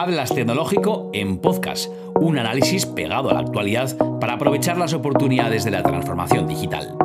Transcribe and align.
Hablas 0.00 0.32
Tecnológico 0.32 1.10
en 1.12 1.40
podcast, 1.40 1.90
un 2.14 2.38
análisis 2.38 2.86
pegado 2.86 3.30
a 3.30 3.34
la 3.34 3.40
actualidad 3.40 3.96
para 4.20 4.34
aprovechar 4.34 4.76
las 4.78 4.94
oportunidades 4.94 5.64
de 5.64 5.72
la 5.72 5.82
transformación 5.82 6.46
digital. 6.46 6.96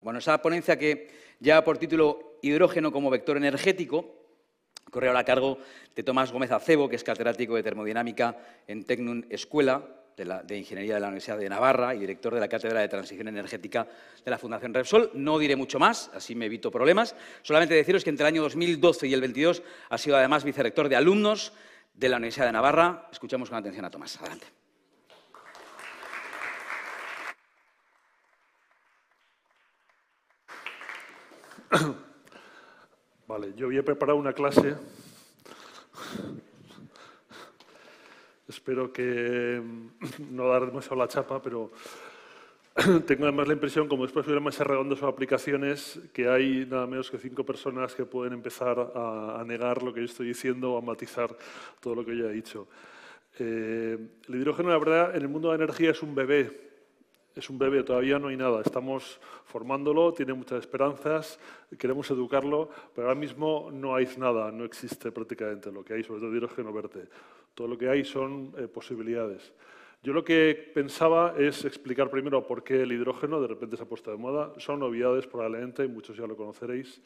Bueno, 0.00 0.20
esa 0.20 0.40
ponencia 0.40 0.78
que 0.78 1.08
lleva 1.40 1.64
por 1.64 1.78
título 1.78 2.38
Hidrógeno 2.42 2.92
como 2.92 3.10
vector 3.10 3.36
energético 3.38 4.04
corre 4.92 5.08
ahora 5.08 5.18
a 5.18 5.24
cargo 5.24 5.58
de 5.96 6.04
Tomás 6.04 6.30
Gómez 6.30 6.52
Acebo, 6.52 6.88
que 6.88 6.94
es 6.94 7.02
catedrático 7.02 7.56
de 7.56 7.64
termodinámica 7.64 8.36
en 8.68 8.84
Tecnun 8.84 9.26
Escuela, 9.30 9.82
de, 10.24 10.58
Ingeniería 10.58 10.94
de 10.94 11.00
la 11.00 11.08
Universidad 11.08 11.38
de 11.38 11.48
Navarra 11.48 11.94
y 11.94 12.00
director 12.00 12.34
de 12.34 12.40
la 12.40 12.48
Cátedra 12.48 12.80
de 12.80 12.88
Transición 12.88 13.28
Energética 13.28 13.86
de 14.24 14.30
la 14.30 14.38
Fundación 14.38 14.74
Repsol. 14.74 15.10
No 15.14 15.38
diré 15.38 15.56
mucho 15.56 15.78
más, 15.78 16.10
así 16.14 16.34
me 16.34 16.46
evito 16.46 16.70
problemas. 16.70 17.14
Solamente 17.42 17.74
deciros 17.74 18.04
que 18.04 18.10
entre 18.10 18.24
el 18.24 18.34
año 18.34 18.42
2012 18.42 19.06
y 19.06 19.14
el 19.14 19.20
22 19.20 19.62
ha 19.88 19.98
sido 19.98 20.16
además 20.16 20.44
vicerrector 20.44 20.88
de 20.88 20.96
alumnos 20.96 21.52
de 21.94 22.08
la 22.08 22.16
Universidad 22.16 22.46
de 22.46 22.52
Navarra. 22.52 23.08
Escuchamos 23.12 23.48
con 23.48 23.58
atención 23.58 23.84
a 23.84 23.90
Tomás. 23.90 24.18
Adelante. 24.20 24.46
Vale, 33.26 33.52
yo 33.56 33.66
voy 33.66 33.78
a 33.78 33.82
preparar 33.82 34.16
una 34.16 34.32
clase 34.32 34.74
Espero 38.48 38.90
que 38.92 39.60
mm, 39.62 39.88
no 40.34 40.48
dar 40.48 40.66
demasiado 40.66 40.96
la 40.96 41.08
chapa, 41.08 41.40
pero 41.42 41.70
tengo 43.06 43.24
además 43.24 43.46
la 43.46 43.54
impresión, 43.54 43.88
como 43.88 44.04
después 44.04 44.24
hubiera 44.26 44.40
más 44.40 44.58
redondos 44.58 45.02
o 45.02 45.06
aplicaciones, 45.06 46.00
que 46.12 46.28
hay 46.28 46.64
nada 46.64 46.86
menos 46.86 47.10
que 47.10 47.18
cinco 47.18 47.44
personas 47.44 47.94
que 47.94 48.06
pueden 48.06 48.32
empezar 48.32 48.78
a, 48.94 49.44
negar 49.46 49.82
lo 49.82 49.92
que 49.92 50.00
yo 50.00 50.06
estoy 50.06 50.28
diciendo 50.28 50.72
o 50.72 50.78
a 50.78 50.80
matizar 50.80 51.36
todo 51.80 51.94
lo 51.94 52.04
que 52.04 52.16
yo 52.16 52.28
he 52.28 52.32
dicho. 52.32 52.68
Eh, 53.38 53.98
el 54.28 54.34
hidrógeno, 54.34 54.70
la 54.70 54.78
verdad, 54.78 55.14
en 55.14 55.22
el 55.22 55.28
mundo 55.28 55.50
de 55.50 55.58
la 55.58 55.64
energía 55.64 55.90
es 55.90 56.02
un 56.02 56.14
bebé, 56.14 56.67
es 57.38 57.48
un 57.48 57.58
bebé, 57.58 57.84
todavía 57.84 58.18
no 58.18 58.28
hay 58.28 58.36
nada. 58.36 58.60
Estamos 58.60 59.20
formándolo, 59.44 60.12
tiene 60.12 60.34
muchas 60.34 60.58
esperanzas, 60.58 61.38
queremos 61.78 62.10
educarlo, 62.10 62.68
pero 62.92 63.06
ahora 63.06 63.18
mismo 63.18 63.70
no 63.72 63.94
hay 63.94 64.08
nada, 64.18 64.50
no 64.50 64.64
existe 64.64 65.12
prácticamente 65.12 65.70
lo 65.70 65.84
que 65.84 65.94
hay, 65.94 66.02
sobre 66.02 66.20
todo 66.20 66.34
hidrógeno 66.34 66.72
verde. 66.72 67.08
Todo 67.54 67.68
lo 67.68 67.78
que 67.78 67.88
hay 67.88 68.04
son 68.04 68.52
eh, 68.58 68.66
posibilidades. 68.66 69.52
Yo 70.02 70.12
lo 70.12 70.24
que 70.24 70.70
pensaba 70.74 71.34
es 71.38 71.64
explicar 71.64 72.10
primero 72.10 72.44
por 72.44 72.64
qué 72.64 72.82
el 72.82 72.90
hidrógeno 72.92 73.40
de 73.40 73.46
repente 73.46 73.76
se 73.76 73.84
ha 73.84 73.86
puesto 73.86 74.10
de 74.10 74.16
moda. 74.16 74.52
Son 74.58 74.80
novedades 74.80 75.28
probablemente, 75.28 75.84
y 75.84 75.88
muchos 75.88 76.16
ya 76.16 76.26
lo 76.26 76.36
conoceréis. 76.36 77.00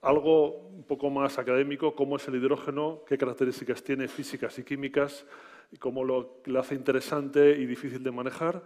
Algo 0.00 0.58
un 0.58 0.84
poco 0.84 1.10
más 1.10 1.38
académico, 1.38 1.94
cómo 1.94 2.16
es 2.16 2.28
el 2.28 2.36
hidrógeno, 2.36 3.02
qué 3.06 3.18
características 3.18 3.82
tiene 3.82 4.06
físicas 4.06 4.56
y 4.60 4.64
químicas, 4.64 5.26
y 5.72 5.76
cómo 5.76 6.04
lo, 6.04 6.40
lo 6.44 6.60
hace 6.60 6.76
interesante 6.76 7.58
y 7.58 7.66
difícil 7.66 8.02
de 8.02 8.12
manejar 8.12 8.62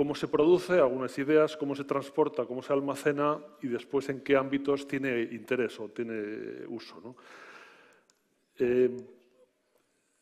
cómo 0.00 0.14
se 0.14 0.28
produce, 0.28 0.78
algunas 0.78 1.18
ideas, 1.18 1.58
cómo 1.58 1.76
se 1.76 1.84
transporta, 1.84 2.46
cómo 2.46 2.62
se 2.62 2.72
almacena 2.72 3.38
y 3.60 3.68
después 3.68 4.08
en 4.08 4.22
qué 4.22 4.34
ámbitos 4.34 4.88
tiene 4.88 5.20
interés 5.20 5.78
o 5.78 5.90
tiene 5.90 6.64
uso. 6.68 7.14
Eh, 8.58 8.96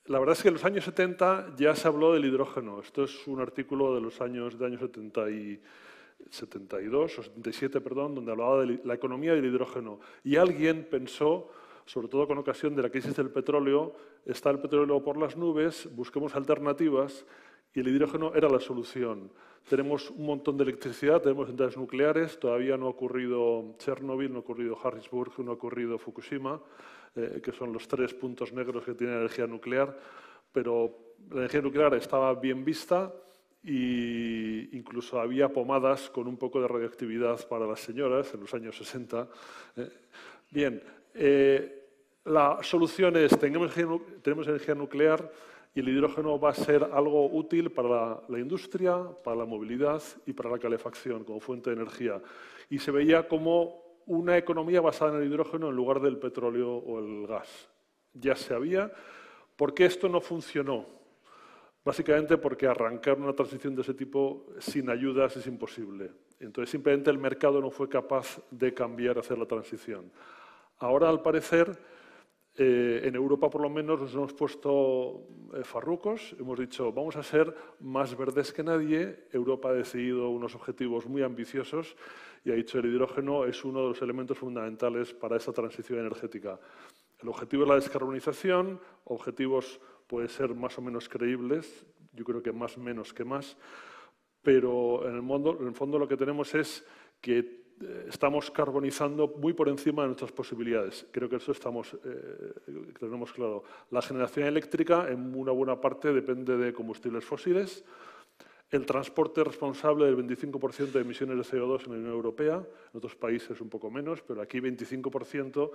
la 0.07 0.19
verdad 0.19 0.33
es 0.33 0.43
que 0.43 0.49
en 0.49 0.55
los 0.55 0.65
años 0.65 0.85
70 0.85 1.55
ya 1.57 1.77
se 1.77 1.87
habló 1.87 2.13
del 2.13 2.25
hidrógeno. 2.25 2.81
Esto 2.81 3.05
es 3.05 3.25
un 3.29 3.39
artículo 3.39 3.95
de 3.95 4.01
los 4.01 4.21
años, 4.21 4.59
de 4.59 4.67
años 4.67 4.81
70 4.81 5.31
y 5.31 5.63
72 6.29 7.19
o 7.21 7.23
77, 7.23 7.81
perdón, 7.81 8.17
donde 8.17 8.33
hablaba 8.33 8.63
de 8.63 8.81
la 8.83 8.95
economía 8.95 9.33
del 9.33 9.45
hidrógeno. 9.45 10.01
Y 10.25 10.35
alguien 10.35 10.89
pensó, 10.91 11.53
sobre 11.85 12.09
todo 12.09 12.27
con 12.27 12.37
ocasión 12.39 12.75
de 12.75 12.83
la 12.83 12.91
crisis 12.91 13.15
del 13.15 13.31
petróleo, 13.31 13.95
está 14.27 14.51
el 14.51 14.59
petróleo 14.59 15.01
por 15.05 15.17
las 15.17 15.37
nubes, 15.37 15.89
busquemos 15.95 16.35
alternativas 16.35 17.25
y 17.79 17.81
el 17.81 17.89
hidrógeno 17.89 18.35
era 18.35 18.49
la 18.49 18.59
solución. 18.59 19.31
Tenemos 19.69 20.11
un 20.11 20.27
montón 20.27 20.57
de 20.57 20.65
electricidad, 20.65 21.23
tenemos 21.23 21.47
centrales 21.47 21.77
nucleares, 21.77 22.41
todavía 22.41 22.77
no 22.77 22.87
ha 22.87 22.89
ocurrido 22.89 23.77
Chernobyl, 23.79 24.33
no 24.33 24.39
ha 24.39 24.41
ocurrido 24.41 24.77
Harrisburg, 24.83 25.39
no 25.39 25.53
ha 25.53 25.55
ocurrido 25.55 25.97
Fukushima, 25.97 26.61
eh, 27.15 27.41
que 27.41 27.53
son 27.53 27.73
los 27.73 27.87
tres 27.87 28.15
puntos 28.15 28.53
negros 28.53 28.85
que 28.85 28.95
tiene 28.95 29.13
la 29.13 29.21
energía 29.21 29.47
nuclear, 29.47 29.97
pero 30.51 31.15
la 31.31 31.37
energía 31.37 31.63
nuclear 31.63 31.95
estaba 31.95 32.35
bien 32.35 32.65
vista 32.65 33.15
e 33.63 34.71
incluso 34.73 35.21
había 35.21 35.49
pomadas 35.49 36.11
con 36.11 36.27
un 36.27 36.37
poco 36.37 36.61
de 36.61 36.67
radioactividad 36.67 37.47
para 37.47 37.65
las 37.65 37.79
señoras 37.79 38.35
en 38.35 38.41
los 38.41 38.53
años 38.55 38.77
60. 38.77 39.29
Eh, 39.77 39.91
bien, 40.51 40.83
eh, 41.15 41.85
la 42.25 42.59
solución 42.61 43.17
es, 43.17 43.39
tenemos 43.39 43.79
energía 44.49 44.75
nuclear, 44.75 45.31
el 45.81 45.89
hidrógeno 45.89 46.39
va 46.39 46.51
a 46.51 46.55
ser 46.55 46.89
algo 46.93 47.27
útil 47.27 47.71
para 47.71 48.21
la, 48.29 48.39
industria, 48.39 48.97
para 49.23 49.37
la 49.37 49.45
movilidad 49.45 50.03
y 50.27 50.33
para 50.33 50.51
la 50.51 50.59
calefacción 50.59 51.25
como 51.25 51.41
fuente 51.41 51.71
de 51.71 51.77
energía. 51.77 52.21
Y 52.71 52.79
se 52.79 52.91
veía 52.91 53.29
como 53.29 53.83
una 54.07 54.37
economía 54.37 54.81
basada 54.81 55.17
en 55.17 55.23
el 55.23 55.29
hidrógeno 55.29 55.69
en 55.69 55.77
lugar 55.77 56.01
del 56.01 56.19
petróleo 56.19 56.73
o 56.73 56.99
el 56.99 57.27
gas. 57.27 57.69
Ya 58.15 58.35
se 58.35 58.55
había. 58.55 58.91
¿Por 59.57 59.75
qué 59.75 59.85
esto 59.85 60.09
no 60.09 60.21
funcionó? 60.21 60.87
Básicamente 61.85 62.37
porque 62.37 62.67
arrancar 62.67 63.19
una 63.19 63.33
transición 63.33 63.75
de 63.75 63.83
ese 63.83 63.95
tipo 63.95 64.47
sin 64.59 64.91
ayudas 64.91 65.37
es 65.37 65.47
imposible. 65.47 66.11
Entonces 66.41 66.71
simplemente 66.71 67.11
el 67.11 67.19
mercado 67.19 67.61
no 67.61 67.71
fue 67.71 67.89
capaz 67.89 68.41
de 68.51 68.73
cambiar, 68.75 69.19
hacer 69.19 69.39
la 69.39 69.47
transición. 69.47 70.11
Ahora, 70.79 71.09
al 71.09 71.23
parecer, 71.23 71.77
eh, 72.61 73.07
en 73.07 73.15
Europa, 73.15 73.49
por 73.49 73.63
lo 73.63 73.71
menos, 73.71 74.01
nos 74.01 74.13
hemos 74.15 74.35
puesto 74.35 75.29
eh, 75.55 75.63
farrucos, 75.63 76.35
hemos 76.41 76.59
dicho, 76.59 76.93
vamos 76.93 77.15
a 77.15 77.23
ser 77.23 77.55
más 77.79 78.19
verdes 78.19 78.53
que 78.53 78.65
nadie. 78.65 79.27
Europa 79.31 79.69
ha 79.69 79.75
decidido 79.75 80.29
unos 80.31 80.57
objetivos 80.57 81.07
muy 81.07 81.23
ambiciosos 81.23 81.97
y 82.45 82.51
ha 82.51 82.55
dicho 82.55 82.81
el 82.81 82.87
hidrógeno 82.87 83.45
es 83.45 83.65
uno 83.65 83.83
de 83.83 83.89
los 83.91 84.03
elementos 84.03 84.39
fundamentales 84.39 85.15
para 85.15 85.37
esa 85.37 85.53
transición 85.53 86.01
energética. 86.01 86.59
El 87.21 87.29
objetivo 87.29 87.63
es 87.63 87.69
la 87.69 87.75
descarbonización, 87.77 88.81
objetivos 89.05 89.81
pueden 90.09 90.29
ser 90.29 90.53
más 90.53 90.77
o 90.79 90.83
menos 90.83 91.09
creíbles, 91.09 91.87
yo 92.13 92.25
creo 92.25 92.43
que 92.43 92.51
más 92.51 92.77
menos 92.77 93.15
que 93.15 93.25
más, 93.25 93.57
pero 94.43 95.09
en 95.09 95.15
el, 95.15 95.61
en 95.61 95.67
el 95.69 95.75
fondo 95.75 95.97
lo 95.97 96.09
que 96.09 96.17
tenemos 96.17 96.53
es 96.57 96.85
que 97.21 97.68
estamos 98.09 98.51
carbonizando 98.51 99.29
muy 99.39 99.53
por 99.53 99.69
encima 99.69 100.03
de 100.03 100.09
nuestras 100.09 100.33
posibilidades. 100.33 101.07
Creo 101.11 101.29
que 101.29 101.37
eso 101.37 101.53
estamos, 101.53 101.95
eh, 102.05 102.53
tenemos 102.99 103.33
claro. 103.33 103.63
La 103.91 104.03
generación 104.03 104.47
eléctrica, 104.47 105.09
en 105.09 105.35
una 105.35 105.53
buena 105.53 105.81
parte, 105.81 106.13
depende 106.13 106.57
de 106.57 106.73
combustibles 106.73 107.25
fósiles. 107.25 107.85
El 108.71 108.85
transporte 108.85 109.41
es 109.41 109.47
responsable 109.47 110.05
del 110.05 110.17
25% 110.17 110.93
de 110.93 111.01
emisiones 111.01 111.37
de 111.37 111.59
CO2 111.59 111.87
en 111.87 111.93
la 111.93 111.99
Unión 111.99 112.13
Europea, 112.13 112.57
en 112.57 112.99
otros 112.99 113.17
países 113.17 113.61
un 113.61 113.71
poco 113.71 113.91
menos, 113.91 114.21
pero 114.23 114.43
aquí 114.43 114.61
25%. 114.61 115.71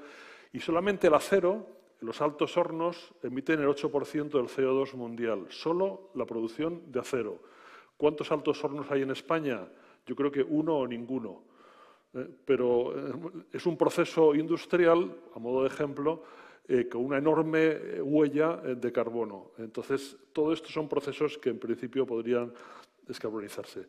Y 0.52 0.60
solamente 0.60 1.08
el 1.08 1.16
acero, 1.16 1.66
los 2.02 2.22
altos 2.22 2.56
hornos, 2.56 3.14
emiten 3.24 3.62
el 3.62 3.68
8% 3.68 4.30
del 4.30 4.48
CO2 4.48 4.94
mundial, 4.94 5.48
solo 5.50 6.12
la 6.14 6.26
producción 6.26 6.92
de 6.92 7.00
acero. 7.00 7.40
¿Cuántos 7.98 8.32
altos 8.32 8.64
hornos 8.64 8.92
hay 8.92 9.02
en 9.02 9.12
España? 9.12 9.68
Yo 10.06 10.16
creo 10.16 10.32
que 10.32 10.44
uno 10.44 10.78
o 10.78 10.88
ninguno. 10.88 11.53
Eh, 12.14 12.28
pero 12.46 12.94
eh, 12.96 13.14
es 13.54 13.66
un 13.66 13.78
proceso 13.78 14.36
industrial, 14.36 15.16
a 15.36 15.40
modo 15.40 15.64
de 15.64 15.68
ejemplo, 15.68 16.24
eh, 16.68 16.88
con 16.88 17.04
una 17.04 17.18
enorme 17.18 18.02
huella 18.02 18.58
de 18.58 18.92
carbono. 18.92 19.52
Entonces, 19.58 20.16
todo 20.32 20.54
esto 20.54 20.70
son 20.70 20.88
procesos 20.88 21.38
que 21.38 21.50
en 21.50 21.60
principio 21.60 22.06
podrían 22.06 22.54
descarbonizarse. 23.06 23.88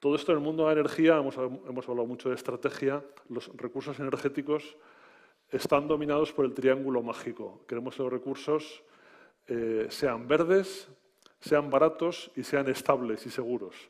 Todo 0.00 0.16
esto 0.16 0.32
en 0.32 0.38
el 0.38 0.44
mundo 0.44 0.64
de 0.64 0.74
la 0.74 0.80
energía, 0.80 1.18
hemos, 1.18 1.36
hemos 1.36 1.88
hablado 1.88 2.06
mucho 2.06 2.28
de 2.28 2.34
estrategia, 2.34 3.02
los 3.28 3.48
recursos 3.56 3.98
energéticos 3.98 4.76
están 5.50 5.86
dominados 5.86 6.32
por 6.32 6.44
el 6.44 6.52
triángulo 6.52 7.02
mágico. 7.02 7.62
Queremos 7.68 7.94
que 7.94 8.02
los 8.02 8.12
recursos 8.12 8.82
sean 9.88 10.26
verdes, 10.26 10.88
sean 11.38 11.70
baratos 11.70 12.30
y 12.34 12.42
sean 12.42 12.68
estables 12.68 13.24
y 13.26 13.30
seguros. 13.30 13.88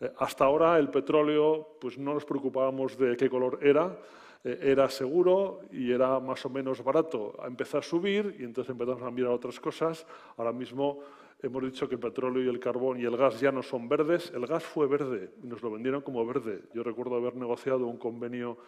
Eh, 0.00 0.12
hasta 0.18 0.44
ahora 0.44 0.78
el 0.78 0.90
petróleo 0.90 1.76
pues 1.80 1.98
no 1.98 2.14
nos 2.14 2.24
preocupábamos 2.24 2.96
de 2.98 3.16
qué 3.16 3.30
color 3.30 3.58
era, 3.62 3.98
eh, 4.44 4.58
era 4.62 4.88
seguro 4.90 5.60
y 5.72 5.90
era 5.90 6.20
más 6.20 6.44
o 6.44 6.50
menos 6.50 6.82
barato. 6.82 7.36
Empezó 7.46 7.78
a 7.78 7.82
subir 7.82 8.36
y 8.38 8.44
entonces 8.44 8.70
empezamos 8.70 9.02
a 9.02 9.10
mirar 9.10 9.32
otras 9.32 9.58
cosas. 9.58 10.06
Ahora 10.36 10.52
mismo 10.52 11.00
hemos 11.42 11.62
dicho 11.62 11.88
que 11.88 11.94
el 11.94 12.00
petróleo 12.00 12.44
y 12.44 12.48
el 12.48 12.60
carbón 12.60 13.00
y 13.00 13.04
el 13.04 13.16
gas 13.16 13.40
ya 13.40 13.52
no 13.52 13.62
son 13.62 13.88
verdes. 13.88 14.32
El 14.34 14.46
gas 14.46 14.64
fue 14.64 14.86
verde 14.86 15.30
y 15.42 15.46
nos 15.46 15.62
lo 15.62 15.70
vendieron 15.70 16.02
como 16.02 16.24
verde. 16.26 16.62
Yo 16.74 16.82
recuerdo 16.82 17.16
haber 17.16 17.36
negociado 17.36 17.86
un 17.86 17.96
convenio 17.96 18.58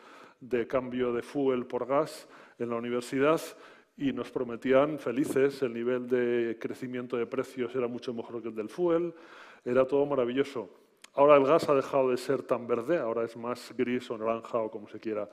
de 0.40 0.66
cambio 0.66 1.12
de 1.12 1.22
fuel 1.22 1.66
por 1.66 1.86
gas 1.86 2.28
en 2.58 2.70
la 2.70 2.76
universidad 2.76 3.40
y 3.96 4.12
nos 4.12 4.30
prometían 4.30 4.98
felices, 5.00 5.60
el 5.62 5.74
nivel 5.74 6.08
de 6.08 6.56
crecimiento 6.60 7.16
de 7.16 7.26
precios 7.26 7.74
era 7.74 7.88
mucho 7.88 8.14
mejor 8.14 8.40
que 8.40 8.48
el 8.48 8.54
del 8.54 8.68
fuel, 8.68 9.12
era 9.64 9.84
todo 9.84 10.06
maravilloso. 10.06 10.70
Ahora 11.14 11.36
el 11.36 11.44
gas 11.44 11.68
ha 11.68 11.74
dejado 11.74 12.10
de 12.10 12.16
ser 12.16 12.42
tan 12.42 12.66
verde, 12.66 12.98
ahora 12.98 13.24
es 13.24 13.36
más 13.36 13.72
gris 13.76 14.10
o 14.10 14.18
naranja 14.18 14.58
o 14.58 14.70
como 14.70 14.88
se 14.88 15.00
quiera. 15.00 15.28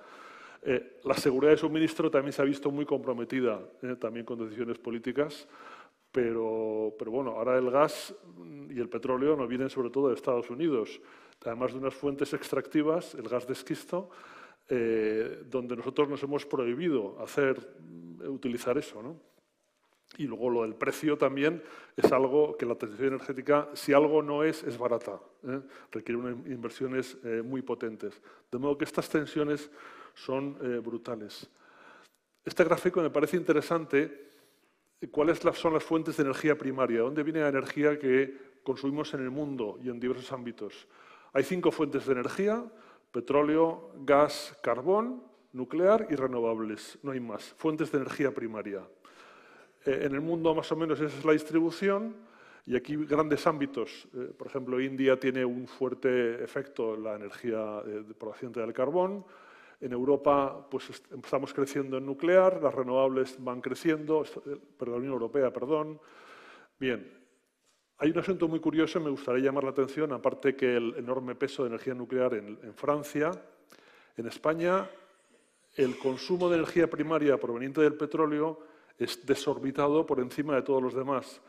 Eh, 0.62 1.00
la 1.04 1.14
seguridad 1.14 1.52
de 1.52 1.58
suministro 1.58 2.10
también 2.10 2.34
se 2.34 2.42
ha 2.42 2.46
visto 2.46 2.72
muy 2.72 2.86
comprometida, 2.86 3.60
eh, 3.84 3.96
también 4.00 4.26
con 4.26 4.40
decisiones 4.40 4.80
políticas, 4.80 5.48
pero, 6.12 6.96
pero, 6.98 7.12
bueno, 7.12 7.32
ahora 7.32 7.58
el 7.58 7.70
gas 7.70 8.16
y 8.70 8.80
el 8.80 8.90
petróleo 8.90 9.36
nos 9.36 9.48
vienen 9.48 9.70
sobre 9.70 9.90
todo 9.90 10.08
de 10.08 10.16
Estados 10.16 10.50
Unidos, 10.50 11.00
además 11.46 11.74
de 11.74 11.80
unas 11.80 11.94
fuentes 11.94 12.34
extractivas, 12.34 13.14
el 13.16 13.28
gas 13.28 13.46
de 13.46 13.54
esquisto, 13.54 14.10
eh, 14.70 15.44
donde 15.46 15.76
nosotros 15.76 16.10
nos 16.10 16.24
hemos 16.24 16.46
prohibido 16.46 17.22
hacer, 17.22 17.60
utilizar 18.28 18.78
eso. 18.78 19.04
¿no? 19.04 19.35
Y 20.18 20.28
luego 20.28 20.50
lo 20.50 20.62
del 20.62 20.76
precio 20.76 21.18
también 21.18 21.62
es 21.96 22.12
algo 22.12 22.58
que 22.58 22.66
la 22.66 22.76
transición 22.76 23.10
energética, 23.10 23.70
si 23.74 23.94
algo 23.94 24.22
no 24.22 24.44
es, 24.44 24.64
es 24.64 24.78
barata. 24.78 25.20
¿eh? 25.44 25.62
Requiere 25.92 26.22
inversiones 26.48 27.18
eh, 27.24 27.42
muy 27.44 27.62
potentes. 27.62 28.22
De 28.52 28.58
modo 28.58 28.78
que 28.78 28.86
estas 28.86 29.10
tensiones 29.10 29.70
son 30.14 30.58
eh, 30.62 30.80
brutales. 30.80 31.50
Este 32.44 32.64
gráfico 32.64 33.02
me 33.02 33.10
parece 33.10 33.38
interesante. 33.38 34.24
¿Cuáles 35.12 35.40
son 35.54 35.74
las 35.74 35.84
fuentes 35.84 36.18
de 36.18 36.24
energía 36.24 36.58
primaria? 36.58 37.02
¿Dónde 37.02 37.24
viene 37.24 37.42
la 37.42 37.50
energía 37.50 38.00
que 38.00 38.56
consumimos 38.64 39.14
en 39.14 39.22
el 39.22 39.30
mundo 39.30 39.78
y 39.84 39.90
en 39.90 40.00
diversos 40.00 40.32
ámbitos? 40.32 40.88
Hay 41.34 41.44
cinco 41.44 41.72
fuentes 41.72 42.06
de 42.06 42.14
energía, 42.14 42.64
petróleo, 43.12 43.92
gas, 43.98 44.58
carbón, 44.64 45.22
nuclear 45.52 46.08
y 46.10 46.16
renovables. 46.16 46.98
No 47.04 47.12
hay 47.12 47.20
más. 47.20 47.44
Fuentes 47.58 47.92
de 47.92 47.98
energía 47.98 48.34
primaria. 48.34 48.88
Eh, 49.86 50.00
en 50.02 50.14
el 50.14 50.22
mundo 50.22 50.54
más 50.56 50.72
o 50.72 50.76
menos 50.76 51.00
esa 51.00 51.16
es 51.16 51.26
la 51.26 51.34
distribución 51.34 52.16
y 52.66 52.76
aquí 52.76 52.96
grandes 52.96 53.46
ámbitos. 53.46 54.08
Eh, 54.14 54.34
por 54.36 54.48
ejemplo, 54.48 54.82
India 54.82 55.20
tiene 55.20 55.46
un 55.46 55.68
fuerte 55.68 56.44
efecto 56.44 56.96
en 56.96 57.04
la 57.04 57.16
energía 57.16 57.84
eh, 57.86 58.04
proveniente 58.18 58.60
del 58.60 58.74
carbón. 58.74 59.24
En 59.80 59.92
Europa 59.92 60.68
pues, 60.72 60.90
estamos 60.90 61.54
creciendo 61.54 61.98
en 61.98 62.06
nuclear, 62.06 62.64
las 62.64 62.74
renovables 62.74 63.36
van 63.40 63.62
creciendo, 63.62 64.24
pero 64.80 64.94
la 64.94 64.98
Unión 64.98 65.14
Europea, 65.14 65.52
perdón. 65.52 66.00
Bien, 66.80 67.08
hay 67.98 68.10
un 68.10 68.18
asunto 68.18 68.48
muy 68.48 68.60
curioso, 68.60 69.00
me 69.00 69.10
gustaría 69.10 69.44
llamar 69.44 69.66
la 69.66 69.70
atención, 69.72 70.12
aparte 70.14 70.56
que 70.56 70.78
el 70.78 70.96
enorme 70.98 71.36
peso 71.36 71.64
de 71.64 71.70
energía 71.70 71.94
nuclear 71.94 72.34
en, 72.34 72.58
en 72.64 72.74
Francia, 72.74 73.32
en 74.18 74.28
España, 74.28 74.90
el 75.76 76.00
consumo 76.00 76.50
de 76.50 76.56
energía 76.56 76.90
primaria 76.90 77.38
proveniente 77.38 77.82
del 77.82 77.96
petróleo 77.96 78.75
es 78.98 79.26
desorbitado 79.26 80.06
por 80.06 80.20
encima 80.20 80.56
de 80.56 80.62
todos 80.62 80.82
los 80.82 80.94
demás, 80.94 81.42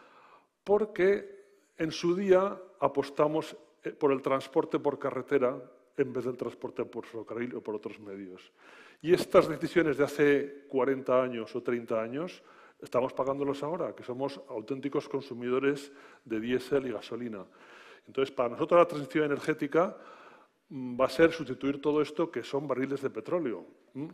porque 0.65 1.37
en 1.79 1.93
su 1.93 2.15
día 2.15 2.59
apostamos 2.81 3.57
eh, 3.83 3.93
por 3.93 4.13
el 4.13 4.23
transporte 4.23 4.79
por 4.79 4.99
carretera 4.99 5.61
en 5.97 6.13
vez 6.13 6.25
del 6.25 6.37
transporte 6.37 6.85
por 6.85 7.07
ferrocarril 7.07 7.57
o 7.57 7.61
por 7.61 7.75
otros 7.75 7.99
medios. 8.01 8.53
Y 9.01 9.13
estas 9.13 9.49
decisiones 9.49 9.97
de 9.97 10.05
hace 10.05 10.67
40 10.69 11.23
años 11.23 11.55
o 11.55 11.63
30 11.63 12.01
años 12.01 12.43
estamos 12.81 13.13
pagándolos 13.13 13.63
ahora, 13.63 13.95
que 13.95 14.03
somos 14.03 14.41
auténticos 14.49 15.09
consumidores 15.09 15.93
de 16.25 16.41
diésel 16.41 16.87
y 16.87 16.93
gasolina. 16.93 17.45
Entonces, 18.07 18.35
para 18.35 18.51
nosotros 18.51 18.79
la 18.79 18.87
transición 18.87 19.25
energética 19.25 19.97
va 20.71 21.07
a 21.07 21.11
ser 21.11 21.33
sustituir 21.33 21.81
todo 21.81 22.03
esto 22.03 22.31
que 22.31 22.43
son 22.43 22.67
barriles 22.67 23.01
de 23.01 23.11
petróleo 23.11 23.65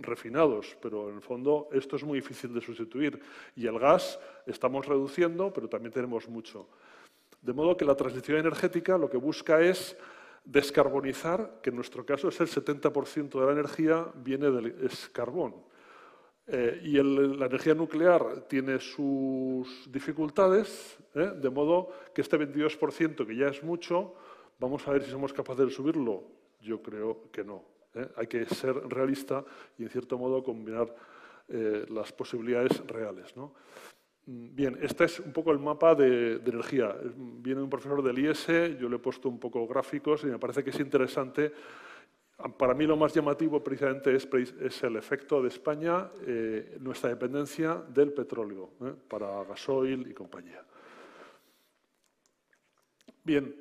refinados, 0.01 0.77
pero 0.81 1.09
en 1.09 1.17
el 1.17 1.23
fondo 1.23 1.69
esto 1.73 1.97
es 1.97 2.05
muy 2.05 2.21
difícil 2.21 2.53
de 2.55 2.61
sustituir. 2.61 3.21
Y 3.57 3.67
el 3.67 3.79
gas 3.79 4.19
estamos 4.47 4.87
reduciendo, 4.87 5.53
pero 5.53 5.69
también 5.69 5.93
tenemos 5.93 6.29
mucho. 6.29 6.69
De 7.41 7.53
modo 7.53 7.77
que 7.77 7.85
la 7.85 7.97
transición 7.97 8.39
energética 8.39 8.97
lo 8.97 9.11
que 9.11 9.17
busca 9.17 9.61
es 9.61 9.97
descarbonizar, 10.45 11.61
que 11.63 11.71
en 11.71 11.77
nuestro 11.77 12.05
caso 12.05 12.29
es 12.29 12.41
el 12.41 12.49
70% 12.49 13.41
de 13.41 13.47
la 13.47 13.53
energía 13.53 14.07
viene 14.15 14.51
del 14.51 14.67
es 14.85 15.09
carbón. 15.09 15.55
Eh, 16.47 16.81
y 16.85 17.03
la 17.03 17.47
energía 17.47 17.75
nuclear 17.75 18.43
tiene 18.49 18.79
sus 18.79 19.91
dificultades, 19.91 20.99
¿eh? 21.15 21.33
de 21.35 21.51
modo 21.51 21.91
que 22.15 22.21
este 22.21 22.39
22%, 22.39 23.27
que 23.27 23.37
ya 23.37 23.49
es 23.49 23.63
mucho, 23.63 24.15
vamos 24.59 24.87
a 24.87 24.93
ver 24.93 25.05
si 25.05 25.11
somos 25.11 25.33
capaces 25.33 25.67
de 25.67 25.73
subirlo 25.73 26.42
yo 26.63 26.81
creo 26.81 27.31
que 27.31 27.45
no. 27.45 27.65
¿eh? 27.95 28.09
Hay 28.17 28.27
que 28.27 28.47
ser 28.47 28.75
realista 28.89 29.45
y, 29.79 29.83
en 29.83 29.91
cierto 29.91 30.17
modo, 30.17 30.43
combinar 30.43 30.95
eh, 31.49 31.85
las 31.91 32.13
posibilidades 32.13 32.79
reales. 32.87 33.35
Mm, 33.37 34.55
bien, 34.55 34.79
este 34.81 35.05
es 35.05 35.21
un 35.21 35.33
poco 35.33 35.51
el 35.51 35.59
mapa 35.59 35.95
de, 35.95 36.35
energía. 36.37 36.97
Viene 37.17 37.61
un 37.61 37.71
profesor 37.71 38.03
del 38.03 38.19
IES, 38.19 38.47
yo 38.79 38.89
le 38.89 38.97
he 38.97 39.01
puesto 39.01 39.29
un 39.29 39.39
poco 39.39 39.67
gráficos 39.67 40.23
y 40.25 40.27
me 40.27 40.39
parece 40.39 40.63
que 40.63 40.71
es 40.71 40.81
interesante. 40.81 41.53
Para 42.57 42.75
mí 42.75 42.87
lo 42.87 42.97
más 42.97 43.15
llamativo 43.15 43.63
precisamente 43.63 44.17
es, 44.17 44.83
el 44.83 44.97
efecto 44.97 45.43
de 45.43 45.49
España, 45.49 46.11
eh, 46.27 46.77
nuestra 46.81 47.11
dependencia 47.11 47.75
del 47.89 48.13
petróleo 48.13 48.71
para 49.09 49.45
gasoil 49.45 50.11
y 50.11 50.15
compañía. 50.15 50.65
Bien, 53.23 53.55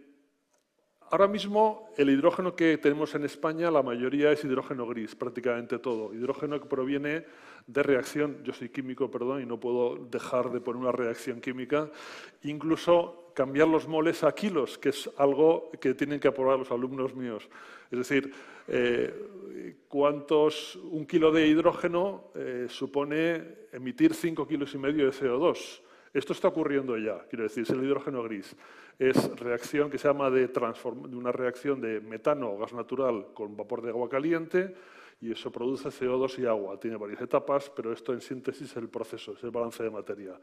Ahora 1.12 1.28
mismo 1.28 1.90
el 1.98 2.10
hidrógeno 2.10 2.56
que 2.56 2.78
tenemos 2.78 3.14
en 3.16 3.26
España, 3.26 3.70
la 3.70 3.84
mayoría 3.84 4.32
es 4.32 4.46
hidrógeno 4.46 4.88
gris, 4.88 5.14
prácticamente 5.14 5.78
todo. 5.78 6.14
Hidrógeno 6.14 6.62
que 6.62 6.70
proviene 6.70 7.26
de 7.68 7.84
reacción, 7.84 8.42
yo 8.46 8.54
soy 8.54 8.70
químico, 8.70 9.12
perdón, 9.12 9.42
y 9.42 9.46
no 9.46 9.60
puedo 9.60 9.98
dejar 10.10 10.52
de 10.52 10.62
poner 10.62 10.82
una 10.82 10.94
reacción 10.94 11.42
química, 11.42 11.92
incluso 12.44 13.34
cambiar 13.36 13.68
los 13.68 13.90
moles 13.90 14.24
a 14.24 14.32
kilos, 14.32 14.78
que 14.78 14.88
es 14.88 15.10
algo 15.18 15.70
que 15.82 15.94
tienen 15.96 16.18
que 16.18 16.30
aprobar 16.30 16.60
los 16.60 16.72
alumnos 16.72 17.14
míos. 17.14 17.50
Es 17.92 18.00
decir, 18.00 18.34
eh, 18.70 19.76
cuántos 19.90 20.78
un 20.78 21.06
kilo 21.06 21.34
de 21.34 21.46
hidrógeno 21.46 22.32
eh, 22.36 22.68
supone 22.70 23.68
emitir 23.74 24.14
5 24.14 24.48
kilos 24.48 24.74
y 24.76 24.78
medio 24.78 25.08
de 25.08 25.12
CO2. 25.12 25.82
Esto 26.14 26.34
está 26.34 26.50
ocurriendo 26.50 26.98
ya, 26.98 27.26
quiero 27.30 27.44
decir, 27.44 27.64
es 27.64 27.70
el 27.70 27.84
hidrógeno 27.84 28.24
gris. 28.24 28.56
Es 29.02 29.36
reacción 29.40 29.90
que 29.90 29.98
se 29.98 30.08
llama 30.08 30.30
de, 30.30 30.48
de 30.48 31.16
una 31.16 31.32
reacción 31.32 31.82
de 31.82 32.00
metano 32.02 32.52
o 32.52 32.60
gas 32.60 32.72
natural 32.72 33.34
con 33.34 33.58
vapor 33.58 33.82
de 33.82 33.90
agua 33.90 34.08
caliente 34.08 34.76
y 35.20 35.32
eso 35.32 35.52
produce 35.52 35.90
CO2 35.90 36.38
y 36.38 36.46
agua. 36.46 36.80
Tiene 36.80 36.98
varias 36.98 37.20
etapas, 37.20 37.72
pero 37.76 37.92
esto 37.92 38.14
en 38.14 38.22
síntesis 38.22 38.70
es 38.70 38.78
el 38.78 38.90
proceso, 38.90 39.32
es 39.34 39.44
el 39.44 39.50
balance 39.50 39.82
de 39.82 39.90
materia. 39.90 40.40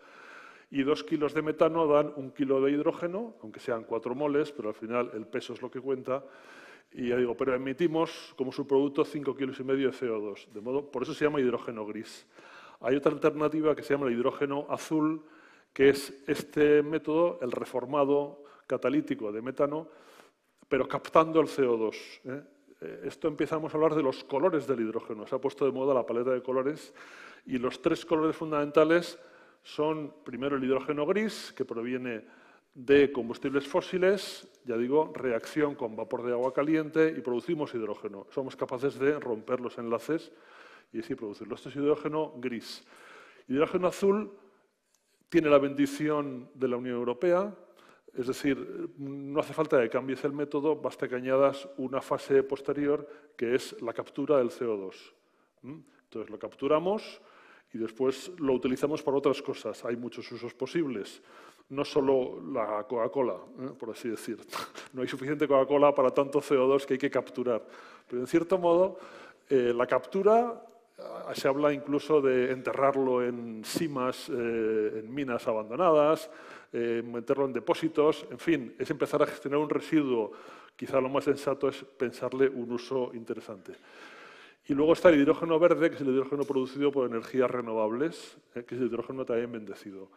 Y 0.73 0.83
dos 0.83 1.05
kilos 1.05 1.35
de 1.35 1.43
metano 1.43 1.87
dan 1.87 2.13
un 2.17 2.33
kilo 2.33 2.61
de 2.61 2.73
hidrógeno, 2.73 3.37
aunque 3.45 3.61
sean 3.61 3.85
cuatro 3.85 4.17
moles, 4.17 4.51
pero 4.51 4.71
al 4.71 4.75
final 4.75 5.13
el 5.15 5.29
peso 5.29 5.53
es 5.53 5.63
lo 5.63 5.71
que 5.71 5.81
cuenta. 5.81 6.25
Y 6.91 7.11
ya 7.11 7.17
digo, 7.17 7.37
pero 7.37 7.55
emitimos 7.55 8.35
como 8.37 8.51
su 8.51 8.67
producto 8.67 9.05
cinco 9.05 9.37
kilos 9.37 9.61
y 9.61 9.63
medio 9.63 9.93
de 9.93 9.97
CO2. 9.97 10.49
De 10.49 10.61
modo, 10.61 10.91
por 10.91 11.05
eso 11.05 11.15
se 11.15 11.25
llama 11.25 11.41
hidrógeno 11.41 11.87
gris. 11.87 12.27
Hay 12.81 12.97
otra 12.97 13.13
alternativa 13.13 13.77
que 13.77 13.85
se 13.85 13.95
llama 13.95 14.09
el 14.09 14.15
hidrógeno 14.15 14.67
azul, 14.69 15.23
que 15.73 15.91
es 15.91 16.25
este 16.27 16.83
método, 16.83 17.39
el 17.41 17.53
reformado 17.53 18.48
catalítico 18.69 19.33
de 19.33 19.43
metano, 19.43 19.89
pero 20.69 20.87
captando 20.87 21.41
el 21.41 21.49
CO2. 21.49 21.97
¿eh? 22.25 22.43
Eh, 22.81 23.01
esto 23.07 23.27
empezamos 23.27 23.73
a 23.73 23.77
hablar 23.77 23.97
de 23.97 24.03
los 24.03 24.23
colores 24.23 24.69
del 24.69 24.81
hidrógeno. 24.81 25.27
Se 25.27 25.35
ha 25.35 25.41
puesto 25.41 25.65
de 25.65 25.73
moda 25.73 25.95
la 25.95 26.07
paleta 26.07 26.31
de 26.31 26.43
colores 26.43 26.95
y 27.47 27.59
los 27.59 27.83
tres 27.83 28.05
colores 28.05 28.37
fundamentales 28.37 29.19
son, 29.63 30.15
primero, 30.25 30.57
el 30.57 30.65
hidrógeno 30.65 31.05
gris, 31.05 31.53
que 31.57 31.65
proviene 31.65 32.25
de 32.75 33.11
combustibles 33.11 33.67
fósiles, 33.67 34.47
ya 34.65 34.77
digo, 34.77 35.13
reacción 35.15 35.75
con 35.75 35.97
vapor 35.97 36.23
de 36.23 36.33
agua 36.33 36.53
caliente 36.53 37.13
y 37.17 37.21
producimos 37.21 37.75
hidrógeno. 37.75 38.27
Somos 38.31 38.55
capaces 38.55 38.99
de 38.99 39.19
romper 39.19 39.61
los 39.61 39.79
enlaces 39.79 40.31
y 40.93 41.01
así 41.01 41.15
producirlo. 41.17 41.57
Esto 41.57 41.71
es 41.71 41.77
hidrógeno 41.77 42.35
gris. 42.37 42.85
Hidrógeno 43.49 43.89
azul 43.89 44.31
tiene 45.29 45.51
la 45.51 45.59
bendición 45.59 46.51
de 46.55 46.69
la 46.69 46.77
Unión 46.77 46.97
Europea, 46.97 47.53
es 48.15 48.27
decir, 48.27 48.91
no 48.99 49.41
hace 49.41 49.53
falta 49.53 49.81
que 49.81 49.89
cambies 49.89 50.25
el 50.25 50.33
método, 50.33 50.77
basta 50.77 51.09
que 51.09 51.15
añadas 51.15 51.69
una 51.77 52.01
fase 52.01 52.43
posterior 52.43 53.07
que 53.37 53.55
es 53.55 53.81
la 53.83 53.93
captura 53.93 54.39
del 54.39 54.51
CO2. 54.51 54.95
Entonces 55.63 56.31
lo 56.31 56.39
capturamos 56.39 57.21
y 57.73 57.79
después 57.79 58.33
lo 58.39 58.55
utilizamos 58.55 59.03
para 59.03 59.19
otras 59.19 59.43
cosas. 59.43 59.85
Hay 59.85 59.97
muchos 59.97 60.31
usos 60.33 60.55
posibles. 60.55 61.23
No 61.69 61.85
solo 61.85 62.41
la 62.51 62.85
Coca-Cola, 62.89 63.37
¿eh? 63.61 63.71
por 63.79 63.91
así 63.91 64.09
decir. 64.09 64.39
No 64.95 65.03
hay 65.03 65.09
suficiente 65.09 65.47
Coca-Cola 65.47 65.95
para 65.95 66.11
tanto 66.11 66.41
CO2 66.41 66.87
que 66.87 66.95
hay 66.95 66.99
que 66.99 67.11
capturar. 67.11 67.63
Pero 68.09 68.23
en 68.23 68.27
cierto 68.27 68.57
modo, 68.57 68.99
eh, 69.51 69.73
la 69.77 69.87
captura 69.87 70.65
se 71.35 71.49
habla 71.49 71.73
incluso 71.73 72.21
de 72.21 72.51
enterrarlo 72.51 73.25
en 73.25 73.65
simas, 73.65 74.29
eh, 74.29 75.01
en 75.01 75.15
minas 75.15 75.47
abandonadas, 75.47 76.31
eh, 76.73 77.03
meterlo 77.05 77.47
en 77.47 77.53
depósitos, 77.53 78.27
en 78.31 78.39
fin, 78.39 78.75
es 78.79 78.91
empezar 78.91 79.23
a 79.23 79.27
gestionar 79.27 79.59
un 79.59 79.71
residuo. 79.71 80.33
Quizá 80.77 81.01
lo 81.01 81.09
más 81.09 81.25
sensato 81.25 81.69
es 81.69 81.83
pensarle 81.85 82.49
un 82.49 82.71
uso 82.73 83.11
interesante. 83.15 83.73
Y 84.67 84.75
luego 84.75 84.93
está 84.93 85.09
el 85.09 85.21
hidrógeno 85.21 85.59
verde, 85.59 85.89
que 85.89 85.97
es 85.97 86.03
el 86.03 86.09
hidrógeno 86.09 86.45
producido 86.45 86.93
por 86.93 87.09
energías 87.09 87.51
renovables, 87.51 88.37
eh, 88.55 88.65
que 88.65 88.75
es 88.75 88.81
el 88.81 88.89
hidrógeno 88.89 89.25
también 89.25 89.51
bendecido. 89.51 90.11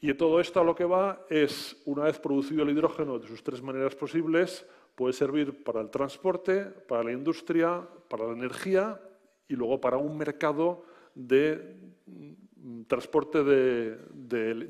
Y 0.00 0.12
todo 0.14 0.40
esto 0.40 0.60
a 0.60 0.64
lo 0.64 0.74
que 0.74 0.84
va 0.84 1.24
es, 1.30 1.80
una 1.84 2.04
vez 2.04 2.18
producido 2.18 2.64
el 2.64 2.70
hidrógeno 2.70 3.18
de 3.18 3.28
sus 3.28 3.42
tres 3.42 3.62
maneras 3.62 3.94
posibles, 3.94 4.66
puede 4.94 5.12
servir 5.12 5.62
para 5.64 5.80
el 5.80 5.90
transporte, 5.90 6.64
para 6.64 7.04
la 7.04 7.12
industria, 7.12 7.86
para 8.08 8.26
la 8.26 8.32
energía 8.32 9.00
y 9.48 9.54
luego 9.54 9.80
para 9.80 9.96
un 9.96 10.18
mercado 10.18 10.84
de 11.14 11.76
mm, 12.06 12.82
transporte 12.84 13.44
de, 13.44 13.98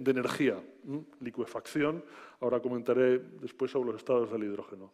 energía, 0.07 0.63
liquefacción. 1.21 2.05
Ahora 2.41 2.61
comentaré 2.61 3.19
después 3.19 3.71
sobre 3.71 3.93
los 3.93 4.01
estados 4.01 4.31
del 4.31 4.45
hidrógeno. 4.45 4.93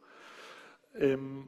Em, 0.94 1.46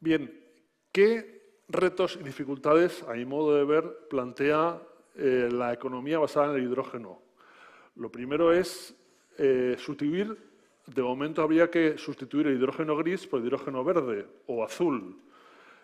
bien, 0.00 0.44
¿qué 0.92 1.58
retos 1.68 2.18
y 2.20 2.24
dificultades, 2.24 3.02
a 3.04 3.14
mi 3.14 3.24
modo 3.24 3.54
de 3.56 3.64
ver, 3.64 4.08
plantea 4.08 4.80
eh, 5.16 5.48
la 5.50 5.72
economía 5.72 6.18
basada 6.18 6.52
en 6.52 6.60
el 6.60 6.64
hidrógeno? 6.64 7.20
Lo 7.96 8.10
primero 8.10 8.52
es 8.52 8.94
eh, 9.38 9.76
sustituir, 9.78 10.36
de 10.86 11.02
momento 11.02 11.42
habría 11.42 11.70
que 11.70 11.98
sustituir 11.98 12.46
el 12.46 12.56
hidrógeno 12.56 12.96
gris 12.96 13.26
por 13.26 13.40
el 13.40 13.46
hidrógeno 13.46 13.84
verde 13.84 14.26
o 14.46 14.64
azul. 14.64 15.16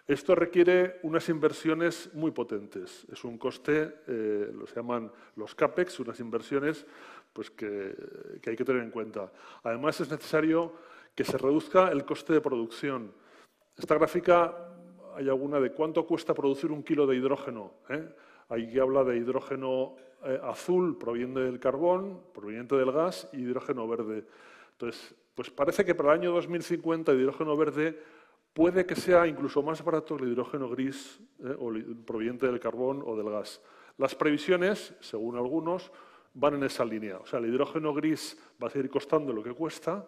Esto 0.07 0.37
requiere 0.37 1.01
unas 1.03 1.29
inversiones 1.29 2.11
muy 2.15 2.31
potentes. 2.31 3.05
Es 3.11 3.25
un 3.25 3.39
coste, 3.39 4.03
eh, 4.07 4.53
lo 4.55 4.65
se 4.67 4.77
llaman 4.77 5.11
los 5.35 5.55
CAPEX, 5.57 5.99
unas 5.99 6.21
inversiones 6.21 6.87
pues, 7.33 7.51
que, 7.51 7.95
hay 8.47 8.57
que 8.57 8.65
tener 8.65 8.83
en 8.83 8.93
cuenta. 8.93 9.33
Además, 9.65 10.01
es 10.01 10.09
necesario 10.09 10.75
que 11.13 11.25
se 11.25 11.37
reduzca 11.37 11.89
el 11.89 12.05
coste 12.05 12.35
de 12.35 12.41
producción. 12.41 13.13
Esta 13.77 13.97
gráfica 13.97 14.57
hay 15.17 15.29
alguna 15.29 15.59
de 15.59 15.73
cuánto 15.73 16.07
cuesta 16.07 16.35
producir 16.35 16.71
un 16.71 16.85
kilo 16.85 17.05
de 17.07 17.17
hidrógeno. 17.17 17.73
¿eh? 17.89 18.09
Ahí 18.49 18.79
habla 18.79 19.03
de 19.03 19.17
hidrógeno 19.17 19.97
eh, 20.25 20.39
azul 20.45 20.99
proveniente 20.99 21.41
del 21.41 21.59
carbón, 21.59 22.23
proveniente 22.33 22.77
del 22.77 22.93
gas, 22.93 23.29
y 23.33 23.39
hidrógeno 23.39 23.89
verde. 23.89 24.25
Entonces, 24.73 25.17
pues 25.35 25.51
parece 25.51 25.85
que 25.85 25.97
para 25.97 26.13
el 26.13 26.21
año 26.21 26.33
2050 26.33 27.11
el 27.11 27.21
hidrógeno 27.23 27.57
verde 27.57 27.99
puede 28.57 28.87
que 28.87 28.97
sea 28.97 29.27
incluso 29.27 29.63
más 29.63 29.85
barato 29.85 30.17
el 30.17 30.33
hidrógeno 30.33 30.71
gris 30.71 31.21
eh, 31.41 31.55
o 31.59 31.71
proveniente 32.07 32.47
del 32.47 32.59
carbón 32.59 33.03
o 33.05 33.15
del 33.15 33.29
gas. 33.29 33.61
Las 33.99 34.15
previsiones, 34.15 34.95
según 35.01 35.37
algunos, 35.37 35.93
van 36.33 36.55
en 36.55 36.65
esa 36.65 36.83
línea. 36.83 37.19
O 37.19 37.27
sea, 37.27 37.39
el 37.39 37.53
hidrógeno 37.53 37.93
gris 37.93 38.35
va 38.61 38.69
a 38.69 38.71
seguir 38.71 38.89
costando 38.89 39.35
lo 39.35 39.43
que 39.43 39.53
cuesta, 39.53 40.07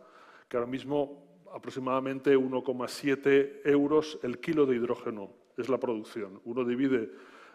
que 0.49 0.57
ahora 0.57 0.67
mismo 0.67 1.45
aproximadamente 1.52 2.38
1,7 2.38 3.61
euros 3.67 4.19
el 4.23 4.40
kilo 4.40 4.64
de 4.64 4.76
hidrógeno 4.76 5.28
es 5.59 5.69
la 5.69 5.78
producción. 5.78 6.40
Uno 6.47 6.64
divide 6.64 7.11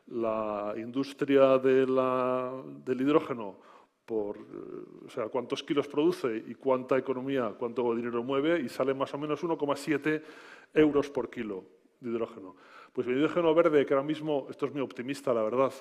la 0.07 0.75
industria 0.77 1.57
del 1.57 3.01
hidrógeno 3.01 3.57
por 4.05 4.37
o 5.05 5.09
sea, 5.09 5.29
cuántos 5.29 5.63
kilos 5.63 5.87
produce 5.87 6.43
y 6.47 6.55
cuánta 6.55 6.97
economía, 6.97 7.55
cuánto 7.57 7.95
dinero 7.95 8.23
mueve, 8.23 8.59
y 8.59 8.69
sale 8.69 8.93
más 8.93 9.13
o 9.13 9.17
menos 9.17 9.43
1,7 9.43 10.21
euros 10.73 11.09
por 11.09 11.29
kilo 11.29 11.63
de 11.99 12.09
hidrógeno. 12.09 12.55
Pues 12.91 13.07
el 13.07 13.17
hidrógeno 13.17 13.53
verde, 13.55 13.85
que 13.85 13.93
ahora 13.93 14.05
mismo, 14.05 14.47
esto 14.49 14.65
es 14.65 14.73
muy 14.73 14.81
optimista, 14.81 15.33
la 15.33 15.43
verdad, 15.43 15.73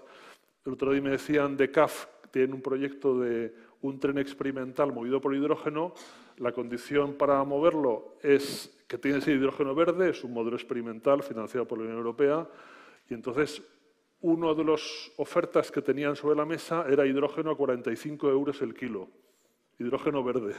el 0.65 0.73
otro 0.73 0.93
día 0.93 1.03
me 1.03 1.11
decían 1.11 1.57
de 1.57 1.71
CAF, 1.71 2.07
tienen 2.31 2.55
un 2.55 2.63
proyecto 2.63 3.19
de 3.19 3.55
un 3.83 3.99
tren 3.99 4.19
experimental 4.19 4.93
movido 4.93 5.21
por 5.21 5.35
hidrógeno, 5.35 5.93
la 6.39 6.53
condición 6.53 7.15
para 7.15 7.43
moverlo 7.45 8.17
es 8.23 8.79
que 8.87 8.97
tiene 8.99 9.19
ese 9.19 9.33
hidrógeno 9.33 9.75
verde, 9.75 10.11
es 10.11 10.25
un 10.25 10.33
modelo 10.33 10.57
experimental 10.57 11.23
financiado 11.23 11.67
por 11.67 11.79
la 11.79 11.85
Unión 11.85 11.99
Europea, 11.99 12.49
y 13.11 13.15
entonces 13.15 13.63
una 14.23 14.55
de 14.55 14.65
las 14.65 15.13
ofertas 15.17 15.71
que 15.71 15.83
tenían 15.83 16.17
sobre 16.17 16.37
la 16.37 16.47
mesa 16.47 16.87
era 16.89 17.07
hidrógeno 17.07 17.51
a 17.51 17.57
45 17.57 18.31
euros 18.31 18.63
el 18.63 18.75
kilo, 18.75 19.09
hidrógeno 19.79 20.23
verde. 20.23 20.55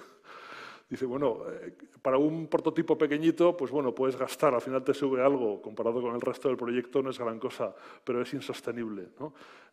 Dice, 0.90 1.06
bueno, 1.06 1.40
eh, 1.50 1.74
para 2.02 2.18
un 2.18 2.48
prototipo 2.48 2.98
pequeñito, 2.98 3.56
pues 3.56 3.72
bueno, 3.72 3.96
puedes 3.96 4.18
gastar, 4.18 4.54
al 4.54 4.62
final 4.62 4.84
te 4.84 4.94
sube 4.94 5.24
algo, 5.24 5.62
comparado 5.62 6.02
con 6.02 6.14
el 6.14 6.22
resto 6.22 6.50
del 6.50 6.58
proyecto 6.58 7.02
no 7.02 7.10
es 7.10 7.18
gran 7.18 7.40
cosa, 7.40 7.74
pero 8.04 8.22
es 8.22 8.34
insostenible. 8.34 9.08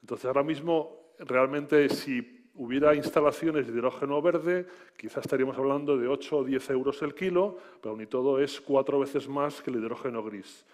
Entonces, 0.00 0.25
ahora 0.25 0.44
mismo, 0.44 1.14
realmente, 1.18 1.88
si 1.88 2.49
hubiera 2.54 2.94
instalaciones 2.94 3.66
de 3.66 3.73
hidrógeno 3.73 4.23
verde, 4.23 4.66
quizás 4.97 5.25
estaríamos 5.25 5.59
hablando 5.59 5.99
de 5.99 6.06
8 6.06 6.38
o 6.38 6.44
10 6.44 6.70
euros 6.70 7.02
el 7.02 7.14
kilo, 7.14 7.59
pero 7.82 7.97
ni 7.97 8.06
todo 8.06 8.40
es 8.40 8.61
cuatro 8.61 9.00
veces 9.00 9.28
más 9.28 9.61
que 9.61 9.70
el 9.70 9.76
hidrógeno 9.76 10.23
gris. 10.23 10.64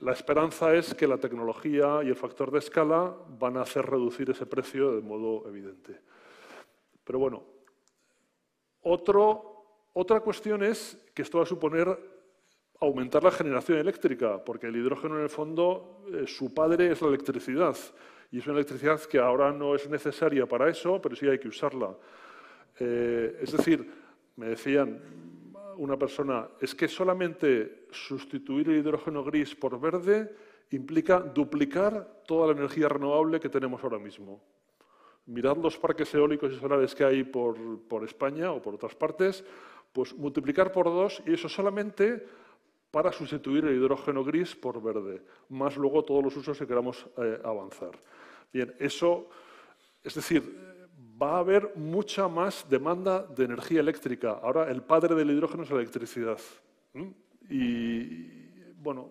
La 0.00 0.12
esperanza 0.12 0.74
es 0.74 0.94
que 0.94 1.06
la 1.06 1.18
tecnología 1.18 2.00
y 2.02 2.08
el 2.08 2.16
factor 2.16 2.50
de 2.50 2.58
escala 2.58 3.14
van 3.38 3.58
a 3.58 3.62
hacer 3.62 3.84
reducir 3.84 4.30
ese 4.30 4.46
precio 4.46 4.92
de 4.92 5.02
modo 5.02 5.46
evidente. 5.46 6.00
Pero 7.04 7.18
bueno, 7.18 7.44
otra 8.80 10.20
cuestión 10.20 10.62
es 10.62 10.96
que 11.14 11.20
esto 11.20 11.38
va 11.38 11.44
a 11.44 11.46
suponer 11.46 11.98
aumentar 12.80 13.22
la 13.22 13.30
generación 13.30 13.76
eléctrica, 13.76 14.42
porque 14.42 14.68
el 14.68 14.76
hidrógeno 14.76 15.16
en 15.16 15.24
el 15.24 15.28
fondo, 15.28 16.02
eh, 16.14 16.26
su 16.26 16.54
padre 16.54 16.90
es 16.90 17.02
la 17.02 17.08
electricidad, 17.08 17.76
y 18.30 18.38
es 18.38 18.46
una 18.46 18.56
electricidad 18.56 19.00
que 19.02 19.18
ahora 19.18 19.52
no 19.52 19.74
es 19.74 19.86
necesaria 19.88 20.46
para 20.46 20.70
eso, 20.70 21.00
pero 21.02 21.14
sí 21.14 21.28
hay 21.28 21.38
que 21.38 21.48
usarla. 21.48 21.94
Eh, 22.78 23.38
es 23.42 23.52
decir, 23.52 23.86
me 24.36 24.48
decían, 24.48 24.98
una 25.80 25.96
persona, 25.96 26.46
es 26.60 26.74
que 26.74 26.88
solamente 26.88 27.86
sustituir 27.90 28.68
el 28.68 28.76
hidrógeno 28.76 29.24
gris 29.24 29.54
por 29.54 29.80
verde 29.80 30.36
implica 30.72 31.20
duplicar 31.20 32.22
toda 32.26 32.48
la 32.48 32.52
energía 32.52 32.88
renovable 32.88 33.40
que 33.40 33.48
tenemos 33.48 33.82
ahora 33.82 33.98
mismo. 33.98 34.42
Mirad 35.24 35.56
los 35.56 35.78
parques 35.78 36.14
eólicos 36.14 36.52
y 36.52 36.58
solares 36.58 36.94
que 36.94 37.04
hay 37.04 37.24
por, 37.24 37.56
España 38.04 38.52
o 38.52 38.60
por 38.60 38.74
otras 38.74 38.94
partes, 38.94 39.42
pues 39.90 40.14
multiplicar 40.14 40.70
por 40.70 40.84
dos 40.84 41.22
y 41.26 41.32
eso 41.32 41.48
solamente 41.48 42.26
para 42.90 43.10
sustituir 43.10 43.64
el 43.64 43.76
hidrógeno 43.76 44.22
gris 44.22 44.54
por 44.54 44.82
verde, 44.82 45.22
más 45.48 45.78
luego 45.78 46.04
todos 46.04 46.22
los 46.22 46.36
usos 46.36 46.58
que 46.58 46.66
queramos 46.66 47.06
eh, 47.16 47.40
avanzar. 47.42 47.92
Bien, 48.52 48.74
eso, 48.78 49.30
es 50.04 50.14
decir, 50.14 50.42
va 51.20 51.36
a 51.36 51.38
haber 51.38 51.72
mucha 51.76 52.28
más 52.28 52.66
demanda 52.68 53.22
de 53.22 53.44
energía 53.44 53.80
eléctrica. 53.80 54.40
Ahora, 54.42 54.70
el 54.70 54.82
padre 54.82 55.14
del 55.14 55.30
hidrógeno 55.30 55.64
es 55.64 55.70
la 55.70 55.76
electricidad. 55.76 56.38
Y, 57.48 58.26
bueno, 58.76 59.10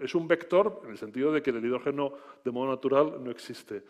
es 0.00 0.14
un 0.14 0.26
vector 0.26 0.80
en 0.84 0.90
el 0.90 0.98
sentido 0.98 1.32
de 1.32 1.42
que 1.42 1.50
el 1.50 1.64
hidrógeno 1.64 2.12
de 2.44 2.50
modo 2.50 2.68
natural 2.68 3.22
no 3.22 3.30
existe. 3.30 3.82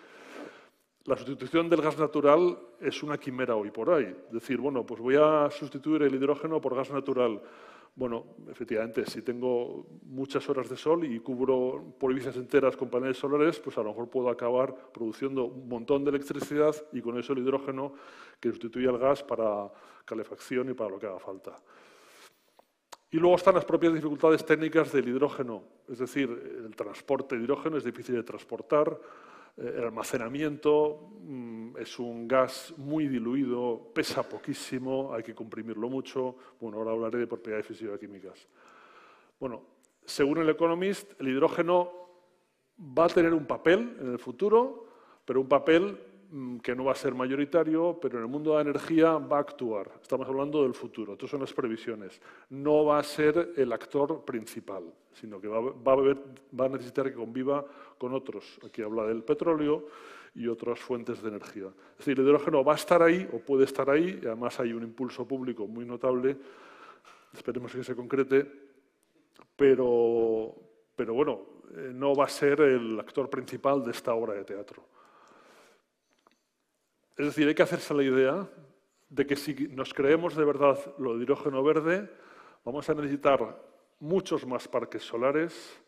La 1.05 1.17
sustitución 1.17 1.71
del 1.71 1.83
gas 1.83 1.97
natural 1.99 2.59
es 2.81 3.01
una 3.05 3.17
quimera 3.17 3.55
hoy 3.55 3.71
por 3.71 3.91
hoy. 3.91 4.13
Decir, 4.33 4.59
bueno, 4.59 4.85
pues 4.85 5.01
voy 5.01 5.15
a 5.17 5.49
sustituir 5.51 6.03
el 6.03 6.15
hidrógeno 6.15 6.61
por 6.61 6.75
gas 6.75 6.91
natural. 6.91 7.41
Bueno, 7.97 8.37
efectivamente, 8.51 9.07
si 9.07 9.23
tengo 9.23 9.87
muchas 10.03 10.47
horas 10.51 10.69
de 10.69 10.77
sol 10.77 11.07
y 11.07 11.19
cubro 11.21 11.95
provincias 11.99 12.37
enteras 12.37 12.77
con 12.77 12.91
paneles 12.91 13.17
solares, 13.17 13.59
pues 13.59 13.79
a 13.79 13.83
lo 13.83 13.89
mejor 13.89 14.11
puedo 14.11 14.29
acabar 14.29 14.93
produciendo 14.93 15.47
un 15.47 15.67
montón 15.67 16.05
de 16.05 16.11
electricidad 16.11 16.77
y 16.93 17.01
con 17.01 17.19
eso 17.19 17.33
el 17.33 17.39
hidrógeno 17.39 17.95
que 18.39 18.51
sustituye 18.51 18.87
al 18.87 18.99
gas 18.99 19.23
para 19.23 19.73
calefacción 20.05 20.69
y 20.69 20.75
para 20.75 20.91
lo 20.91 20.99
que 20.99 21.07
haga 21.07 21.19
falta. 21.19 21.57
Y 23.11 23.17
luego 23.17 23.37
están 23.37 23.55
las 23.55 23.65
propias 23.65 23.95
dificultades 23.95 24.45
técnicas 24.45 24.93
del 24.93 25.09
hidrógeno, 25.09 25.63
es 25.89 25.99
decir, 25.99 26.29
el 26.67 26.77
transporte 26.77 27.35
de 27.35 27.45
hidrógeno 27.45 27.79
es 27.79 27.85
difícil 27.85 28.15
de 28.17 28.25
transportar, 28.25 29.01
el 29.57 29.85
almacenamiento 29.85 31.13
mm, 31.21 31.77
es 31.79 31.99
un 31.99 32.29
gas 32.29 32.75
muy 32.77 33.09
diluido, 33.09 33.91
pesa 33.95 34.23
poquísimo, 34.23 35.15
hay 35.15 35.23
que 35.23 35.35
comprimirlo 35.35 35.89
mucho. 35.89 36.37
Bueno, 36.61 36.79
ahora 36.79 36.93
hablaré 36.93 37.19
de 37.21 37.27
propiedades 37.27 37.67
físico-químicas. 37.67 38.47
Bueno, 39.41 39.63
según 40.05 40.39
el 40.39 40.49
Economist, 40.49 41.19
el 41.21 41.29
hidrógeno 41.29 41.91
va 42.79 43.07
a 43.07 43.09
tener 43.09 43.33
un 43.33 43.47
papel 43.47 43.97
en 44.01 44.13
el 44.13 44.19
futuro, 44.19 44.87
pero 45.25 45.41
un 45.41 45.49
papel 45.49 45.99
que 46.63 46.75
no 46.75 46.85
va 46.85 46.93
a 46.93 46.97
ser 46.97 47.15
mayoritario, 47.15 47.99
pero 48.01 48.19
en 48.19 48.25
el 48.25 48.31
mundo 48.31 48.51
de 48.51 48.57
la 48.57 48.71
energía 48.71 49.13
va 49.19 49.39
a 49.39 49.41
actuar. 49.41 49.91
Estamos 50.01 50.27
hablando 50.29 50.63
del 50.63 50.75
futuro, 50.75 51.13
estas 51.13 51.31
son 51.31 51.41
las 51.41 51.53
previsiones. 51.53 52.21
No 52.51 52.85
va 52.85 52.99
a 52.99 53.03
ser 53.03 53.53
el 53.57 53.73
actor 53.73 54.25
principal, 54.25 54.85
sino 55.13 55.41
que 55.41 55.49
va, 55.49 55.59
a, 55.59 56.69
necesitar 56.69 57.07
que 57.07 57.15
conviva 57.15 57.65
con 57.99 58.13
otros. 58.13 58.59
Aquí 58.65 58.83
habla 58.83 59.05
del 59.05 59.23
petróleo 59.23 59.87
y 60.35 60.49
otras 60.49 60.81
fuentes 60.81 61.23
de 61.23 61.29
energía. 61.29 61.69
Es 61.93 61.99
decir, 61.99 62.19
el 62.19 62.27
hidrógeno 62.27 62.65
va 62.65 62.73
a 62.73 62.77
estar 62.77 63.03
ahí 63.03 63.29
o 63.33 63.39
puede 63.39 63.65
estar 63.65 63.89
ahí, 63.89 64.21
además 64.25 64.59
hay 64.61 64.73
un 64.73 64.83
impulso 64.83 65.27
público 65.27 65.67
muy 65.67 65.85
notable, 65.85 66.37
esperemos 67.33 67.73
que 67.73 67.85
se 67.85 67.95
concrete, 67.95 68.47
pero, 69.57 70.55
pero 70.95 71.15
bueno, 71.15 71.41
eh, 71.75 71.91
no 71.95 72.15
va 72.15 72.25
a 72.25 72.29
ser 72.29 72.61
el 72.61 72.99
actor 73.01 73.31
principal 73.31 73.83
de 73.85 73.93
esta 73.93 74.15
obra 74.15 74.35
de 74.35 74.45
teatro. 74.45 74.96
Es 77.17 77.27
decir, 77.27 77.49
hay 77.49 77.55
que 77.55 77.63
hacerse 77.63 77.95
la 77.95 78.03
idea 78.03 78.49
de 79.09 79.27
que 79.27 79.37
si 79.37 79.55
nos 79.69 79.95
creemos 79.95 80.37
de 80.37 80.45
verdad 80.45 80.79
lo 80.99 81.17
de 81.17 81.25
hidrógeno 81.25 81.63
verde, 81.63 82.11
vamos 82.65 82.89
a 82.91 82.95
necesitar 82.95 83.59
muchos 84.01 84.47
más 84.47 84.69
parques 84.69 85.03
solares, 85.03 85.81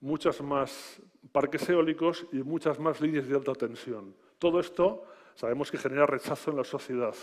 muchos 0.00 0.42
más 0.42 1.00
parques 1.32 1.68
eólicos 1.68 2.26
y 2.32 2.42
muchas 2.42 2.78
más 2.78 3.00
líneas 3.00 3.26
de 3.26 3.34
alta 3.34 3.54
tensión. 3.54 4.14
Todo 4.38 4.60
esto 4.60 5.04
sabemos 5.34 5.70
que 5.70 5.78
genera 5.78 6.04
rechazo 6.04 6.50
en 6.50 6.58
la 6.58 6.64
sociedad, 6.64 7.14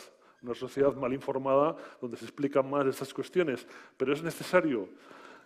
una 0.41 0.55
sociedad 0.55 0.95
mal 0.95 1.13
informada 1.13 1.75
donde 2.01 2.17
se 2.17 2.25
explican 2.25 2.69
más 2.69 2.87
estas 2.87 3.13
cuestiones, 3.13 3.67
pero 3.95 4.13
es 4.13 4.23
necesario. 4.23 4.89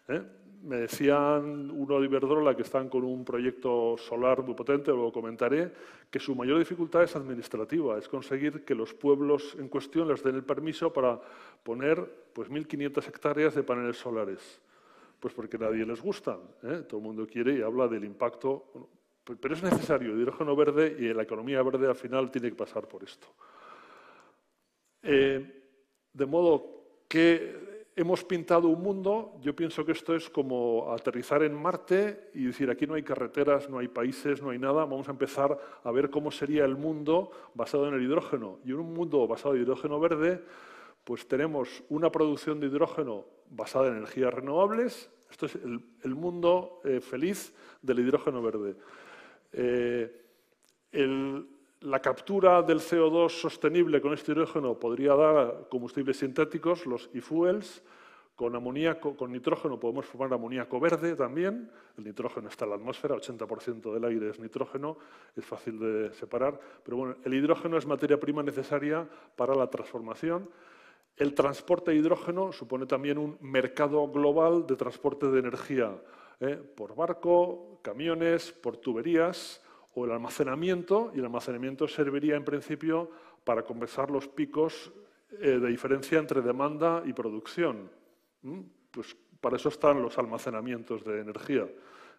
¿eh? 0.07 0.23
Me 0.63 0.77
decían 0.77 1.71
uno 1.71 1.99
de 1.99 2.05
Iberdrola 2.05 2.55
que 2.55 2.63
están 2.63 2.89
con 2.89 3.03
un 3.03 3.23
proyecto 3.23 3.95
solar 3.97 4.43
muy 4.43 4.55
potente, 4.55 4.91
lo 4.91 5.11
comentaré, 5.11 5.71
que 6.09 6.19
su 6.19 6.35
mayor 6.35 6.59
dificultad 6.59 7.03
es 7.03 7.15
administrativa, 7.15 7.97
es 7.97 8.07
conseguir 8.07 8.65
que 8.65 8.75
los 8.75 8.93
pueblos 8.93 9.55
en 9.59 9.69
cuestión 9.69 10.07
les 10.07 10.23
den 10.23 10.35
el 10.35 10.43
permiso 10.43 10.91
para 10.91 11.19
poner 11.63 12.29
pues, 12.33 12.49
1.500 12.49 13.07
hectáreas 13.07 13.55
de 13.55 13.63
paneles 13.63 13.97
solares. 13.97 14.61
Pues 15.19 15.33
porque 15.33 15.57
nadie 15.57 15.85
les 15.85 16.01
gusta, 16.01 16.37
¿eh? 16.63 16.83
todo 16.87 16.99
el 16.99 17.05
mundo 17.05 17.27
quiere 17.27 17.57
y 17.57 17.61
habla 17.61 17.87
del 17.87 18.05
impacto. 18.05 18.89
pero 19.39 19.53
es 19.53 19.63
necesario, 19.63 20.13
el 20.13 20.21
hidrógeno 20.21 20.55
verde 20.55 20.95
y 20.97 21.13
la 21.13 21.23
economía 21.23 21.61
verde 21.61 21.87
al 21.87 21.95
final 21.95 22.31
tiene 22.31 22.49
que 22.49 22.55
pasar 22.55 22.87
por 22.87 23.03
esto. 23.03 23.27
Eh, 25.03 25.63
de 26.13 26.25
modo 26.25 27.03
que 27.07 27.78
hemos 27.99 28.23
pintado 28.23 28.69
un 28.69 28.81
mundo, 28.81 29.33
yo 29.41 29.53
pienso 29.53 29.85
que 29.85 29.91
esto 29.91 30.15
es 30.15 30.29
como 30.29 30.93
aterrizar 30.93 31.43
en 31.43 31.53
Marte 31.53 32.29
y 32.33 32.45
decir, 32.45 32.69
aquí 32.69 32.87
no 32.87 32.93
hay 32.93 33.03
carreteras, 33.03 33.69
no 33.69 33.77
hay 33.77 33.89
países, 33.89 34.41
no 34.41 34.51
hay 34.51 34.57
nada, 34.57 34.85
vamos 34.85 35.09
a 35.09 35.11
empezar 35.11 35.59
a 35.83 35.91
ver 35.91 36.09
cómo 36.09 36.31
sería 36.31 36.63
el 36.63 36.77
mundo 36.77 37.31
basado 37.53 37.89
en 37.89 37.95
el 37.95 38.01
hidrógeno. 38.01 38.59
Y 38.63 38.69
en 38.69 38.77
un 38.77 38.93
mundo 38.93 39.27
basado 39.27 39.53
en 39.55 39.63
hidrógeno 39.63 39.99
verde, 39.99 40.41
pues 41.03 41.27
tenemos 41.27 41.83
una 41.89 42.09
producción 42.09 42.61
de 42.61 42.67
hidrógeno 42.67 43.25
basada 43.49 43.89
en 43.89 43.97
energías 43.97 44.33
renovables, 44.33 45.11
esto 45.29 45.47
es 45.47 45.55
el, 45.55 46.15
mundo 46.15 46.79
eh, 46.85 47.01
feliz 47.01 47.53
del 47.81 47.99
hidrógeno 47.99 48.41
verde. 48.41 48.77
Eh, 49.51 50.25
la 51.81 52.01
captura 52.01 52.61
del 52.61 52.79
CO2 52.79 53.29
sostenible 53.29 54.01
con 54.01 54.13
este 54.13 54.33
hidrógeno 54.33 54.77
podría 54.77 55.15
dar 55.15 55.67
combustibles 55.69 56.17
sintéticos, 56.17 56.85
los 56.85 57.09
e-fuels. 57.13 57.83
Con 58.35 58.55
amoníaco, 58.55 59.17
con 59.17 59.33
nitrógeno 59.33 59.77
podemos 59.77 60.05
formar 60.05 60.33
amoníaco 60.33 60.79
verde 60.79 61.13
también. 61.15 61.69
El 61.97 62.05
nitrógeno 62.05 62.47
está 62.47 62.63
en 62.63 62.69
la 62.69 62.77
atmósfera, 62.77 63.15
80% 63.15 63.93
del 63.93 64.05
aire 64.05 64.29
es 64.29 64.39
nitrógeno, 64.39 64.97
es 65.35 65.45
fácil 65.45 65.77
de 65.77 66.13
separar. 66.13 66.57
Pero 66.81 66.95
bueno, 66.95 67.15
el 67.25 67.33
hidrógeno 67.33 67.77
es 67.77 67.85
materia 67.85 68.17
prima 68.17 68.41
necesaria 68.41 69.05
para 69.35 69.55
la 69.55 69.69
transformación. 69.69 70.49
El 71.17 71.33
transporte 71.33 71.91
de 71.91 71.97
hidrógeno 71.97 72.53
supone 72.53 72.85
también 72.85 73.17
un 73.17 73.37
mercado 73.41 74.07
global 74.07 74.65
de 74.65 74.77
transporte 74.77 75.27
de 75.27 75.39
energía 75.39 76.01
¿eh? 76.39 76.55
por 76.55 76.95
barco, 76.95 77.79
camiones, 77.81 78.53
por 78.53 78.77
tuberías 78.77 79.61
o 79.95 80.05
el 80.05 80.11
almacenamiento, 80.11 81.11
y 81.15 81.19
el 81.19 81.25
almacenamiento 81.25 81.87
serviría 81.87 82.35
en 82.35 82.45
principio 82.45 83.09
para 83.43 83.63
compensar 83.63 84.11
los 84.11 84.27
picos 84.27 84.91
eh, 85.31 85.59
de 85.59 85.67
diferencia 85.67 86.19
entre 86.19 86.41
demanda 86.41 87.03
y 87.05 87.13
producción. 87.13 87.89
Pues 88.91 89.15
para 89.39 89.55
eso 89.55 89.69
están 89.69 90.01
los 90.01 90.17
almacenamientos 90.17 91.03
de 91.03 91.21
energía, 91.21 91.67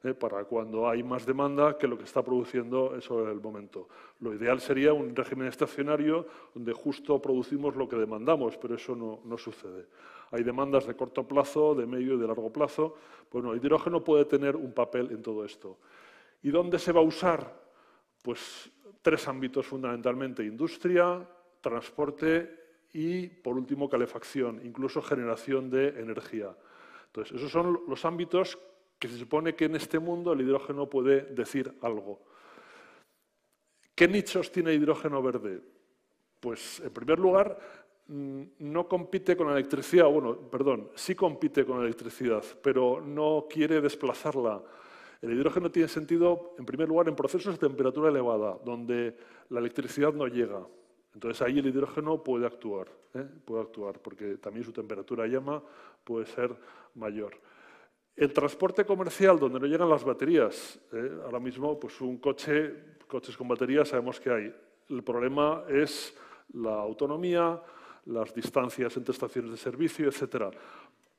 ¿eh? 0.05 0.15
para 0.15 0.45
cuando 0.45 0.89
hay 0.89 1.03
más 1.03 1.27
demanda 1.27 1.77
que 1.77 1.87
lo 1.87 1.99
que 1.99 2.05
está 2.05 2.23
produciendo 2.23 2.97
eso 2.97 3.23
en 3.23 3.31
el 3.31 3.41
momento. 3.41 3.89
Lo 4.21 4.35
ideal 4.35 4.61
sería 4.61 4.93
un 4.93 5.15
régimen 5.15 5.49
estacionario 5.49 6.27
donde 6.55 6.73
justo 6.73 7.21
producimos 7.21 7.77
lo 7.77 7.89
que 7.89 7.97
demandamos, 7.97 8.57
pero 8.57 8.75
eso 8.75 8.95
no, 8.95 9.21
no 9.25 9.37
sucede. 9.39 9.87
Hay 10.31 10.43
demandas 10.45 10.87
de 10.87 10.95
corto 10.95 11.27
plazo, 11.27 11.75
de 11.75 11.87
medio 11.87 12.15
y 12.15 12.19
de 12.19 12.27
largo 12.27 12.53
plazo. 12.53 12.95
Bueno, 13.33 13.53
el 13.53 13.59
hidrógeno 13.59 14.03
puede 14.03 14.25
tener 14.25 14.55
un 14.57 14.73
papel 14.73 15.11
en 15.11 15.23
todo 15.23 15.45
esto. 15.45 15.79
¿Y 16.43 16.51
dónde 16.51 16.79
se 16.79 16.93
va 16.93 17.01
a 17.01 17.05
usar? 17.05 17.61
Pues 18.23 18.71
tres 19.03 19.27
ámbitos 19.29 19.67
fundamentalmente, 19.67 20.45
industria, 20.45 21.27
transporte 21.61 22.59
y, 22.93 23.27
por 23.27 23.57
último, 23.57 23.89
calefacción, 23.89 24.61
incluso 24.65 25.03
generación 25.03 25.71
de 25.71 25.89
energía. 26.01 26.55
Entonces, 27.07 27.37
esos 27.37 27.51
son 27.51 27.81
los 27.87 28.05
ámbitos 28.05 28.59
que 28.99 29.09
se 29.09 29.19
supone 29.19 29.55
que 29.55 29.65
en 29.67 29.77
este 29.77 29.99
mundo 29.99 30.33
el 30.33 30.43
hidrógeno 30.43 30.89
puede 30.89 31.23
decir 31.23 31.75
algo. 31.83 32.21
¿Qué 33.95 34.09
nichos 34.09 34.51
tiene 34.51 34.75
hidrógeno 34.75 35.23
verde? 35.23 35.61
Pues, 36.39 36.81
en 36.81 36.91
primer 36.91 37.19
lugar, 37.19 37.59
mm, 38.07 38.43
no 38.61 38.89
compite 38.89 39.37
con 39.37 39.49
la 39.49 39.55
electricidad, 39.55 40.07
bueno, 40.07 40.37
perdón, 40.37 40.91
sí 40.95 41.15
compite 41.15 41.65
con 41.65 41.79
la 41.79 41.85
electricidad, 41.85 42.45
pero 42.63 43.01
no 43.01 43.47
quiere 43.49 43.81
desplazarla 43.81 44.63
el 45.23 45.33
hidrógeno 45.33 45.71
tiene 45.71 45.89
sentido, 45.89 46.55
en 46.59 46.65
primer 46.65 46.89
lugar, 46.89 47.09
en 47.09 47.17
procesos 47.17 47.59
de 47.59 47.69
temperatura 47.69 48.09
elevada, 48.09 48.59
donde 48.65 49.17
la 49.51 49.61
electricidad 49.61 50.15
no 50.15 50.27
llega. 50.27 50.67
Entonces 51.15 51.43
ahí 51.43 51.59
el 51.59 51.67
hidrógeno 51.67 52.23
puede 52.23 52.47
actuar, 52.47 52.89
¿eh? 53.15 53.27
puede 53.45 53.63
actuar, 53.63 54.01
porque 54.01 54.37
también 54.39 54.65
su 54.65 54.73
temperatura 54.73 55.27
llama 55.27 55.63
puede 56.05 56.25
ser 56.27 56.57
mayor. 56.95 57.35
El 58.17 58.33
transporte 58.33 58.85
comercial, 58.85 59.39
donde 59.39 59.61
no 59.61 59.67
llegan 59.67 59.91
las 59.91 60.05
baterías, 60.05 60.79
¿eh? 60.93 61.19
ahora 61.25 61.41
mismo 61.41 61.79
pues 61.79 62.01
un 62.01 62.19
coche, 62.19 62.97
coches 63.07 63.37
con 63.37 63.49
baterías 63.49 63.89
sabemos 63.89 64.21
que 64.21 64.31
hay. 64.31 64.55
El 64.89 65.03
problema 65.03 65.65
es 65.69 66.17
la 66.55 66.75
autonomía, 66.77 67.61
las 68.07 68.33
distancias 68.35 68.97
entre 68.97 69.13
estaciones 69.13 69.51
de 69.51 69.57
servicio, 69.57 70.09
etcétera. 70.09 70.51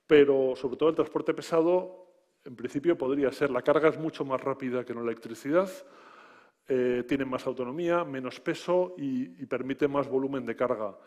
Pero 0.07 0.55
sobre 0.55 0.77
todo 0.77 0.89
el 0.89 0.95
transporte 0.95 1.33
pesado 1.33 2.00
en 2.45 2.55
principio 2.55 2.97
podría 2.97 3.31
ser. 3.31 3.51
La 3.51 3.61
carga 3.61 3.89
es 3.89 3.97
mucho 3.97 4.25
más 4.25 4.41
rápida 4.41 4.83
que 4.83 4.93
en 4.93 4.99
la 4.99 5.05
electricidad, 5.05 5.69
eh, 6.67 7.03
tiene 7.07 7.25
más 7.25 7.45
autonomía, 7.47 8.03
menos 8.03 8.39
peso 8.39 8.95
y, 8.97 9.45
permite 9.45 9.87
más 9.87 10.07
volumen 10.07 10.45
de 10.45 10.55
carga. 10.55 10.97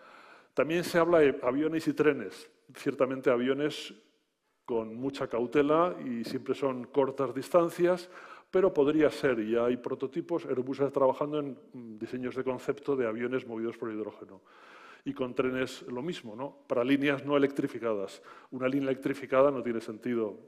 También 0.53 0.85
se 0.85 0.99
habla 0.99 1.21
de 1.21 1.39
aviones 1.43 1.89
y 1.89 1.95
trenes. 1.95 2.51
Ciertamente 2.75 3.31
aviones 3.31 3.95
con 4.65 4.95
mucha 4.95 5.29
cautela 5.29 5.97
y 6.05 6.25
siempre 6.25 6.55
son 6.55 6.85
cortas 6.85 7.35
distancias, 7.35 8.11
pero 8.51 8.73
podría 8.73 9.11
ser, 9.11 9.41
y 9.41 9.57
hay 9.57 9.77
prototipos, 9.77 10.47
Airbus 10.47 10.81
está 10.81 10.93
trabajando 10.93 11.41
en 11.41 11.59
mm, 11.73 11.99
diseños 11.99 12.37
de 12.37 12.45
concepto 12.45 12.95
de 12.95 13.07
aviones 13.07 13.47
movidos 13.47 13.77
por 13.77 13.91
hidrógeno. 13.91 14.43
Y 15.05 15.13
con 15.13 15.35
trenes 15.35 15.83
lo 15.83 16.03
mismo, 16.03 16.35
¿no? 16.37 16.59
para 16.67 16.85
líneas 16.85 17.25
no 17.25 17.37
electrificadas. 17.37 18.23
Una 18.51 18.69
línea 18.69 18.91
electrificada 18.91 19.51
no 19.51 19.63
tiene 19.63 19.81
sentido 19.81 20.39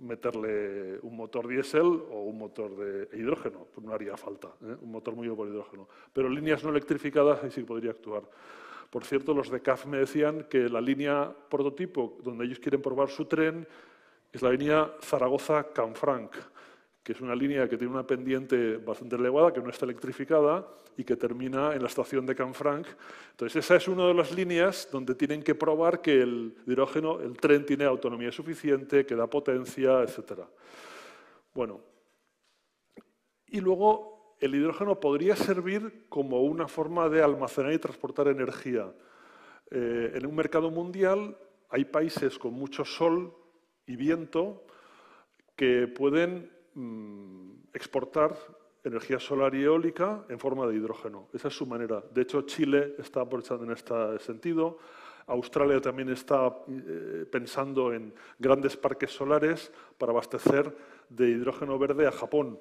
meterle 0.00 0.98
un 1.02 1.16
motor 1.16 1.46
diésel 1.46 1.86
o 1.86 2.22
un 2.22 2.38
motor 2.38 2.76
de 2.76 3.16
hidrógeno, 3.16 3.66
pues 3.74 3.86
no 3.86 3.92
haría 3.92 4.16
falta, 4.16 4.48
¿eh? 4.62 4.76
un 4.80 4.90
motor 4.90 5.14
muy 5.14 5.28
por 5.28 5.48
hidrógeno. 5.48 5.88
Pero 6.12 6.28
líneas 6.28 6.62
no 6.64 6.70
electrificadas 6.70 7.42
ahí 7.42 7.50
sí 7.50 7.62
podría 7.62 7.90
actuar. 7.90 8.22
Por 8.90 9.04
cierto, 9.04 9.34
los 9.34 9.50
de 9.50 9.60
CAF 9.60 9.86
me 9.86 9.98
decían 9.98 10.46
que 10.48 10.68
la 10.68 10.80
línea 10.80 11.34
prototipo 11.50 12.18
donde 12.22 12.46
ellos 12.46 12.58
quieren 12.58 12.80
probar 12.80 13.10
su 13.10 13.26
tren 13.26 13.66
es 14.32 14.42
la 14.42 14.50
línea 14.50 14.92
Zaragoza-Canfranc, 15.00 16.30
que 17.08 17.14
es 17.14 17.22
una 17.22 17.34
línea 17.34 17.66
que 17.66 17.78
tiene 17.78 17.90
una 17.90 18.06
pendiente 18.06 18.76
bastante 18.76 19.16
elevada, 19.16 19.50
que 19.50 19.62
no 19.62 19.70
está 19.70 19.86
electrificada 19.86 20.68
y 20.94 21.04
que 21.04 21.16
termina 21.16 21.72
en 21.72 21.80
la 21.80 21.88
estación 21.88 22.26
de 22.26 22.34
Canfranc. 22.34 22.86
Entonces, 23.30 23.64
esa 23.64 23.76
es 23.76 23.88
una 23.88 24.06
de 24.08 24.12
las 24.12 24.30
líneas 24.30 24.86
donde 24.92 25.14
tienen 25.14 25.42
que 25.42 25.54
probar 25.54 26.02
que 26.02 26.20
el 26.20 26.54
hidrógeno, 26.66 27.18
el 27.22 27.34
tren 27.38 27.64
tiene 27.64 27.86
autonomía 27.86 28.30
suficiente, 28.30 29.06
que 29.06 29.14
da 29.14 29.26
potencia, 29.26 30.02
etc. 30.02 30.40
Bueno, 31.54 31.80
y 33.46 33.62
luego 33.62 34.36
el 34.38 34.54
hidrógeno 34.54 35.00
podría 35.00 35.34
servir 35.34 36.04
como 36.10 36.42
una 36.42 36.68
forma 36.68 37.08
de 37.08 37.22
almacenar 37.22 37.72
y 37.72 37.78
transportar 37.78 38.28
energía. 38.28 38.92
Eh, 39.70 40.12
en 40.14 40.26
un 40.26 40.34
mercado 40.34 40.70
mundial 40.70 41.38
hay 41.70 41.86
países 41.86 42.38
con 42.38 42.52
mucho 42.52 42.84
sol 42.84 43.34
y 43.86 43.96
viento 43.96 44.66
que 45.56 45.88
pueden 45.88 46.57
exportar 47.72 48.36
energía 48.84 49.18
solar 49.18 49.54
y 49.54 49.64
eólica 49.64 50.24
en 50.28 50.38
forma 50.38 50.66
de 50.66 50.76
hidrógeno. 50.76 51.28
Esa 51.32 51.48
es 51.48 51.54
su 51.54 51.66
manera. 51.66 52.02
De 52.12 52.22
hecho, 52.22 52.42
Chile 52.42 52.94
está 52.98 53.20
aprovechando 53.20 53.64
en 53.64 53.72
este 53.72 54.18
sentido. 54.20 54.78
Australia 55.26 55.80
también 55.80 56.08
está 56.08 56.62
eh, 56.68 57.26
pensando 57.30 57.92
en 57.92 58.14
grandes 58.38 58.76
parques 58.76 59.10
solares 59.10 59.70
para 59.98 60.12
abastecer 60.12 60.74
de 61.08 61.28
hidrógeno 61.28 61.78
verde 61.78 62.06
a 62.06 62.12
Japón. 62.12 62.58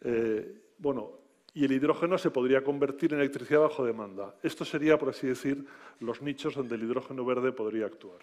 Eh, 0.00 0.62
bueno, 0.78 1.12
y 1.52 1.64
el 1.64 1.72
hidrógeno 1.72 2.18
se 2.18 2.30
podría 2.30 2.64
convertir 2.64 3.12
en 3.12 3.20
electricidad 3.20 3.60
bajo 3.60 3.84
demanda. 3.84 4.34
Esto 4.42 4.64
sería, 4.64 4.98
por 4.98 5.10
así 5.10 5.26
decir, 5.26 5.64
los 6.00 6.22
nichos 6.22 6.54
donde 6.54 6.74
el 6.76 6.82
hidrógeno 6.82 7.24
verde 7.24 7.52
podría 7.52 7.86
actuar. 7.86 8.18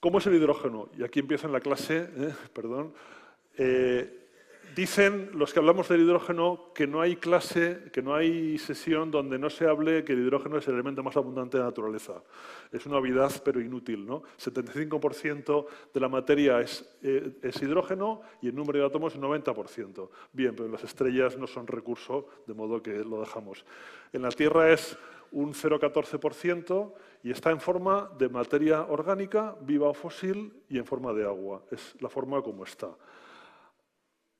¿Cómo 0.00 0.16
es 0.16 0.26
el 0.26 0.34
hidrógeno? 0.34 0.88
Y 0.96 1.04
aquí 1.04 1.20
empieza 1.20 1.46
la 1.46 1.60
clase, 1.60 2.08
¿eh? 2.16 2.34
perdón. 2.54 2.94
Eh, 3.58 4.28
dicen 4.74 5.28
los 5.34 5.52
que 5.52 5.58
hablamos 5.58 5.90
del 5.90 6.00
hidrógeno 6.00 6.72
que 6.74 6.86
no 6.86 7.02
hay 7.02 7.16
clase, 7.16 7.90
que 7.92 8.00
no 8.00 8.14
hay 8.14 8.56
sesión 8.56 9.10
donde 9.10 9.38
no 9.38 9.50
se 9.50 9.66
hable 9.66 10.02
que 10.02 10.14
el 10.14 10.20
hidrógeno 10.20 10.56
es 10.56 10.66
el 10.68 10.74
elemento 10.74 11.02
más 11.02 11.18
abundante 11.18 11.58
de 11.58 11.64
la 11.64 11.68
naturaleza. 11.68 12.22
Es 12.72 12.86
una 12.86 12.96
obviedad, 12.96 13.30
pero 13.44 13.60
inútil. 13.60 14.06
¿no? 14.06 14.22
75% 14.42 15.66
de 15.92 16.00
la 16.00 16.08
materia 16.08 16.62
es, 16.62 16.98
eh, 17.02 17.36
es, 17.42 17.60
hidrógeno 17.60 18.22
y 18.40 18.48
el 18.48 18.54
número 18.54 18.78
de 18.78 18.86
átomos 18.86 19.14
es 19.14 19.20
90%. 19.20 20.08
Bien, 20.32 20.56
pero 20.56 20.70
las 20.70 20.82
estrellas 20.82 21.36
no 21.36 21.46
son 21.46 21.66
recurso, 21.66 22.26
de 22.46 22.54
modo 22.54 22.82
que 22.82 23.04
lo 23.04 23.20
dejamos. 23.20 23.66
En 24.14 24.22
la 24.22 24.30
Tierra 24.30 24.72
es 24.72 24.96
un 25.32 25.52
0,14% 25.52 26.92
y 27.22 27.30
está 27.30 27.50
en 27.50 27.60
forma 27.60 28.10
de 28.18 28.28
materia 28.28 28.82
orgánica, 28.82 29.56
viva 29.60 29.88
o 29.88 29.94
fósil, 29.94 30.52
y 30.68 30.78
en 30.78 30.86
forma 30.86 31.12
de 31.12 31.24
agua. 31.24 31.62
Es 31.70 31.96
la 32.00 32.08
forma 32.08 32.42
como 32.42 32.64
está. 32.64 32.88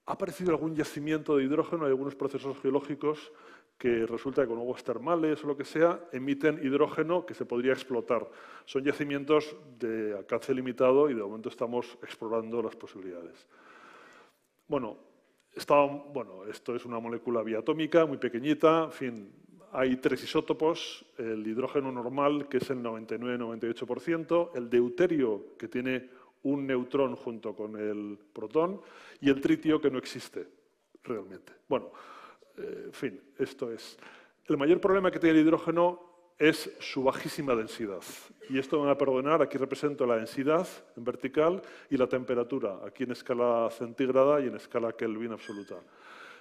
Ha 0.07 0.13
aparecido 0.13 0.51
algún 0.51 0.75
yacimiento 0.75 1.37
de 1.37 1.45
hidrógeno, 1.45 1.85
hay 1.85 1.91
algunos 1.91 2.17
procesos 2.17 2.59
geológicos 2.61 3.33
que 3.81 4.05
resulta 4.05 4.43
que 4.43 4.49
con 4.49 4.59
aguas 4.59 4.85
termales 4.85 5.43
o 5.43 5.47
lo 5.47 5.57
que 5.57 5.65
sea, 5.65 6.05
emiten 6.13 6.61
hidrógeno 6.63 7.25
que 7.25 7.33
se 7.33 7.47
podría 7.47 7.73
explotar. 7.73 8.29
Son 8.67 8.85
yacimientos 8.85 9.57
de 9.79 10.19
alcance 10.19 10.53
limitado 10.53 11.09
y 11.09 11.15
de 11.15 11.23
momento 11.23 11.49
estamos 11.49 11.97
explorando 12.03 12.61
las 12.61 12.77
posibilidades. 12.77 13.47
Bueno, 14.69 14.99
bueno 16.13 16.45
esto 16.45 16.77
es 16.77 16.85
una 16.85 17.01
molécula 17.01 17.43
biatómica 17.43 18.05
muy 18.05 18.19
pequeñita, 18.19 18.85
en 18.85 18.93
fin, 18.93 19.33
hay 19.73 19.97
tres 19.97 20.25
isótopos, 20.25 21.05
el 21.19 21.47
hidrógeno 21.47 21.93
normal, 21.93 22.49
que 22.49 22.59
es 22.59 22.71
el 22.71 22.83
99-98%, 22.83 24.51
el 24.55 24.69
deuterio, 24.69 25.57
que 25.59 25.69
tiene 25.69 26.11
un 26.43 26.67
neutrón 26.67 27.17
junto 27.17 27.55
con 27.55 27.77
el 27.77 28.19
protón, 28.33 28.81
y 29.21 29.31
el 29.31 29.41
tritio, 29.41 29.81
que 29.81 29.91
no 29.91 29.99
existe 29.99 30.47
realmente. 31.05 31.53
Bueno, 31.69 31.91
eh, 32.57 32.85
en 32.87 32.93
fin, 32.93 33.21
esto 33.39 33.71
es. 33.71 33.99
El 34.47 34.57
mayor 34.57 34.81
problema 34.81 35.11
que 35.11 35.19
tiene 35.19 35.39
el 35.39 35.47
hidrógeno 35.47 36.11
es 36.39 36.75
su 36.81 37.05
bajísima 37.05 37.55
densidad. 37.55 38.03
Y 38.49 38.59
esto 38.59 38.81
me 38.81 38.87
va 38.87 38.93
a 38.93 38.99
perdonar, 38.99 39.43
aquí 39.43 39.59
represento 39.59 40.07
la 40.07 40.17
densidad 40.17 40.67
en 40.97 41.05
vertical 41.05 41.61
y 41.91 41.97
la 41.97 42.09
temperatura, 42.09 42.81
aquí 42.85 43.05
en 43.05 43.13
escala 43.13 43.69
centígrada 43.71 44.41
y 44.41 44.47
en 44.47 44.57
escala 44.57 44.93
Kelvin 44.93 45.33
absoluta. 45.33 45.77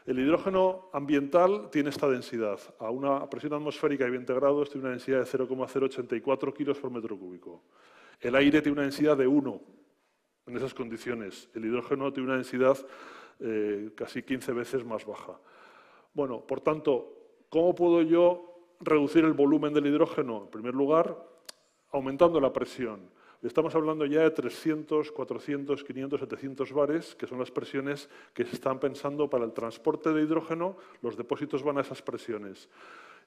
El 0.05 0.19
hidrógeno 0.19 0.89
ambiental 0.93 1.69
tiene 1.71 1.89
esta 1.89 2.07
densidad. 2.07 2.59
A 2.79 2.89
una 2.89 3.29
presión 3.29 3.53
atmosférica 3.53 4.05
de 4.05 4.11
20 4.11 4.33
grados 4.33 4.69
tiene 4.69 4.85
una 4.85 4.91
densidad 4.91 5.19
de 5.19 5.25
0,084 5.25 6.53
kilos 6.53 6.77
por 6.79 6.91
metro 6.91 7.17
cúbico. 7.17 7.63
El 8.19 8.35
aire 8.35 8.61
tiene 8.61 8.73
una 8.73 8.83
densidad 8.83 9.17
de 9.17 9.27
1 9.27 9.61
en 10.47 10.57
esas 10.57 10.73
condiciones. 10.73 11.49
El 11.53 11.65
hidrógeno 11.65 12.11
tiene 12.11 12.27
una 12.27 12.35
densidad 12.37 12.77
eh, 13.39 13.91
casi 13.95 14.23
15 14.23 14.51
veces 14.53 14.83
más 14.83 15.05
baja. 15.05 15.39
Bueno, 16.13 16.41
por 16.45 16.61
tanto, 16.61 17.13
¿cómo 17.49 17.75
puedo 17.75 18.01
yo 18.01 18.75
reducir 18.79 19.23
el 19.23 19.33
volumen 19.33 19.73
del 19.73 19.87
hidrógeno? 19.87 20.43
En 20.43 20.49
primer 20.49 20.73
lugar, 20.73 21.15
aumentando 21.91 22.39
la 22.39 22.51
presión. 22.51 23.09
Estamos 23.41 23.73
hablando 23.73 24.05
ya 24.05 24.23
de 24.23 24.31
300, 24.31 25.13
400, 25.13 25.85
500, 25.85 26.19
700 26.19 26.73
bares, 26.73 27.15
que 27.15 27.25
son 27.25 27.39
las 27.39 27.49
presiones 27.49 28.09
que 28.33 28.43
se 28.43 28.55
están 28.55 28.81
pensando 28.81 29.29
para 29.29 29.45
el 29.45 29.53
transporte 29.53 30.11
de 30.11 30.23
hidrógeno. 30.23 30.75
Los 31.01 31.15
depósitos 31.15 31.63
van 31.63 31.77
a 31.77 31.81
esas 31.81 32.01
presiones. 32.01 32.67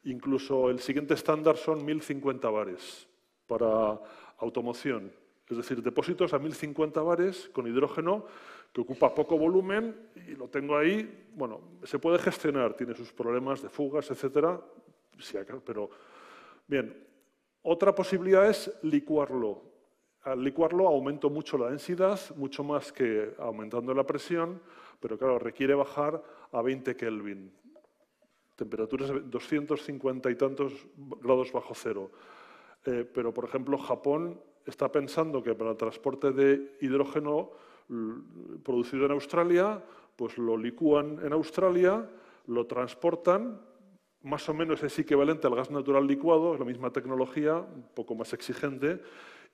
Incluso 0.04 0.68
el 0.68 0.80
siguiente 0.80 1.14
estándar 1.14 1.56
son 1.56 1.82
1050 1.82 2.50
bares 2.50 3.08
para 3.46 3.98
automoción. 4.36 5.10
Es 5.48 5.56
decir, 5.56 5.82
depósitos 5.82 6.34
a 6.34 6.38
1050 6.38 7.00
bares 7.00 7.48
con 7.50 7.66
hidrógeno 7.66 8.26
que 8.70 8.82
ocupa 8.82 9.14
poco 9.14 9.38
volumen 9.38 9.96
y 10.14 10.34
lo 10.34 10.48
tengo 10.48 10.76
ahí, 10.76 11.26
bueno, 11.34 11.60
se 11.84 11.98
puede 11.98 12.18
gestionar, 12.18 12.74
tiene 12.74 12.94
sus 12.94 13.12
problemas 13.12 13.62
de 13.62 13.70
fugas, 13.70 14.10
etcétera, 14.10 14.60
pero 15.64 15.88
bien. 16.66 17.06
Otra 17.62 17.94
posibilidad 17.94 18.48
es 18.48 18.70
licuarlo. 18.82 19.71
Al 20.24 20.44
licuarlo 20.44 20.86
aumento 20.86 21.30
mucho 21.30 21.58
la 21.58 21.70
densidad, 21.70 22.18
mucho 22.36 22.62
más 22.62 22.92
que 22.92 23.34
aumentando 23.38 23.92
la 23.92 24.04
presión, 24.04 24.62
pero 25.00 25.18
claro, 25.18 25.38
requiere 25.38 25.74
bajar 25.74 26.22
a 26.52 26.62
20 26.62 26.94
Kelvin, 26.94 27.52
temperaturas 28.54 29.08
de 29.08 29.20
250 29.20 30.30
y 30.30 30.36
tantos 30.36 30.72
grados 31.20 31.50
bajo 31.50 31.74
cero. 31.74 32.10
Eh, 32.86 33.04
pero, 33.12 33.34
por 33.34 33.44
ejemplo, 33.44 33.76
Japón 33.78 34.40
está 34.64 34.92
pensando 34.92 35.42
que 35.42 35.54
para 35.54 35.70
el 35.70 35.76
transporte 35.76 36.30
de 36.30 36.76
hidrógeno 36.80 37.50
producido 38.62 39.06
en 39.06 39.12
Australia, 39.12 39.82
pues 40.16 40.38
lo 40.38 40.56
licúan 40.56 41.18
en 41.22 41.32
Australia, 41.32 42.08
lo 42.46 42.66
transportan, 42.66 43.60
más 44.22 44.48
o 44.48 44.54
menos 44.54 44.82
es 44.82 44.98
equivalente 44.98 45.46
al 45.46 45.56
gas 45.56 45.70
natural 45.70 46.06
licuado, 46.06 46.54
es 46.54 46.60
la 46.60 46.64
misma 46.64 46.90
tecnología, 46.90 47.56
un 47.56 47.88
poco 47.94 48.14
más 48.14 48.32
exigente, 48.32 49.00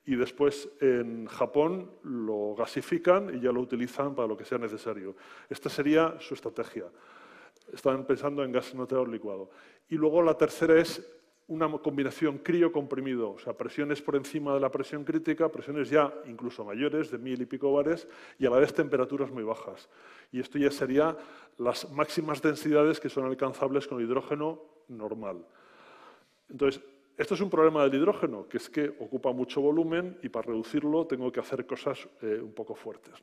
y 0.05 0.15
después 0.15 0.69
en 0.81 1.27
Japón 1.27 1.91
lo 2.03 2.55
gasifican 2.55 3.35
y 3.35 3.39
ya 3.39 3.51
lo 3.51 3.61
utilizan 3.61 4.15
para 4.15 4.27
lo 4.27 4.37
que 4.37 4.45
sea 4.45 4.57
necesario. 4.57 5.15
Esta 5.49 5.69
sería 5.69 6.15
su 6.19 6.33
estrategia. 6.33 6.85
Están 7.71 8.05
pensando 8.05 8.43
en 8.43 8.51
gas 8.51 8.73
natural 8.73 9.11
licuado. 9.11 9.51
Y 9.89 9.95
luego 9.95 10.21
la 10.21 10.35
tercera 10.35 10.79
es 10.79 11.05
una 11.49 11.67
combinación 11.79 12.37
crío-comprimido, 12.37 13.31
o 13.31 13.39
sea, 13.39 13.53
presiones 13.53 14.01
por 14.03 14.15
encima 14.15 14.53
de 14.53 14.59
la 14.59 14.69
presión 14.69 15.03
crítica, 15.03 15.49
presiones 15.49 15.89
ya 15.89 16.13
incluso 16.27 16.63
mayores, 16.63 17.09
de 17.09 17.17
mil 17.17 17.41
y 17.41 17.47
pico 17.47 17.73
bares, 17.73 18.07
y 18.37 18.45
a 18.45 18.51
la 18.51 18.57
vez 18.57 18.71
temperaturas 18.71 19.31
muy 19.31 19.43
bajas. 19.43 19.89
Y 20.31 20.39
esto 20.39 20.59
ya 20.59 20.69
sería 20.69 21.17
las 21.57 21.91
máximas 21.91 22.41
densidades 22.41 22.99
que 22.99 23.09
son 23.09 23.25
alcanzables 23.25 23.87
con 23.87 23.99
hidrógeno 23.99 24.61
normal. 24.89 25.43
Entonces, 26.49 26.83
esto 27.19 27.33
es 27.33 27.41
un 27.41 27.49
problema 27.49 27.83
del 27.83 27.95
hidrógeno, 27.95 28.47
que 28.47 28.55
es 28.55 28.69
que 28.69 28.87
ocupa 28.87 29.33
mucho 29.33 29.59
volumen 29.59 30.17
y 30.23 30.29
para 30.29 30.47
reducirlo 30.47 31.05
tengo 31.05 31.29
que 31.33 31.41
hacer 31.41 31.65
cosas 31.65 32.07
eh, 32.21 32.39
un 32.41 32.53
poco 32.53 32.75
fuertes. 32.75 33.15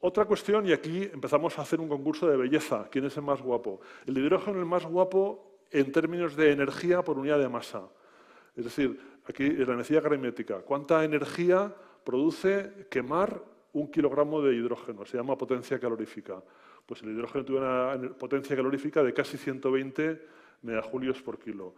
Otra 0.00 0.24
cuestión, 0.24 0.66
y 0.66 0.72
aquí 0.72 1.04
empezamos 1.04 1.56
a 1.56 1.62
hacer 1.62 1.78
un 1.78 1.88
concurso 1.88 2.26
de 2.26 2.36
belleza. 2.36 2.88
¿Quién 2.90 3.04
es 3.04 3.16
el 3.16 3.22
más 3.22 3.40
guapo? 3.40 3.82
El 4.04 4.18
hidrógeno 4.18 4.58
el 4.58 4.64
más 4.64 4.84
guapo 4.84 5.60
en 5.70 5.92
términos 5.92 6.34
de 6.34 6.50
energía 6.50 7.04
por 7.04 7.20
unidad 7.20 7.38
de 7.38 7.48
masa. 7.48 7.88
Es 8.56 8.64
decir, 8.64 8.98
aquí 9.24 9.48
la 9.50 9.74
energía 9.74 10.00
gravimétrica. 10.00 10.58
¿Cuánta 10.62 11.04
energía 11.04 11.72
produce 12.02 12.88
quemar 12.90 13.44
un 13.74 13.92
kilogramo 13.92 14.42
de 14.42 14.56
hidrógeno? 14.56 15.06
Se 15.06 15.18
llama 15.18 15.38
potencia 15.38 15.78
calorífica. 15.78 16.42
Pues 16.84 17.00
el 17.04 17.10
hidrógeno 17.10 17.44
tiene 17.44 17.60
una 17.60 18.18
potencia 18.18 18.56
calorífica 18.56 19.04
de 19.04 19.14
casi 19.14 19.38
120 19.38 20.41
megajulios 20.62 21.22
por 21.22 21.38
kilo. 21.38 21.74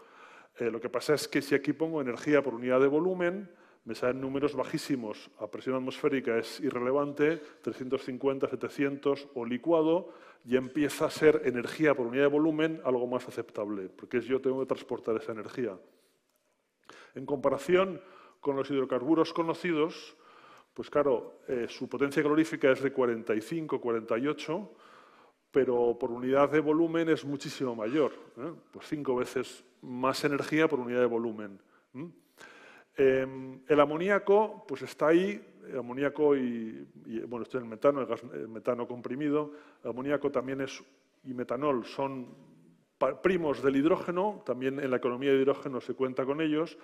Eh, 0.58 0.70
lo 0.70 0.80
que 0.80 0.88
pasa 0.88 1.14
es 1.14 1.26
que 1.26 1.42
si 1.42 1.54
aquí 1.54 1.72
pongo 1.72 2.00
energía 2.00 2.42
por 2.42 2.54
unidad 2.54 2.80
de 2.80 2.86
volumen, 2.86 3.50
me 3.84 3.94
salen 3.94 4.20
números 4.20 4.54
bajísimos. 4.54 5.30
A 5.38 5.50
presión 5.50 5.76
atmosférica 5.76 6.38
es 6.38 6.60
irrelevante, 6.60 7.36
350, 7.62 8.48
700 8.48 9.28
o 9.34 9.44
licuado, 9.44 10.12
y 10.44 10.56
empieza 10.56 11.06
a 11.06 11.10
ser 11.10 11.42
energía 11.44 11.94
por 11.94 12.06
unidad 12.06 12.24
de 12.24 12.28
volumen 12.28 12.80
algo 12.84 13.06
más 13.06 13.26
aceptable, 13.28 13.88
porque 13.88 14.20
yo 14.20 14.40
tengo 14.40 14.60
que 14.60 14.66
transportar 14.66 15.16
esa 15.16 15.32
energía. 15.32 15.78
En 17.14 17.26
comparación 17.26 18.00
con 18.40 18.56
los 18.56 18.70
hidrocarburos 18.70 19.32
conocidos, 19.32 20.16
pues 20.74 20.90
claro, 20.90 21.40
eh, 21.46 21.66
su 21.68 21.88
potencia 21.88 22.22
calorífica 22.22 22.72
es 22.72 22.82
de 22.82 22.92
45, 22.92 23.80
48, 23.80 24.70
pero 25.54 25.96
por 25.96 26.10
unidad 26.10 26.50
de 26.50 26.58
volumen 26.58 27.08
es 27.08 27.24
muchísimo 27.24 27.76
mayor, 27.76 28.10
¿eh? 28.38 28.52
pues 28.72 28.88
cinco 28.88 29.14
veces 29.14 29.64
más 29.82 30.24
energía 30.24 30.66
por 30.66 30.80
unidad 30.80 30.98
de 30.98 31.06
volumen. 31.06 31.60
Em, 32.96 33.60
el 33.68 33.80
amoníaco 33.80 34.64
pues 34.66 34.82
está 34.82 35.08
ahí, 35.08 35.40
el 35.68 35.78
amoníaco 35.78 36.34
y, 36.36 36.84
bueno, 37.28 37.44
esto 37.44 37.58
es 37.58 37.62
el 37.62 37.70
metano, 37.70 38.00
el, 38.02 38.48
metano 38.48 38.88
comprimido. 38.88 39.52
El 39.84 39.90
amoníaco 39.90 40.28
también 40.32 40.60
es, 40.60 40.82
y 41.22 41.32
metanol 41.32 41.84
son 41.84 42.34
primos 43.22 43.62
del 43.62 43.76
hidrógeno, 43.76 44.42
también 44.44 44.80
en 44.80 44.90
la 44.90 44.96
economía 44.96 45.30
de 45.30 45.36
hidrógeno 45.36 45.80
se 45.80 45.94
cuenta 45.94 46.24
con 46.24 46.40
ellos. 46.40 46.76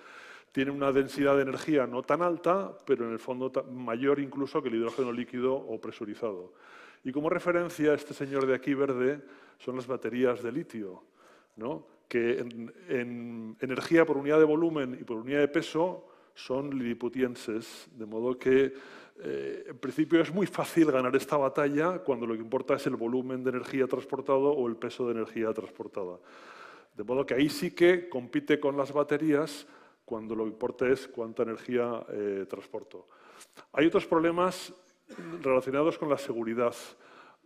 Tienen 0.53 0.75
una 0.75 0.93
densidad 0.93 1.35
de 1.35 1.41
energía 1.41 1.87
no 1.87 2.03
tan 2.03 2.21
alta, 2.21 2.71
pero 2.85 3.05
en 3.05 3.11
el 3.11 3.19
fondo 3.19 3.51
mayor 3.69 4.21
incluso 4.21 4.61
que 4.61 4.69
el 4.69 4.75
hidrógeno 4.75 5.11
líquido 5.11 5.55
o 5.55 5.79
presurizado. 5.81 6.53
Y 7.03 7.11
como 7.11 7.29
referencia, 7.29 7.93
este 7.93 8.13
señor 8.13 8.45
de 8.45 8.55
aquí 8.55 8.73
verde 8.73 9.21
son 9.57 9.75
las 9.75 9.87
baterías 9.87 10.43
de 10.43 10.51
litio, 10.51 11.03
¿no? 11.55 11.87
que 12.11 12.39
en, 12.39 13.55
energía 13.61 14.05
por 14.05 14.17
unidad 14.17 14.37
de 14.37 14.43
volumen 14.43 14.97
y 14.99 15.03
por 15.05 15.15
unidad 15.15 15.39
de 15.39 15.47
peso 15.47 16.05
son 16.35 16.77
liliputienses, 16.77 17.87
de 17.93 18.05
modo 18.05 18.37
que 18.37 18.73
eh, 19.23 19.65
en 19.67 19.77
principio 19.77 20.19
es 20.19 20.33
muy 20.33 20.45
fácil 20.45 20.91
ganar 20.91 21.15
esta 21.15 21.37
batalla 21.37 21.99
cuando 21.99 22.25
lo 22.25 22.33
que 22.33 22.41
importa 22.41 22.75
es 22.75 22.85
el 22.87 22.97
volumen 22.97 23.45
de 23.45 23.51
energía 23.51 23.87
transportado 23.87 24.51
o 24.51 24.67
el 24.67 24.75
peso 24.75 25.05
de 25.05 25.13
energía 25.13 25.53
transportada. 25.53 26.19
De 26.97 27.03
modo 27.05 27.25
que 27.25 27.35
ahí 27.35 27.47
sí 27.47 27.71
que 27.71 28.09
compite 28.09 28.59
con 28.59 28.75
las 28.75 28.91
baterías 28.91 29.65
cuando 30.03 30.35
lo 30.35 30.43
que 30.43 30.49
importa 30.49 30.89
es 30.89 31.07
cuánta 31.07 31.43
energía 31.43 32.05
eh, 32.09 32.45
transporto. 32.49 33.07
Hay 33.71 33.85
otros 33.85 34.05
problemas 34.05 34.73
relacionados 35.41 35.97
con 35.97 36.09
la 36.09 36.17
seguridad. 36.17 36.75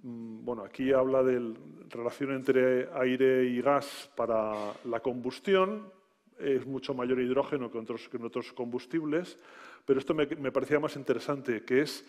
Mm, 0.04 0.43
bueno, 0.45 0.63
aquí 0.63 0.91
habla 0.93 1.23
de 1.23 1.39
la 1.39 1.56
relación 1.89 2.32
entre 2.32 2.89
aire 2.93 3.45
y 3.45 3.62
gas 3.62 4.10
para 4.15 4.73
la 4.86 4.99
combustión. 4.99 5.91
Es 6.38 6.65
mucho 6.65 6.93
mayor 6.93 7.19
hidrógeno 7.19 7.71
que, 7.71 7.78
otros, 7.78 8.10
en 8.12 8.25
otros 8.25 8.51
combustibles, 8.54 9.38
pero 9.86 9.99
esto 9.99 10.13
me, 10.13 10.25
me, 10.28 10.51
parecía 10.51 10.80
más 10.80 10.95
interesante, 10.95 11.63
que 11.63 11.82
es 11.82 12.06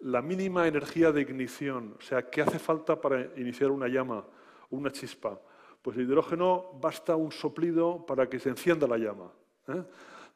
la 0.00 0.22
mínima 0.22 0.68
energía 0.68 1.10
de 1.12 1.22
ignición. 1.22 1.96
O 1.98 2.02
sea, 2.02 2.28
¿qué 2.30 2.42
hace 2.42 2.58
falta 2.58 3.00
para 3.00 3.28
iniciar 3.36 3.70
una 3.70 3.88
llama, 3.88 4.24
una 4.70 4.90
chispa? 4.90 5.40
Pues 5.84 5.98
el 5.98 6.04
hidrógeno 6.04 6.78
basta 6.80 7.14
un 7.14 7.30
soplido 7.30 8.06
para 8.06 8.26
que 8.28 8.38
se 8.38 8.48
encienda 8.48 8.86
la 8.86 8.96
llama. 8.96 9.30
¿eh? 9.68 9.82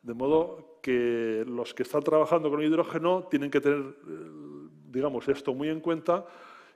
De 0.03 0.13
modo 0.13 0.79
que 0.83 1.45
los 1.47 1.73
que 1.73 1.85
están 1.85 2.03
trabajando 2.03 2.51
con 2.51 2.63
hidrógeno 2.63 3.25
tienen 3.31 3.51
que 3.51 3.61
tener, 3.61 3.79
eh, 3.79 4.58
digamos, 4.90 5.29
esto 5.29 5.55
muy 5.55 5.68
en 5.68 5.81
cuenta. 5.81 6.27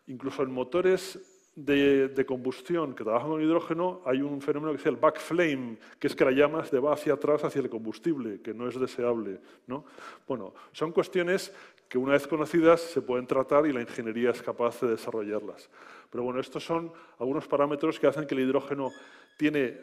Incluso 0.07 0.43
en 0.43 0.53
motores 0.53 1.19
de, 1.55 2.25
combustión 2.27 2.95
que 2.95 3.05
trabajan 3.05 3.31
con 3.31 3.43
hidrógeno 3.43 4.01
hay 4.07 4.23
un 4.23 4.41
fenómeno 4.41 4.73
que 4.73 4.79
se 4.79 4.85
llama 4.87 4.97
el 4.97 5.01
backflame, 5.01 5.79
que 5.99 6.07
es 6.07 6.17
que 6.17 6.25
la 6.25 6.31
llama 6.31 6.65
se 6.65 6.79
va 6.79 6.95
hacia 6.95 7.15
atrás 7.15 7.45
hacia 7.45 7.61
el 7.61 7.69
combustible, 7.69 8.41
que 8.41 8.55
no 8.55 8.69
es 8.69 8.79
deseable. 8.79 9.41
¿no? 9.67 9.85
Bueno, 10.27 10.55
son 10.73 10.93
cuestiones 10.93 11.53
que 11.89 11.99
una 11.99 12.13
vez 12.13 12.27
conocidas 12.27 12.81
se 12.81 13.03
pueden 13.03 13.27
tratar 13.27 13.67
y 13.67 13.73
la 13.73 13.83
ingeniería 13.83 14.31
es 14.31 14.43
capaz 14.43 14.81
de 14.81 14.89
desarrollarlas. 14.89 15.69
Pero 16.11 16.25
bueno, 16.25 16.41
estos 16.41 16.65
son 16.65 16.93
algunos 17.19 17.47
parámetros 17.47 18.01
que 18.01 18.07
hacen 18.07 18.27
que 18.27 18.35
el 18.35 18.41
hidrógeno 18.41 18.91
tiene 19.37 19.79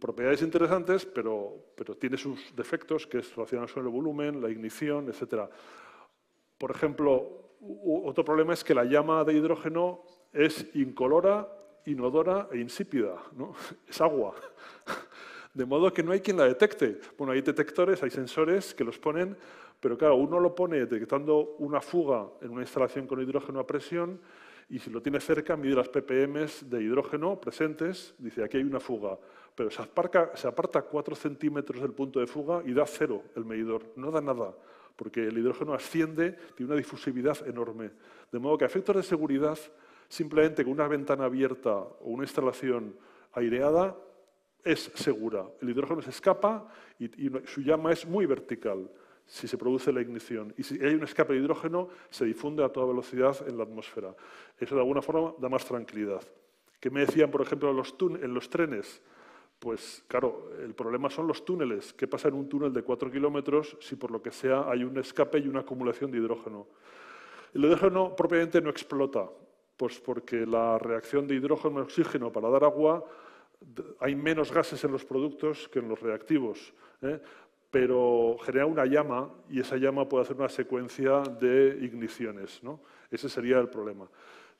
propiedades 0.00 0.42
interesantes, 0.42 1.04
pero, 1.04 1.72
pero 1.76 1.96
tiene 1.96 2.16
sus 2.16 2.54
defectos, 2.56 3.06
que 3.06 3.18
es 3.18 3.34
relacionados 3.34 3.72
con 3.72 3.84
el 3.84 3.90
volumen, 3.90 4.40
la 4.40 4.50
ignición, 4.50 5.08
etc. 5.08 5.42
Por 6.58 6.70
ejemplo, 6.70 7.45
otro 7.60 8.24
problema 8.24 8.52
es 8.52 8.62
que 8.62 8.74
la 8.74 8.84
llama 8.84 9.24
de 9.24 9.34
hidrógeno 9.34 10.02
es 10.32 10.74
incolora, 10.74 11.48
inodora 11.86 12.48
e 12.52 12.58
insípida. 12.58 13.16
¿no? 13.32 13.54
Es 13.88 14.00
agua. 14.00 14.34
De 15.54 15.64
modo 15.64 15.92
que 15.92 16.02
no 16.02 16.12
hay 16.12 16.20
quien 16.20 16.36
la 16.36 16.44
detecte. 16.44 17.00
Bueno, 17.16 17.32
hay 17.32 17.40
detectores, 17.40 18.02
hay 18.02 18.10
sensores 18.10 18.74
que 18.74 18.84
los 18.84 18.98
ponen, 18.98 19.36
pero 19.80 19.96
claro, 19.96 20.16
uno 20.16 20.38
lo 20.38 20.54
pone 20.54 20.78
detectando 20.78 21.56
una 21.58 21.80
fuga 21.80 22.26
en 22.42 22.50
una 22.50 22.62
instalación 22.62 23.06
con 23.06 23.20
hidrógeno 23.22 23.60
a 23.60 23.66
presión 23.66 24.20
y 24.68 24.78
si 24.78 24.90
lo 24.90 25.00
tiene 25.00 25.20
cerca 25.20 25.56
mide 25.56 25.76
las 25.76 25.88
ppm 25.88 26.46
de 26.62 26.82
hidrógeno 26.82 27.40
presentes, 27.40 28.14
dice 28.18 28.42
aquí 28.42 28.56
hay 28.56 28.64
una 28.64 28.80
fuga, 28.80 29.16
pero 29.54 29.70
se, 29.70 29.82
se 30.34 30.48
aparta 30.48 30.82
4 30.82 31.14
centímetros 31.14 31.80
del 31.80 31.92
punto 31.92 32.18
de 32.18 32.26
fuga 32.26 32.62
y 32.66 32.72
da 32.72 32.84
cero 32.84 33.22
el 33.36 33.44
medidor, 33.44 33.82
no 33.96 34.10
da 34.10 34.20
nada 34.20 34.54
porque 34.96 35.26
el 35.26 35.38
hidrógeno 35.38 35.74
asciende, 35.74 36.32
tiene 36.54 36.72
una 36.72 36.78
difusividad 36.78 37.46
enorme. 37.46 37.90
De 38.32 38.38
modo 38.38 38.58
que 38.58 38.64
a 38.64 38.66
efectos 38.66 38.96
de 38.96 39.02
seguridad, 39.02 39.58
simplemente 40.08 40.64
con 40.64 40.72
una 40.72 40.88
ventana 40.88 41.24
abierta 41.24 41.76
o 41.76 42.06
una 42.06 42.24
instalación 42.24 42.96
aireada, 43.32 43.96
es 44.64 44.90
segura. 44.94 45.46
El 45.60 45.70
hidrógeno 45.70 46.02
se 46.02 46.10
escapa 46.10 46.68
y, 46.98 47.08
su 47.44 47.60
llama 47.60 47.92
es 47.92 48.06
muy 48.06 48.26
vertical 48.26 48.90
si 49.24 49.46
se 49.46 49.58
produce 49.58 49.92
la 49.92 50.00
ignición. 50.00 50.54
Y 50.56 50.62
si 50.62 50.82
hay 50.82 50.94
un 50.94 51.04
escape 51.04 51.34
de 51.34 51.40
hidrógeno, 51.40 51.88
se 52.10 52.24
difunde 52.24 52.64
a 52.64 52.68
toda 52.68 52.86
velocidad 52.86 53.36
en 53.46 53.58
la 53.58 53.64
atmósfera. 53.64 54.14
Eso 54.58 54.74
de 54.74 54.80
alguna 54.80 55.02
forma 55.02 55.34
da 55.38 55.48
más 55.48 55.64
tranquilidad. 55.64 56.22
¿Qué 56.80 56.90
me 56.90 57.00
decían, 57.00 57.30
por 57.30 57.42
ejemplo, 57.42 57.70
en 57.70 58.34
los 58.34 58.50
trenes? 58.50 59.02
Pues 59.58 60.04
claro, 60.06 60.50
el 60.62 60.74
problema 60.74 61.08
son 61.08 61.26
los 61.26 61.44
túneles. 61.44 61.92
¿Qué 61.94 62.06
pasa 62.06 62.28
en 62.28 62.34
un 62.34 62.48
túnel 62.48 62.72
de 62.72 62.82
cuatro 62.82 63.10
kilómetros 63.10 63.76
si 63.80 63.96
por 63.96 64.10
lo 64.10 64.22
que 64.22 64.30
sea 64.30 64.70
hay 64.70 64.84
un 64.84 64.98
escape 64.98 65.38
y 65.38 65.48
una 65.48 65.60
acumulación 65.60 66.10
de 66.10 66.18
hidrógeno? 66.18 66.66
El 67.54 67.64
hidrógeno 67.64 68.14
propiamente 68.14 68.60
no 68.60 68.68
explota, 68.68 69.28
pues 69.76 69.98
porque 69.98 70.44
la 70.46 70.78
reacción 70.78 71.26
de 71.26 71.36
hidrógeno 71.36 71.80
y 71.80 71.82
oxígeno 71.82 72.30
para 72.30 72.50
dar 72.50 72.64
agua, 72.64 73.04
hay 74.00 74.14
menos 74.14 74.52
gases 74.52 74.84
en 74.84 74.92
los 74.92 75.04
productos 75.04 75.68
que 75.68 75.78
en 75.78 75.88
los 75.88 76.00
reactivos, 76.00 76.74
¿eh? 77.00 77.20
pero 77.70 78.36
genera 78.42 78.66
una 78.66 78.84
llama 78.84 79.30
y 79.48 79.60
esa 79.60 79.76
llama 79.76 80.08
puede 80.08 80.24
hacer 80.24 80.36
una 80.36 80.48
secuencia 80.48 81.20
de 81.22 81.78
igniciones. 81.82 82.62
¿no? 82.62 82.80
Ese 83.10 83.28
sería 83.28 83.58
el 83.58 83.68
problema. 83.68 84.08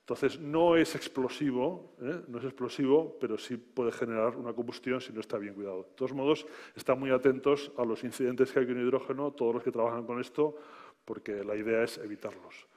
Entonces, 0.07 0.39
no 0.39 0.77
es 0.77 0.95
explosivo, 0.95 1.97
¿eh? 2.01 2.21
no 2.29 2.39
es 2.39 2.45
explosivo, 2.45 3.17
pero 3.21 3.37
sí 3.37 3.57
puede 3.57 3.91
generar 3.91 4.37
una 4.37 4.53
combustión 4.53 5.01
si 5.01 5.13
no 5.13 5.19
está 5.19 5.37
bien 5.37 5.53
cuidado. 5.53 5.83
De 5.83 5.95
todos 5.97 6.13
modos, 6.13 6.47
están 6.77 7.01
muy 7.01 7.11
atentos 7.11 7.73
a 7.77 7.85
los 7.85 8.05
incidentes 8.05 8.53
que 8.53 8.61
hay 8.61 8.67
con 8.69 8.81
hidrógeno, 8.81 9.33
todos 9.33 9.55
los 9.55 9.65
que 9.65 9.73
trabajan 9.73 10.07
con 10.07 10.21
esto, 10.21 10.55
porque 11.05 11.43
la 11.43 11.57
idea 11.57 11.83
es 11.83 11.99
evitarlos. 11.99 12.69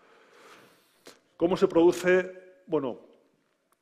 ¿Cómo 1.38 1.56
se 1.56 1.68
produce? 1.68 2.64
Bueno, 2.66 3.00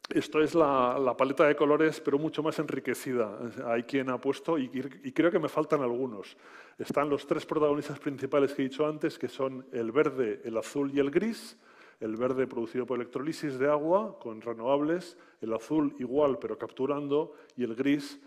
esto 0.09 0.41
es 0.41 0.53
la, 0.53 1.15
paleta 1.17 1.45
de 1.47 1.55
colores, 1.55 2.01
pero 2.01 2.19
mucho 2.19 2.43
más 2.43 2.59
enriquecida. 2.59 3.39
Hay 3.65 3.83
quien 3.83 4.09
ha 4.09 4.19
puesto, 4.19 4.57
y, 4.57 4.69
y, 5.05 5.13
creo 5.13 5.31
que 5.31 5.39
me 5.39 5.47
faltan 5.47 5.81
algunos. 5.81 6.35
Están 6.77 7.09
los 7.09 7.25
tres 7.25 7.45
protagonistas 7.45 7.97
principales 7.97 8.53
que 8.53 8.63
he 8.63 8.67
dicho 8.67 8.85
antes, 8.85 9.17
que 9.17 9.29
son 9.29 9.65
el 9.71 9.93
verde, 9.93 10.41
el 10.43 10.57
azul 10.57 10.91
y 10.93 10.99
el 10.99 11.09
gris 11.09 11.57
el 11.99 12.15
verde 12.15 12.47
producido 12.47 12.85
por 12.85 12.97
electrolisis 12.97 13.57
de 13.57 13.69
agua 13.69 14.19
con 14.19 14.41
renovables, 14.41 15.17
el 15.41 15.53
azul 15.53 15.95
igual 15.99 16.37
pero 16.39 16.57
capturando 16.57 17.33
y 17.55 17.63
el 17.63 17.75
gris 17.75 18.19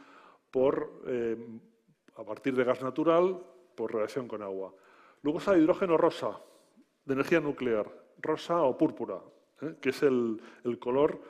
por, 0.50 1.02
eh, 1.06 1.37
a 2.16 2.24
partir 2.24 2.54
de 2.56 2.64
gas 2.64 2.83
natural 2.83 3.40
por 3.76 3.94
reacción 3.94 4.26
con 4.26 4.42
agua. 4.42 4.74
Luego 5.22 5.38
está 5.38 5.54
el 5.54 5.62
hidrógeno 5.62 5.96
rosa, 5.96 6.40
de 7.04 7.14
energía 7.14 7.40
nuclear, 7.40 7.90
rosa 8.18 8.62
o 8.62 8.76
púrpura, 8.76 9.20
¿eh? 9.62 9.76
que 9.80 9.90
es 9.90 10.02
el, 10.02 10.40
el 10.64 10.78
color 10.78 11.20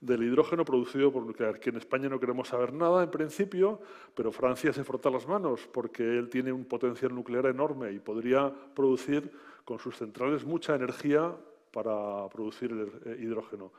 del 0.00 0.22
hidrógeno 0.22 0.64
producido 0.64 1.12
por 1.12 1.26
nuclear, 1.26 1.60
que 1.60 1.68
en 1.68 1.76
España 1.76 2.08
no 2.08 2.18
queremos 2.18 2.48
saber 2.48 2.72
nada 2.72 3.02
en 3.02 3.10
principio, 3.10 3.80
pero 4.14 4.32
Francia 4.32 4.72
se 4.72 4.82
frota 4.82 5.10
las 5.10 5.28
manos 5.28 5.68
porque 5.72 6.02
él 6.02 6.30
tiene 6.30 6.52
un 6.52 6.64
potencial 6.64 7.14
nuclear 7.14 7.46
enorme 7.46 7.92
y 7.92 7.98
podría 7.98 8.50
producir 8.74 9.30
con 9.64 9.78
sus 9.78 9.98
centrales 9.98 10.46
mucha 10.46 10.74
energía 10.74 11.36
para 11.70 12.28
producir 12.28 12.72
el 12.72 12.92
eh, 13.04 13.18
hidrógeno. 13.20 13.72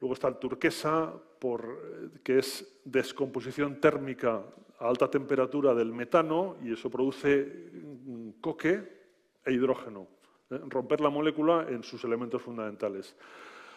Luego 0.00 0.14
está 0.14 0.28
el 0.28 0.36
turquesa, 0.36 1.12
eh, 1.40 2.08
que 2.22 2.38
es 2.38 2.80
descomposición 2.84 3.80
térmica 3.80 4.42
a 4.78 4.88
alta 4.88 5.08
temperatura 5.08 5.74
del 5.74 5.92
metano 5.92 6.56
y 6.62 6.72
eso 6.72 6.90
produce 6.90 7.70
mm, 7.72 8.30
coque 8.40 9.02
e 9.44 9.52
hidrógeno, 9.52 10.06
¿eh? 10.50 10.60
romper 10.68 11.00
la 11.00 11.10
molécula 11.10 11.66
en 11.68 11.82
sus 11.82 12.04
elementos 12.04 12.42
fundamentales. 12.42 13.16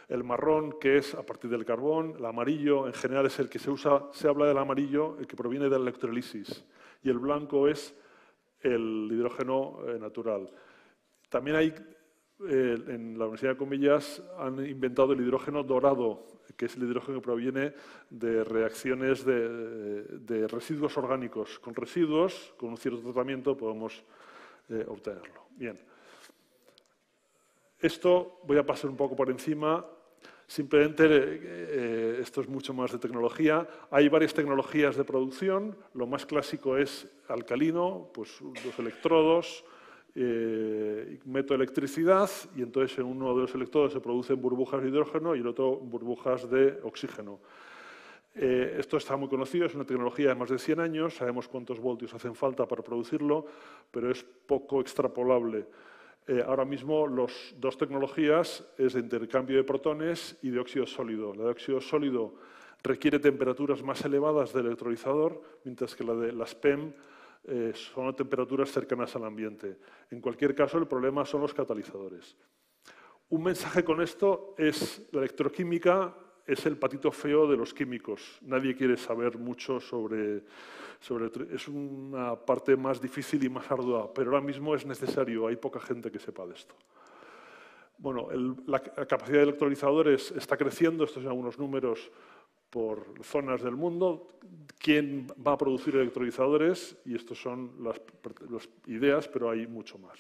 El 0.07 0.23
marrón, 0.23 0.77
que 0.79 0.97
es 0.97 1.15
a 1.15 1.25
partir 1.25 1.49
del 1.49 1.65
carbón, 1.65 2.15
el 2.17 2.25
amarillo, 2.25 2.85
en 2.85 2.93
general 2.93 3.25
es 3.25 3.39
el 3.39 3.49
que 3.49 3.57
se 3.57 3.71
usa, 3.71 4.03
se 4.11 4.27
habla 4.27 4.45
del 4.45 4.57
amarillo, 4.57 5.17
el 5.19 5.25
que 5.25 5.35
proviene 5.35 5.65
de 5.65 5.71
la 5.71 5.77
electrolisis, 5.77 6.63
y 7.01 7.09
el 7.09 7.17
blanco 7.17 7.67
es 7.67 7.95
el 8.61 9.09
hidrógeno 9.11 9.79
natural. 9.99 10.51
También 11.29 11.57
hay 11.57 11.73
eh, 12.41 12.77
en 12.87 13.17
la 13.17 13.25
Universidad 13.25 13.53
de 13.53 13.57
Comillas 13.57 14.21
han 14.37 14.65
inventado 14.65 15.13
el 15.13 15.21
hidrógeno 15.21 15.63
dorado, 15.63 16.25
que 16.57 16.65
es 16.65 16.75
el 16.75 16.83
hidrógeno 16.83 17.19
que 17.19 17.23
proviene 17.23 17.73
de 18.09 18.43
reacciones 18.43 19.23
de, 19.23 20.47
residuos 20.49 20.97
orgánicos. 20.97 21.59
Con 21.59 21.73
residuos, 21.73 22.53
con 22.57 22.71
un 22.71 22.77
cierto 22.77 23.01
tratamiento, 23.01 23.55
podemos 23.55 24.03
eh, 24.69 24.85
obtenerlo. 24.87 25.45
Bien. 25.51 25.79
Esto 27.79 28.39
voy 28.43 28.57
a 28.57 28.65
pasar 28.65 28.89
un 28.89 28.97
poco 28.97 29.15
por 29.15 29.29
encima. 29.29 29.85
Simplemente, 30.47 31.05
eh, 31.09 32.17
esto 32.21 32.41
es 32.41 32.49
mucho 32.49 32.73
más 32.73 32.91
de 32.91 32.99
tecnología. 32.99 33.67
Hay 33.91 34.09
varias 34.09 34.33
tecnologías 34.33 34.97
de 34.97 35.05
producción. 35.05 35.77
Lo 35.93 36.05
más 36.05 36.25
clásico 36.25 36.77
es 36.77 37.07
alcalino, 37.29 38.09
pues 38.13 38.41
los 38.41 38.77
electrodos, 38.77 39.63
eh, 40.15 41.19
meto 41.25 41.53
electricidad 41.53 42.29
y 42.55 42.61
entonces 42.61 42.97
en 42.97 43.05
uno 43.05 43.35
de 43.35 43.41
los 43.41 43.53
electrodos 43.53 43.91
se 43.91 43.99
producen 43.99 44.41
burbujas 44.41 44.81
de 44.81 44.87
hidrógeno 44.87 45.35
y 45.35 45.41
en 45.41 45.47
otro 45.47 45.75
burbujas 45.75 46.49
de 46.49 46.79
oxígeno. 46.83 47.39
Eh, 48.33 48.77
esto 48.79 48.97
está 48.97 49.15
muy 49.15 49.29
conocido, 49.29 49.65
es 49.65 49.75
una 49.75 49.85
tecnología 49.85 50.29
de 50.29 50.35
más 50.35 50.49
de 50.49 50.59
100 50.59 50.79
años, 50.79 51.15
sabemos 51.15 51.47
cuántos 51.47 51.79
voltios 51.79 52.13
hacen 52.13 52.35
falta 52.35 52.65
para 52.67 52.83
producirlo, 52.83 53.45
pero 53.91 54.11
es 54.11 54.23
poco 54.23 54.81
extrapolable. 54.81 55.67
Eh, 56.27 56.43
ahora 56.45 56.65
mismo 56.65 57.07
las 57.07 57.53
dos 57.57 57.77
tecnologías 57.77 58.65
es 58.77 58.93
de 58.93 58.99
intercambio 58.99 59.57
de 59.57 59.63
protones 59.63 60.37
y 60.41 60.49
de 60.49 60.59
óxido 60.59 60.85
sólido. 60.85 61.33
La 61.33 61.43
de 61.43 61.49
óxido 61.51 61.79
sólido 61.79 62.33
requiere 62.83 63.19
temperaturas 63.19 63.83
más 63.83 64.03
elevadas 64.03 64.51
del 64.53 64.67
electrolizador, 64.67 65.41
mientras 65.63 65.95
que 65.95 66.03
la 66.03 66.13
de 66.13 66.31
las 66.33 66.55
PEM 66.55 66.93
eh, 67.47 67.71
son 67.73 68.07
a 68.07 68.13
temperaturas 68.13 68.71
cercanas 68.71 69.15
al 69.15 69.25
ambiente. 69.25 69.77
En 70.11 70.21
cualquier 70.21 70.55
caso, 70.55 70.77
el 70.77 70.87
problema 70.87 71.25
son 71.25 71.41
los 71.41 71.53
catalizadores. 71.53 72.35
Un 73.29 73.43
mensaje 73.43 73.83
con 73.83 74.01
esto 74.01 74.55
es 74.57 75.07
la 75.11 75.19
electroquímica 75.19 76.15
es 76.45 76.65
el 76.65 76.77
patito 76.77 77.11
feo 77.11 77.47
de 77.47 77.57
los 77.57 77.73
químicos. 77.73 78.37
Nadie 78.41 78.75
quiere 78.75 78.97
saber 78.97 79.37
mucho 79.37 79.79
sobre, 79.79 80.43
sobre... 80.99 81.31
Es 81.53 81.67
una 81.67 82.35
parte 82.35 82.75
más 82.75 83.01
difícil 83.01 83.43
y 83.43 83.49
más 83.49 83.69
ardua, 83.71 84.13
pero 84.13 84.31
ahora 84.31 84.45
mismo 84.45 84.75
es 84.75 84.85
necesario, 84.85 85.47
hay 85.47 85.55
poca 85.55 85.79
gente 85.79 86.11
que 86.11 86.19
sepa 86.19 86.45
de 86.45 86.53
esto. 86.53 86.75
Bueno, 87.97 88.27
la, 88.67 88.79
capacidad 88.79 89.37
de 89.37 89.43
electrolizadores 89.43 90.31
está 90.31 90.57
creciendo, 90.57 91.05
estos 91.05 91.23
son 91.23 91.31
algunos 91.31 91.57
números 91.57 92.11
por 92.75 93.23
zonas 93.23 93.63
del 93.63 93.77
mundo, 93.77 94.27
quién 94.77 95.27
va 95.47 95.53
a 95.53 95.57
producir 95.57 95.95
electrolizadores, 95.95 96.97
y 97.05 97.15
estas 97.15 97.37
son 97.37 97.71
las, 97.81 98.01
ideas, 98.87 99.29
pero 99.29 99.49
hay 99.49 99.65
mucho 99.65 99.97
más. 99.97 100.19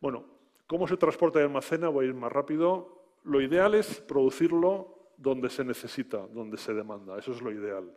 Bueno, 0.00 0.24
¿cómo 0.68 0.86
se 0.86 0.96
transporta 0.96 1.40
y 1.40 1.42
almacena? 1.42 1.88
Voy 1.88 2.04
a 2.04 2.08
ir 2.10 2.14
más 2.14 2.30
rápido. 2.30 3.02
Lo 3.24 3.40
ideal 3.40 3.74
es 3.74 4.00
producirlo 4.00 5.10
donde 5.16 5.50
se 5.50 5.64
necesita, 5.64 6.18
donde 6.28 6.56
se 6.56 6.72
demanda. 6.72 7.18
Eso 7.18 7.32
es 7.32 7.42
lo 7.42 7.50
ideal. 7.50 7.92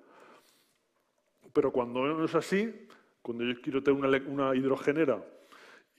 Pero 1.53 1.71
cuando 1.71 2.08
no 2.08 2.25
es 2.25 2.34
así, 2.34 2.88
cuando 3.21 3.43
yo 3.43 3.62
quiero 3.62 3.84
tener 3.84 4.03
una, 4.03 4.17
una 4.32 4.55
hidrogenera 4.55 5.23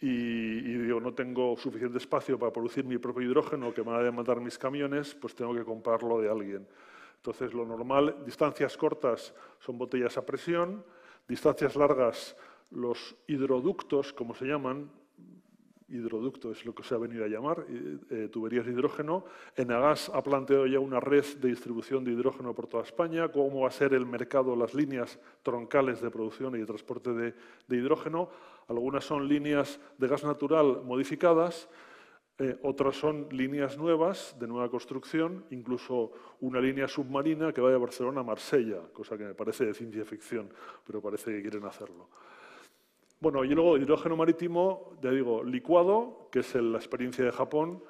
y, 0.00 0.60
digo, 0.60 0.98
no 0.98 1.14
tengo 1.14 1.56
suficiente 1.56 1.98
espacio 1.98 2.36
para 2.36 2.52
producir 2.52 2.84
mi 2.84 2.98
propio 2.98 3.30
hidrógeno 3.30 3.72
que 3.72 3.82
me 3.82 3.92
van 3.92 4.00
a 4.00 4.02
demandar 4.02 4.40
mis 4.40 4.58
camiones, 4.58 5.14
pues 5.14 5.36
tengo 5.36 5.54
que 5.54 5.62
comprarlo 5.62 6.20
de 6.20 6.28
alguien. 6.28 6.66
Entonces, 7.20 7.52
lo 7.52 7.66
normal, 7.66 8.16
distancias 8.24 8.76
cortas 8.78 9.34
son 9.58 9.76
botellas 9.76 10.16
a 10.16 10.24
presión, 10.24 10.82
distancias 11.28 11.76
largas, 11.76 12.34
los 12.70 13.14
hidroductos, 13.26 14.14
como 14.14 14.34
se 14.34 14.46
llaman, 14.46 14.90
hidroducto 15.90 16.52
es 16.52 16.64
lo 16.64 16.74
que 16.74 16.82
se 16.82 16.94
ha 16.94 16.98
venido 16.98 17.24
a 17.24 17.28
llamar, 17.28 17.66
eh, 17.68 18.28
tuberías 18.32 18.64
de 18.64 18.72
hidrógeno. 18.72 19.24
Enagas 19.56 20.08
ha 20.08 20.22
planteado 20.22 20.66
ya 20.66 20.78
una 20.78 21.00
red 21.00 21.24
de 21.38 21.48
distribución 21.48 22.04
de 22.04 22.12
hidrógeno 22.12 22.54
por 22.54 22.68
toda 22.68 22.84
España, 22.84 23.28
cómo 23.28 23.62
va 23.62 23.68
a 23.68 23.72
ser 23.72 23.92
el 23.94 24.06
mercado, 24.06 24.54
las 24.56 24.72
líneas 24.72 25.18
troncales 25.42 26.00
de 26.00 26.10
producción 26.10 26.54
y 26.54 26.58
de 26.58 26.66
transporte 26.66 27.12
de, 27.12 27.34
hidrógeno. 27.68 28.30
Algunas 28.68 29.04
son 29.04 29.28
líneas 29.28 29.80
de 29.98 30.08
gas 30.08 30.24
natural 30.24 30.82
modificadas, 30.84 31.68
eh, 32.40 32.56
otras 32.62 32.96
son 32.96 33.28
líneas 33.30 33.76
nuevas 33.76 34.34
de 34.40 34.46
nueva 34.46 34.70
construcción, 34.70 35.44
incluso 35.50 36.12
una 36.40 36.58
línea 36.58 36.88
submarina 36.88 37.52
que 37.52 37.60
va 37.60 37.70
de 37.70 37.76
Barcelona 37.76 38.22
a 38.22 38.24
Marsella, 38.24 38.80
cosa 38.94 39.18
que 39.18 39.24
me 39.24 39.34
parece 39.34 39.66
de 39.66 39.74
ciencia 39.74 40.06
ficción, 40.06 40.48
pero 40.86 41.02
parece 41.02 41.32
que 41.32 41.42
quieren 41.42 41.66
hacerlo. 41.66 42.08
Bueno, 43.20 43.44
y 43.44 43.48
luego 43.48 43.76
hidrógeno 43.76 44.16
marítimo, 44.16 44.96
ya 45.02 45.10
digo, 45.10 45.44
licuado, 45.44 46.30
que 46.32 46.38
es 46.38 46.54
la 46.54 46.78
experiencia 46.78 47.26
de 47.26 47.32
Japón, 47.32 47.84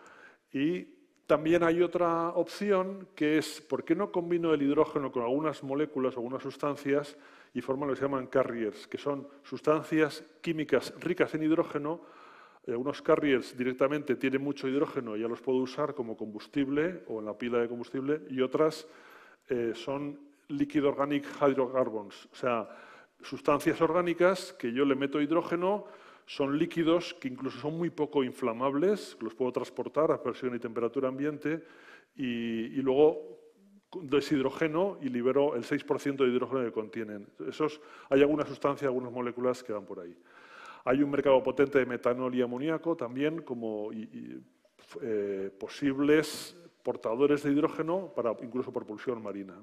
y 0.52 0.82
también 1.28 1.62
hay 1.62 1.80
otra 1.80 2.30
opción 2.30 3.06
que 3.14 3.38
es, 3.38 3.60
¿por 3.60 3.84
qué 3.84 3.94
no 3.94 4.10
combino 4.10 4.52
el 4.52 4.62
hidrógeno 4.62 5.12
con 5.12 5.22
algunas 5.22 5.62
moléculas, 5.62 6.16
algunas 6.16 6.42
sustancias 6.42 7.16
y 7.54 7.60
forman 7.60 7.88
lo 7.88 7.94
que 7.94 8.00
se 8.00 8.06
llaman 8.06 8.26
carriers, 8.26 8.88
que 8.88 8.98
son 8.98 9.28
sustancias 9.44 10.24
químicas 10.40 10.92
ricas 10.98 11.32
en 11.36 11.44
hidrógeno? 11.44 12.00
Eh, 12.66 12.74
unos 12.74 13.00
carriers 13.00 13.56
directamente 13.56 14.16
tienen 14.16 14.42
mucho 14.42 14.68
hidrógeno 14.68 15.16
y 15.16 15.20
ya 15.20 15.28
los 15.28 15.40
puedo 15.40 15.58
usar 15.58 15.94
como 15.94 16.16
combustible 16.16 17.04
o 17.08 17.20
en 17.20 17.26
la 17.26 17.36
pila 17.36 17.58
de 17.58 17.68
combustible, 17.68 18.22
y 18.28 18.40
otras 18.40 18.86
eh, 19.48 19.72
son 19.74 20.18
liquid 20.48 20.84
organic 20.84 21.24
hydrocarbons, 21.40 22.28
o 22.32 22.34
sea, 22.34 22.68
sustancias 23.22 23.80
orgánicas 23.80 24.52
que 24.54 24.72
yo 24.72 24.84
le 24.84 24.94
meto 24.94 25.20
hidrógeno, 25.20 25.86
son 26.26 26.58
líquidos 26.58 27.14
que 27.14 27.28
incluso 27.28 27.58
son 27.58 27.76
muy 27.76 27.90
poco 27.90 28.22
inflamables, 28.22 29.16
los 29.20 29.34
puedo 29.34 29.50
transportar 29.52 30.12
a 30.12 30.22
presión 30.22 30.54
y 30.54 30.58
temperatura 30.58 31.08
ambiente, 31.08 31.64
y, 32.16 32.68
luego 32.82 33.38
deshidrogeno 34.02 34.98
y 35.02 35.08
libero 35.08 35.56
el 35.56 35.64
6% 35.64 36.16
de 36.16 36.28
hidrógeno 36.28 36.64
que 36.64 36.72
contienen. 36.72 37.26
Esos, 37.48 37.80
hay 38.08 38.20
algunas 38.20 38.48
sustancias, 38.48 38.86
algunas 38.86 39.12
moléculas 39.12 39.64
que 39.64 39.72
van 39.72 39.84
por 39.84 40.00
ahí. 40.00 40.16
Hay 40.84 41.02
un 41.02 41.10
mercado 41.10 41.42
potente 41.42 41.78
de 41.78 41.86
metanol 41.86 42.34
y 42.34 42.42
amoníaco 42.42 42.96
también 42.96 43.42
como 43.42 43.90
eh, 43.92 45.50
posibles 45.58 46.56
portadores 46.82 47.42
de 47.42 47.52
hidrógeno 47.52 48.12
para 48.14 48.34
incluso 48.42 48.72
propulsión 48.72 49.22
marina. 49.22 49.54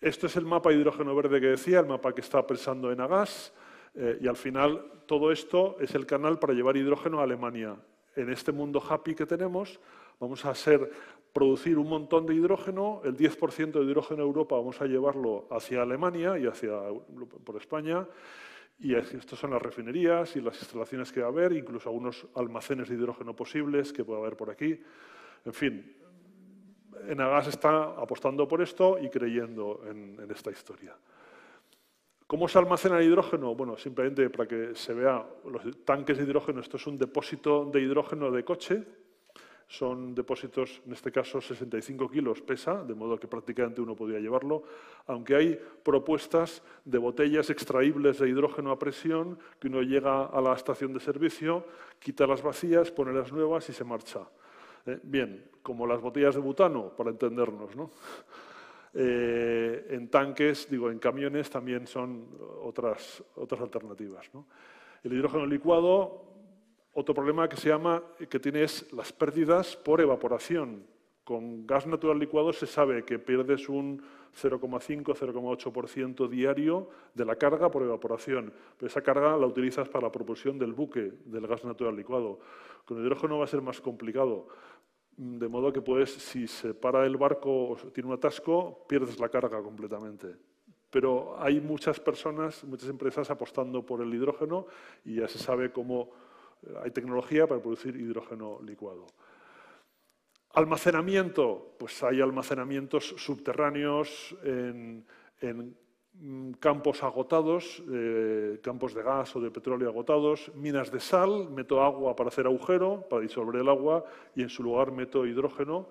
Esto 0.00 0.26
es 0.26 0.36
el 0.36 0.44
mapa 0.44 0.70
de 0.70 0.76
hidrógeno 0.76 1.14
verde 1.14 1.40
que 1.40 1.48
decía, 1.48 1.80
el 1.80 1.86
mapa 1.86 2.14
que 2.14 2.20
está 2.20 2.46
pensando 2.46 2.92
en 2.92 3.00
Agas, 3.00 3.52
eh, 3.94 4.18
y 4.20 4.28
al 4.28 4.36
final 4.36 5.02
todo 5.06 5.32
esto 5.32 5.76
es 5.80 5.94
el 5.94 6.06
canal 6.06 6.38
para 6.38 6.52
llevar 6.52 6.76
hidrógeno 6.76 7.20
a 7.20 7.24
Alemania. 7.24 7.76
En 8.14 8.30
este 8.30 8.52
mundo 8.52 8.82
happy 8.86 9.14
que 9.14 9.26
tenemos, 9.26 9.80
vamos 10.20 10.44
a 10.44 10.54
ser, 10.54 10.90
producir 11.32 11.76
un 11.76 11.88
montón 11.88 12.24
de 12.24 12.34
hidrógeno, 12.34 13.02
el 13.04 13.16
10% 13.16 13.72
de 13.72 13.84
hidrógeno 13.84 14.22
en 14.22 14.26
Europa 14.26 14.56
vamos 14.56 14.80
a 14.80 14.86
llevarlo 14.86 15.46
hacia 15.50 15.82
Alemania 15.82 16.38
y 16.38 16.46
hacia 16.46 16.72
por 17.44 17.56
España, 17.56 18.06
y 18.78 18.94
estas 18.94 19.38
son 19.38 19.50
las 19.50 19.62
refinerías 19.62 20.36
y 20.36 20.40
las 20.40 20.58
instalaciones 20.60 21.10
que 21.10 21.20
va 21.20 21.26
a 21.26 21.30
haber, 21.30 21.52
incluso 21.52 21.88
algunos 21.88 22.26
almacenes 22.34 22.88
de 22.88 22.94
hidrógeno 22.94 23.34
posibles 23.34 23.92
que 23.92 24.04
puede 24.04 24.20
haber 24.20 24.36
por 24.36 24.50
aquí. 24.50 24.78
En 25.44 25.52
fin, 25.54 25.96
Enagas 27.08 27.48
está 27.48 27.84
apostando 28.00 28.46
por 28.46 28.60
esto 28.60 28.98
y 28.98 29.08
creyendo 29.08 29.82
en, 29.88 30.18
esta 30.30 30.50
historia. 30.50 30.94
¿Cómo 32.26 32.48
se 32.48 32.58
almacena 32.58 32.98
el 32.98 33.06
hidrógeno? 33.06 33.54
Bueno, 33.54 33.76
simplemente 33.76 34.28
para 34.30 34.48
que 34.48 34.74
se 34.74 34.92
vea 34.92 35.24
los 35.48 35.84
tanques 35.84 36.18
de 36.18 36.24
hidrógeno, 36.24 36.60
esto 36.60 36.76
es 36.76 36.86
un 36.86 36.98
depósito 36.98 37.64
de 37.66 37.80
hidrógeno 37.80 38.30
de 38.30 38.44
coche, 38.44 38.84
son 39.68 40.14
depósitos, 40.14 40.80
en 40.86 40.92
este 40.92 41.10
caso 41.10 41.40
65 41.40 42.08
kilos 42.08 42.40
pesa, 42.40 42.84
de 42.84 42.94
modo 42.94 43.18
que 43.18 43.26
prácticamente 43.26 43.80
uno 43.80 43.96
podría 43.96 44.20
llevarlo, 44.20 44.62
aunque 45.06 45.34
hay 45.34 45.60
propuestas 45.82 46.62
de 46.84 46.98
botellas 46.98 47.50
extraíbles 47.50 48.18
de 48.18 48.28
hidrógeno 48.28 48.70
a 48.70 48.78
presión, 48.78 49.38
que 49.58 49.66
uno 49.66 49.82
llega 49.82 50.26
a 50.26 50.40
la 50.40 50.54
estación 50.54 50.92
de 50.92 51.00
servicio, 51.00 51.64
quita 51.98 52.26
las 52.26 52.42
vacías, 52.42 52.92
pone 52.92 53.12
las 53.12 53.32
nuevas 53.32 53.68
y 53.68 53.72
se 53.72 53.84
marcha. 53.84 54.20
Eh, 54.86 55.00
bien, 55.02 55.50
como 55.62 55.86
las 55.86 56.00
botellas 56.00 56.36
de 56.36 56.40
butano, 56.40 56.90
para 56.96 57.10
entendernos. 57.10 57.74
¿no? 57.76 57.90
Eh, 58.98 59.88
en 59.90 60.08
tanques, 60.08 60.70
digo, 60.70 60.90
en 60.90 60.98
camiones 60.98 61.50
también 61.50 61.86
son 61.86 62.28
otras, 62.62 63.22
otras 63.34 63.60
alternativas. 63.60 64.30
El 65.04 65.12
hidrógeno 65.12 65.44
licuado, 65.44 66.35
otro 66.96 67.14
problema 67.14 67.46
que 67.46 67.58
se 67.58 67.68
llama, 67.68 68.02
que 68.30 68.40
tiene 68.40 68.62
es 68.62 68.90
las 68.90 69.12
pérdidas 69.12 69.76
por 69.76 70.00
evaporación. 70.00 70.86
Con 71.24 71.66
gas 71.66 71.86
natural 71.86 72.18
licuado 72.18 72.54
se 72.54 72.66
sabe 72.66 73.04
que 73.04 73.18
pierdes 73.18 73.68
un 73.68 74.02
0,5-0,8% 74.40 76.26
diario 76.26 76.88
de 77.12 77.26
la 77.26 77.36
carga 77.36 77.70
por 77.70 77.82
evaporación. 77.82 78.50
Pero 78.78 78.88
esa 78.88 79.02
carga 79.02 79.36
la 79.36 79.46
utilizas 79.46 79.90
para 79.90 80.06
la 80.06 80.12
propulsión 80.12 80.58
del 80.58 80.72
buque 80.72 81.12
del 81.26 81.46
gas 81.46 81.66
natural 81.66 81.94
licuado. 81.94 82.40
Con 82.86 82.98
hidrógeno 83.02 83.36
va 83.36 83.44
a 83.44 83.48
ser 83.48 83.60
más 83.60 83.78
complicado. 83.82 84.48
De 85.18 85.48
modo 85.48 85.70
que 85.74 85.82
puedes, 85.82 86.10
si 86.10 86.46
se 86.46 86.72
para 86.72 87.04
el 87.04 87.18
barco 87.18 87.72
o 87.72 87.76
tiene 87.92 88.08
un 88.08 88.14
atasco, 88.14 88.86
pierdes 88.88 89.20
la 89.20 89.28
carga 89.28 89.62
completamente. 89.62 90.34
Pero 90.88 91.36
hay 91.38 91.60
muchas 91.60 92.00
personas, 92.00 92.64
muchas 92.64 92.88
empresas 92.88 93.28
apostando 93.28 93.84
por 93.84 94.00
el 94.00 94.14
hidrógeno 94.14 94.66
y 95.04 95.16
ya 95.16 95.28
se 95.28 95.38
sabe 95.38 95.70
cómo 95.70 96.10
hay 96.82 96.90
tecnología 96.90 97.46
para 97.46 97.60
producir 97.60 97.96
hidrógeno 97.96 98.60
licuado. 98.62 99.06
Almacenamiento, 100.54 101.76
pues 101.78 102.02
hay 102.02 102.20
almacenamientos 102.20 103.14
subterráneos 103.18 104.34
en, 104.42 105.04
Mm, 106.18 106.52
campos 106.52 107.02
agotados, 107.02 107.82
eh, 107.92 108.58
campos 108.62 108.94
de 108.94 109.02
gas 109.02 109.36
o 109.36 109.40
de 109.40 109.50
petróleo 109.50 109.90
agotados, 109.90 110.50
minas 110.54 110.90
de 110.90 110.98
sal, 110.98 111.50
meto 111.50 111.82
agua 111.82 112.16
para 112.16 112.28
hacer 112.28 112.46
agujero, 112.46 113.04
para 113.10 113.20
disolver 113.20 113.60
el 113.60 113.68
agua, 113.68 114.02
y 114.34 114.40
en 114.40 114.48
su 114.48 114.62
lugar 114.62 114.92
meto 114.92 115.26
hidrógeno 115.26 115.88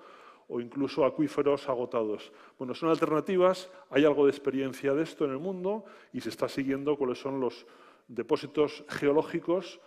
o 0.47 0.59
incluso 0.59 1.05
acuíferos 1.05 1.69
agotados. 1.69 2.31
Bueno, 2.57 2.73
son 2.73 2.89
alternativas, 2.89 3.69
hay 3.91 4.03
algo 4.03 4.25
de 4.25 4.31
experiencia 4.31 4.95
de 4.95 5.03
esto 5.03 5.25
en 5.25 5.31
el 5.31 5.39
mundo 5.39 5.85
y 6.11 6.21
se 6.21 6.29
está 6.29 6.49
siguiendo 6.49 6.97
cuáles 6.97 7.19
son 7.19 7.39
los 7.39 7.67
depósitos 8.07 8.83
geológicos 8.89 9.79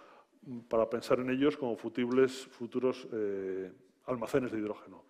para 0.68 0.88
pensar 0.88 1.20
en 1.20 1.30
ellos 1.30 1.56
como 1.56 1.76
futuros 1.76 3.08
eh, 3.12 3.70
almacenes 4.06 4.52
de 4.52 4.58
hidrógeno. 4.58 5.04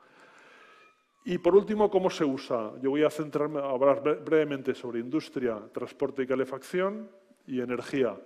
Y 1.25 1.39
por 1.39 1.55
último, 1.55 1.91
¿cómo 1.91 2.09
se 2.09 2.25
usa? 2.25 2.73
Yo 2.81 2.91
voy 2.91 3.05
a 3.05 3.11
centrarme 3.11 3.61
a 3.61 3.71
hablar 3.71 4.01
brevemente 4.01 4.75
sobre 4.75 5.01
industria, 5.01 5.61
transporte 5.73 6.23
y 6.23 6.27
calefacción 6.27 7.11
y 7.47 7.61
energía. 7.61 8.17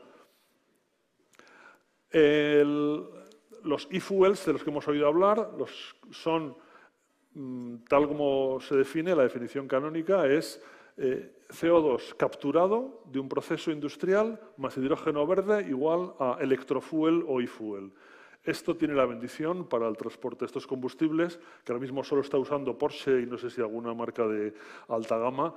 los 2.12 3.88
e-fuels 3.90 4.44
de 4.44 4.52
los 4.52 4.62
que 4.62 4.70
hemos 4.70 4.86
oído 4.86 5.06
hablar 5.06 5.50
son, 6.10 6.56
mm, 7.34 7.76
tal 7.88 8.06
como 8.06 8.60
se 8.60 8.76
define, 8.76 9.16
la 9.16 9.22
definición 9.22 9.66
canónica 9.66 10.26
es 10.26 10.60
eh, 10.96 11.33
CO2 11.48 12.16
capturado 12.16 13.02
de 13.07 13.20
un 13.20 13.28
proceso 13.28 13.70
industrial 13.70 14.40
más 14.57 14.76
hidrógeno 14.76 15.26
verde 15.26 15.66
igual 15.68 16.14
a 16.18 16.38
electrofuel 16.40 17.24
o 17.28 17.40
e-fuel. 17.40 17.93
Esto 18.45 18.76
tiene 18.76 18.95
la 18.95 19.07
bendición 19.07 19.68
para 19.68 19.86
el 19.86 19.97
transporte 19.97 20.40
de 20.40 20.47
estos 20.47 20.66
combustibles, 20.66 21.38
que 21.64 21.72
ahora 21.72 21.80
mismo 21.80 22.03
solo 22.03 22.22
está 22.22 22.38
usando 22.38 22.76
Porsche 22.76 23.20
y 23.20 23.26
no 23.26 23.38
sé 23.38 23.51
si 23.51 23.61
alguna 23.61 23.95
marca 23.95 24.26
de 24.26 24.53
alta 24.88 25.16
gama, 25.16 25.55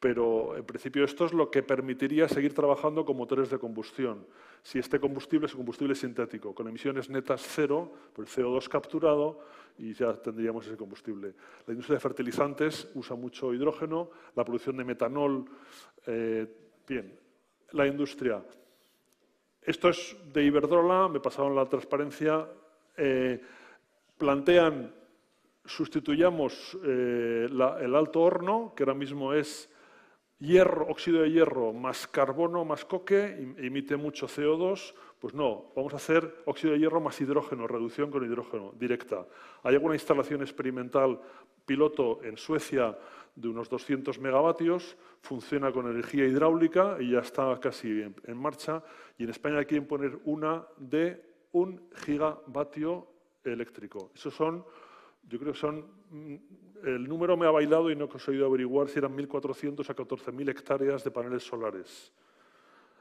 pero 0.00 0.56
en 0.56 0.64
principio 0.64 1.04
esto 1.04 1.26
es 1.26 1.32
lo 1.32 1.50
que 1.50 1.62
permitiría 1.62 2.26
seguir 2.26 2.54
trabajando 2.54 3.04
con 3.04 3.16
motores 3.16 3.50
de 3.50 3.58
combustión. 3.58 4.26
Si 4.62 4.78
este 4.78 4.98
combustible 4.98 5.46
es 5.46 5.52
un 5.52 5.58
combustible 5.58 5.94
sintético, 5.94 6.54
con 6.54 6.66
emisiones 6.66 7.10
netas 7.10 7.42
cero, 7.46 7.92
por 8.14 8.24
el 8.24 8.30
CO2 8.30 8.68
capturado, 8.68 9.40
y 9.78 9.92
ya 9.92 10.14
tendríamos 10.14 10.66
ese 10.66 10.76
combustible. 10.76 11.34
La 11.66 11.72
industria 11.72 11.96
de 11.96 12.00
fertilizantes 12.00 12.90
usa 12.94 13.14
mucho 13.14 13.54
hidrógeno, 13.54 14.10
la 14.34 14.44
producción 14.44 14.78
de 14.78 14.84
metanol, 14.84 15.44
eh, 16.06 16.46
bien, 16.86 17.18
la 17.72 17.86
industria 17.86 18.42
esto 19.62 19.90
es 19.90 20.16
de 20.32 20.42
Iberdrola, 20.42 21.08
me 21.08 21.20
pasaron 21.20 21.54
la 21.54 21.66
transparencia. 21.66 22.48
Eh, 22.96 23.40
plantean 24.16 24.92
sustituyamos 25.64 26.76
eh, 26.82 27.46
el 27.48 27.94
alto 27.94 28.22
horno, 28.22 28.72
que 28.74 28.82
ahora 28.82 28.94
mismo 28.94 29.34
es 29.34 29.69
hierro, 30.40 30.86
óxido 30.88 31.22
de 31.22 31.30
hierro 31.30 31.72
más 31.72 32.06
carbono 32.06 32.64
más 32.64 32.84
coque, 32.84 33.54
emite 33.58 33.96
mucho 33.96 34.26
CO2, 34.26 34.94
pues 35.20 35.34
no, 35.34 35.70
vamos 35.76 35.92
a 35.92 35.96
hacer 35.96 36.42
óxido 36.46 36.72
de 36.72 36.80
hierro 36.80 37.00
más 37.00 37.20
hidrógeno, 37.20 37.66
reducción 37.66 38.10
con 38.10 38.24
hidrógeno 38.24 38.72
directa. 38.78 39.26
Hay 39.62 39.74
alguna 39.74 39.94
instalación 39.94 40.40
experimental 40.40 41.20
piloto 41.66 42.20
en 42.24 42.36
Suecia 42.36 42.96
de 43.36 43.48
unos 43.48 43.68
200 43.68 44.18
megavatios, 44.18 44.96
funciona 45.20 45.72
con 45.72 45.88
energía 45.88 46.24
hidráulica 46.24 46.96
y 46.98 47.12
ya 47.12 47.20
está 47.20 47.58
casi 47.60 48.02
en, 48.02 48.36
marcha. 48.36 48.82
Y 49.18 49.24
en 49.24 49.30
España 49.30 49.64
quieren 49.64 49.86
poner 49.86 50.18
una 50.24 50.66
de 50.78 51.22
un 51.52 51.88
gigavatio 52.04 53.06
eléctrico. 53.44 54.10
Esos 54.14 54.34
son, 54.34 54.64
yo 55.22 55.38
creo 55.38 55.52
que 55.52 55.58
son, 55.58 55.84
mm, 56.10 56.36
el 56.84 57.08
número 57.08 57.36
me 57.36 57.46
ha 57.46 57.50
bailado 57.50 57.90
y 57.90 57.96
no 57.96 58.06
he 58.06 58.08
conseguido 58.08 58.46
averiguar 58.46 58.88
si 58.88 58.98
eran 58.98 59.14
1.400 59.16 59.88
a 59.88 59.94
14.000 59.94 60.48
hectáreas 60.48 61.04
de 61.04 61.10
paneles 61.10 61.42
solares. 61.42 62.12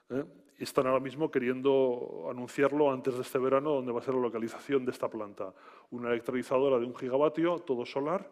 ¿eh? 0.09 0.23
Están 0.57 0.87
ahora 0.87 0.99
mismo 0.99 1.31
queriendo 1.31 2.27
anunciarlo 2.29 2.91
antes 2.91 3.15
de 3.15 3.21
este 3.21 3.39
verano, 3.39 3.71
donde 3.71 3.93
va 3.93 3.99
a 3.99 4.03
ser 4.03 4.13
la 4.13 4.21
localización 4.21 4.83
de 4.85 4.91
esta 4.91 5.09
planta. 5.09 5.53
Una 5.91 6.09
electrolizadora 6.09 6.77
de 6.77 6.85
un 6.85 6.95
gigavatio, 6.95 7.59
todo 7.59 7.85
solar, 7.85 8.29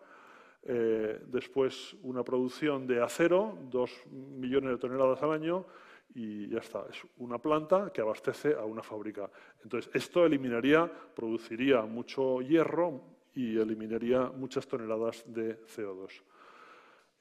eh, 0.63 1.21
después 1.27 1.95
una 2.03 2.23
producción 2.23 2.85
de 2.85 3.01
acero, 3.01 3.57
dos 3.69 3.91
millones 4.11 4.71
de 4.71 4.77
toneladas 4.77 5.23
al 5.23 5.31
año, 5.31 5.65
y 6.13 6.49
ya 6.49 6.59
está. 6.59 6.85
Es 6.89 7.01
una 7.17 7.37
planta 7.37 7.91
que 7.93 8.01
abastece 8.01 8.53
a 8.55 8.65
una 8.65 8.83
fábrica. 8.83 9.29
Entonces, 9.63 9.89
esto 9.93 10.25
eliminaría, 10.25 10.91
produciría 11.15 11.83
mucho 11.83 12.41
hierro 12.41 13.16
y 13.37 13.55
eliminaría 13.59 14.31
muchas 14.35 14.67
toneladas 14.67 15.23
de 15.27 15.61
CO2. 15.67 16.09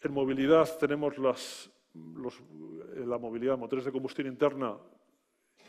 En 0.00 0.12
movilidad 0.14 0.66
tenemos 0.78 1.18
las, 1.18 1.70
la 1.92 3.18
movilidad, 3.18 3.58
motores 3.58 3.84
de 3.84 3.92
combustión 3.92 4.26
interna 4.26 4.78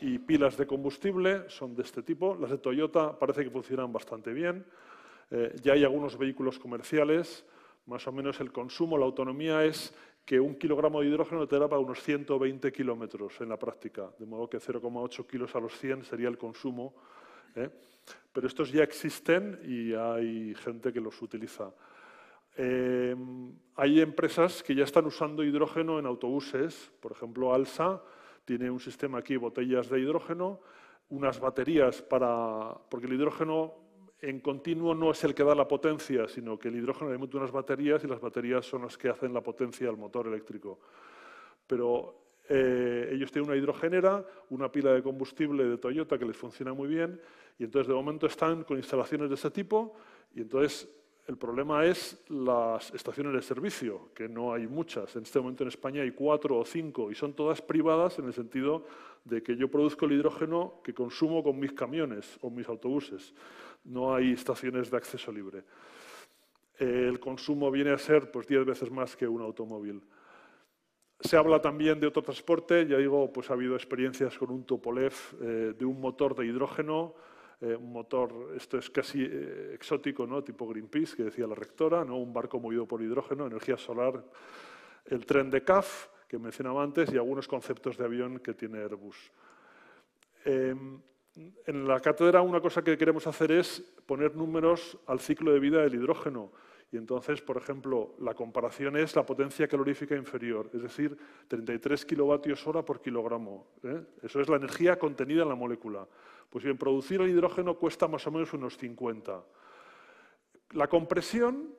y 0.00 0.18
pilas 0.18 0.56
de 0.56 0.66
combustible, 0.66 1.50
son 1.50 1.74
de 1.74 1.82
este 1.82 2.02
tipo. 2.02 2.34
Las 2.34 2.50
de 2.50 2.56
Toyota 2.56 3.18
parece 3.18 3.44
que 3.44 3.50
funcionan 3.50 3.92
bastante 3.92 4.32
bien. 4.32 4.64
Eh, 5.30 5.54
ya 5.62 5.74
hay 5.74 5.84
algunos 5.84 6.16
vehículos 6.16 6.58
comerciales, 6.58 7.44
más 7.84 8.06
o 8.06 8.12
menos 8.12 8.40
el 8.40 8.50
consumo, 8.50 8.96
la 8.96 9.04
autonomía 9.04 9.64
es 9.64 9.94
que 10.24 10.40
un 10.40 10.54
kilogramo 10.54 11.02
de 11.02 11.08
hidrógeno 11.08 11.46
te 11.46 11.58
da 11.58 11.68
para 11.68 11.80
unos 11.80 12.02
120 12.02 12.72
kilómetros 12.72 13.38
en 13.42 13.50
la 13.50 13.58
práctica, 13.58 14.10
de 14.18 14.24
modo 14.24 14.48
que 14.48 14.58
0,8 14.58 15.26
kilos 15.26 15.54
a 15.54 15.60
los 15.60 15.76
100 15.78 16.04
sería 16.04 16.28
el 16.28 16.38
consumo. 16.38 16.94
¿eh? 17.54 17.68
Pero 18.32 18.46
estos 18.46 18.70
ya 18.72 18.82
existen 18.82 19.60
y 19.64 19.94
hay 19.94 20.54
gente 20.54 20.92
que 20.92 21.00
los 21.00 21.20
utiliza. 21.22 21.72
Em, 22.56 23.52
hay 23.76 24.00
empresas 24.00 24.62
que 24.62 24.74
ya 24.74 24.84
están 24.84 25.06
usando 25.06 25.44
hidrógeno 25.44 25.98
en 25.98 26.06
autobuses, 26.06 26.90
por 27.00 27.12
ejemplo, 27.12 27.54
Alsa 27.54 28.02
tiene 28.44 28.70
un 28.70 28.80
sistema 28.80 29.18
aquí, 29.18 29.36
botellas 29.36 29.88
de 29.88 30.00
hidrógeno, 30.00 30.60
unas 31.10 31.38
baterías 31.38 32.02
para... 32.02 32.74
porque 32.88 33.06
el 33.06 33.12
hidrógeno 33.12 33.74
en 34.20 34.40
continuo 34.40 34.94
no 34.94 35.10
es 35.10 35.22
el 35.22 35.34
que 35.34 35.44
da 35.44 35.54
la 35.54 35.68
potencia, 35.68 36.26
sino 36.26 36.58
que 36.58 36.68
el 36.68 36.76
hidrógeno 36.76 37.12
le 37.12 37.18
mete 37.18 37.36
unas 37.36 37.52
baterías 37.52 38.02
y 38.02 38.08
las 38.08 38.20
baterías 38.20 38.66
son 38.66 38.82
las 38.82 38.98
que 38.98 39.08
hacen 39.08 39.32
la 39.32 39.40
potencia 39.40 39.88
al 39.88 39.96
motor 39.96 40.26
eléctrico. 40.26 40.80
Pero 41.66 42.16
eh, 42.48 43.10
ellos 43.12 43.30
tienen 43.30 43.50
una 43.50 43.58
hidrogenera, 43.58 44.24
una 44.50 44.72
pila 44.72 44.92
de 44.92 45.02
combustible 45.02 45.64
de 45.64 45.78
Toyota 45.78 46.18
que 46.18 46.24
les 46.24 46.36
funciona 46.36 46.72
muy 46.72 46.88
bien 46.88 47.20
y 47.58 47.64
entonces 47.64 47.88
de 47.88 47.94
momento 47.94 48.26
están 48.26 48.64
con 48.64 48.76
instalaciones 48.76 49.28
de 49.28 49.34
ese 49.34 49.50
tipo 49.50 49.94
y 50.34 50.40
entonces 50.42 50.88
el 51.26 51.36
problema 51.36 51.84
es 51.84 52.24
las 52.28 52.90
estaciones 52.94 53.34
de 53.34 53.42
servicio, 53.42 54.08
que 54.14 54.28
no 54.28 54.54
hay 54.54 54.66
muchas. 54.66 55.14
En 55.14 55.24
este 55.24 55.38
momento 55.38 55.62
en 55.62 55.68
España 55.68 56.00
hay 56.00 56.12
cuatro 56.12 56.56
o 56.58 56.64
cinco 56.64 57.10
y 57.10 57.14
son 57.14 57.34
todas 57.34 57.60
privadas 57.60 58.18
en 58.18 58.26
el 58.26 58.32
sentido 58.32 58.86
de 59.24 59.42
que 59.42 59.54
yo 59.54 59.68
produzco 59.68 60.06
el 60.06 60.12
hidrógeno 60.12 60.80
que 60.82 60.94
consumo 60.94 61.42
con 61.42 61.58
mis 61.58 61.72
camiones 61.74 62.38
o 62.40 62.48
mis 62.48 62.66
autobuses 62.66 63.34
no 63.84 64.14
hay 64.14 64.32
estaciones 64.32 64.90
de 64.90 64.96
acceso 64.96 65.32
libre. 65.32 65.64
el 66.78 67.18
consumo 67.18 67.70
viene 67.70 67.90
a 67.90 67.98
ser 67.98 68.30
pues, 68.30 68.46
10 68.46 68.64
veces 68.64 68.90
más 68.90 69.16
que 69.16 69.26
un 69.26 69.42
automóvil. 69.42 70.00
Se 71.20 71.36
habla 71.36 71.60
también 71.60 71.98
de 71.98 72.06
otro 72.06 72.22
transporte, 72.22 72.86
ya 72.86 72.96
digo, 72.96 73.32
pues 73.32 73.50
ha 73.50 73.54
habido 73.54 73.74
experiencias 73.74 74.38
con 74.38 74.50
un 74.50 74.64
Topolev 74.64 75.12
eh, 75.40 75.74
de 75.76 75.84
un 75.84 76.00
motor 76.00 76.36
de 76.36 76.46
hidrógeno, 76.46 77.14
eh, 77.60 77.74
un 77.74 77.92
motor, 77.92 78.52
esto 78.56 78.78
es 78.78 78.88
casi 78.88 79.22
eh, 79.24 79.72
exótico, 79.74 80.26
¿no? 80.26 80.44
tipo 80.44 80.68
Greenpeace, 80.68 81.16
que 81.16 81.24
decía 81.24 81.46
la 81.46 81.54
rectora, 81.54 82.04
¿no? 82.04 82.16
un 82.16 82.32
barco 82.32 82.60
movido 82.60 82.86
por 82.86 83.02
hidrógeno, 83.02 83.46
energía 83.46 83.76
solar, 83.76 84.24
el 85.06 85.26
tren 85.26 85.50
de 85.50 85.64
CAF, 85.64 86.08
que 86.28 86.38
mencionaba 86.38 86.82
antes, 86.82 87.12
y 87.12 87.16
algunos 87.16 87.48
conceptos 87.48 87.96
de 87.96 88.04
avión 88.04 88.38
que 88.38 88.54
tiene 88.54 88.78
Airbus. 88.78 89.32
Em, 90.44 91.00
en 91.66 91.88
la 91.88 92.00
cátedra 92.00 92.42
una 92.42 92.60
cosa 92.60 92.82
que 92.82 92.98
queremos 92.98 93.26
hacer 93.26 93.52
es 93.52 93.80
poner 94.06 94.34
números 94.36 94.98
al 95.06 95.20
ciclo 95.20 95.52
de 95.52 95.60
vida 95.60 95.82
del 95.82 95.94
hidrógeno. 95.94 96.52
Y 96.90 96.96
entonces, 96.96 97.42
por 97.42 97.58
ejemplo, 97.58 98.14
la 98.20 98.34
comparación 98.34 98.96
es 98.96 99.14
la 99.14 99.26
potencia 99.26 99.68
calorífica 99.68 100.16
inferior, 100.16 100.70
es 100.72 100.82
decir, 100.82 101.16
33 101.46 102.06
kilovatios 102.06 102.66
hora 102.66 102.82
por 102.82 103.02
kilogramo. 103.02 103.66
¿eh? 103.82 104.02
Eso 104.22 104.40
es 104.40 104.48
la 104.48 104.56
energía 104.56 104.98
contenida 104.98 105.42
en 105.42 105.50
la 105.50 105.54
molécula. 105.54 106.06
Pues 106.50 106.64
bien, 106.64 106.78
producir 106.78 107.20
el 107.20 107.28
hidrógeno 107.28 107.74
cuesta 107.76 108.08
más 108.08 108.26
o 108.26 108.30
menos 108.30 108.52
unos 108.54 108.76
50. 108.78 109.44
La 110.70 110.86
compresión 110.88 111.74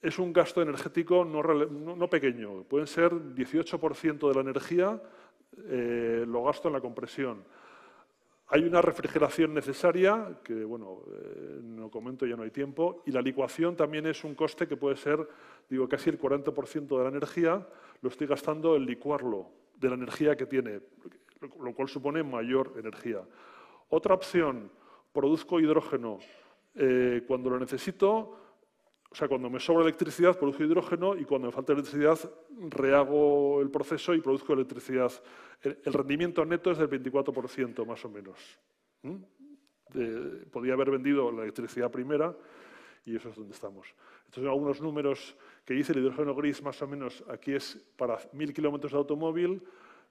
es 0.00 0.18
un 0.18 0.32
gasto 0.32 0.62
energético 0.62 1.24
no, 1.24 2.10
pequeño. 2.10 2.64
Pueden 2.64 2.86
ser 2.86 3.12
18% 3.12 4.28
de 4.28 4.34
la 4.34 4.40
energía, 4.40 5.00
eh, 5.66 6.24
lo 6.26 6.44
gasto 6.44 6.68
en 6.68 6.74
la 6.74 6.80
compresión. 6.80 7.44
Hay 8.50 8.64
una 8.64 8.80
refrigeración 8.80 9.52
necesaria, 9.52 10.38
que 10.42 10.64
bueno, 10.64 11.02
eh, 11.12 11.60
no 11.62 11.90
comento, 11.90 12.24
ya 12.26 12.34
no 12.34 12.44
hay 12.44 12.50
tiempo, 12.50 13.02
y 13.04 13.12
la 13.12 13.20
licuación 13.20 13.76
también 13.76 14.06
es 14.06 14.24
un 14.24 14.34
coste 14.34 14.66
que 14.66 14.76
puede 14.76 14.96
ser, 14.96 15.28
digo, 15.68 15.86
casi 15.86 16.08
el 16.08 16.18
40% 16.18 16.96
de 16.96 17.02
la 17.02 17.10
energía, 17.10 17.68
lo 18.00 18.08
estoy 18.08 18.26
gastando 18.26 18.74
en 18.74 18.86
licuarlo, 18.86 19.50
de 19.76 19.88
la 19.88 19.94
energía 19.94 20.34
que 20.34 20.46
tiene, 20.46 20.80
lo 21.60 21.74
cual 21.74 21.88
supone 21.88 22.22
mayor 22.22 22.72
energía. 22.78 23.20
Otra 23.88 24.14
opción, 24.14 24.70
produzco 25.12 25.60
hidrógeno. 25.60 26.18
Eh, 26.74 27.24
cuando 27.26 27.50
lo 27.50 27.58
necesito, 27.58 28.38
o 29.10 29.14
sea, 29.14 29.26
cuando 29.26 29.48
me 29.48 29.58
sobra 29.58 29.82
electricidad, 29.82 30.38
produzco 30.38 30.64
hidrógeno 30.64 31.16
y 31.16 31.24
cuando 31.24 31.48
me 31.48 31.52
falta 31.52 31.72
electricidad, 31.72 32.18
rehago 32.68 33.60
el 33.62 33.70
proceso 33.70 34.14
y 34.14 34.20
produzco 34.20 34.52
electricidad. 34.52 35.10
El, 35.62 35.92
rendimiento 35.92 36.44
neto 36.44 36.70
es 36.70 36.78
del 36.78 36.90
24%, 36.90 37.86
más 37.86 38.04
o 38.04 38.10
menos. 38.10 38.58
podía 40.52 40.74
haber 40.74 40.90
vendido 40.90 41.32
la 41.32 41.42
electricidad 41.42 41.90
primera 41.90 42.36
y 43.06 43.16
eso 43.16 43.30
es 43.30 43.36
donde 43.36 43.54
estamos. 43.54 43.88
Estos 44.26 44.42
son 44.42 44.48
algunos 44.48 44.82
números 44.82 45.34
que 45.64 45.72
dice 45.72 45.92
el 45.92 46.00
hidrógeno 46.00 46.34
gris, 46.34 46.62
más 46.62 46.80
o 46.82 46.86
menos, 46.86 47.24
aquí 47.28 47.54
es 47.54 47.76
para 47.96 48.18
1.000 48.18 48.52
kilómetros 48.52 48.92
de 48.92 48.98
automóvil. 48.98 49.62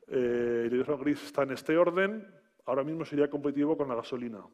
Eh, 0.08 0.64
el 0.66 0.74
hidrógeno 0.74 0.98
gris 0.98 1.24
está 1.24 1.44
en 1.44 1.52
este 1.52 1.78
orden. 1.78 2.26
Ahora 2.68 2.84
mismo 2.84 3.06
sería 3.06 3.30
competitivo 3.30 3.78
con 3.78 3.88
la 3.88 3.96
gasolina. 3.96 4.46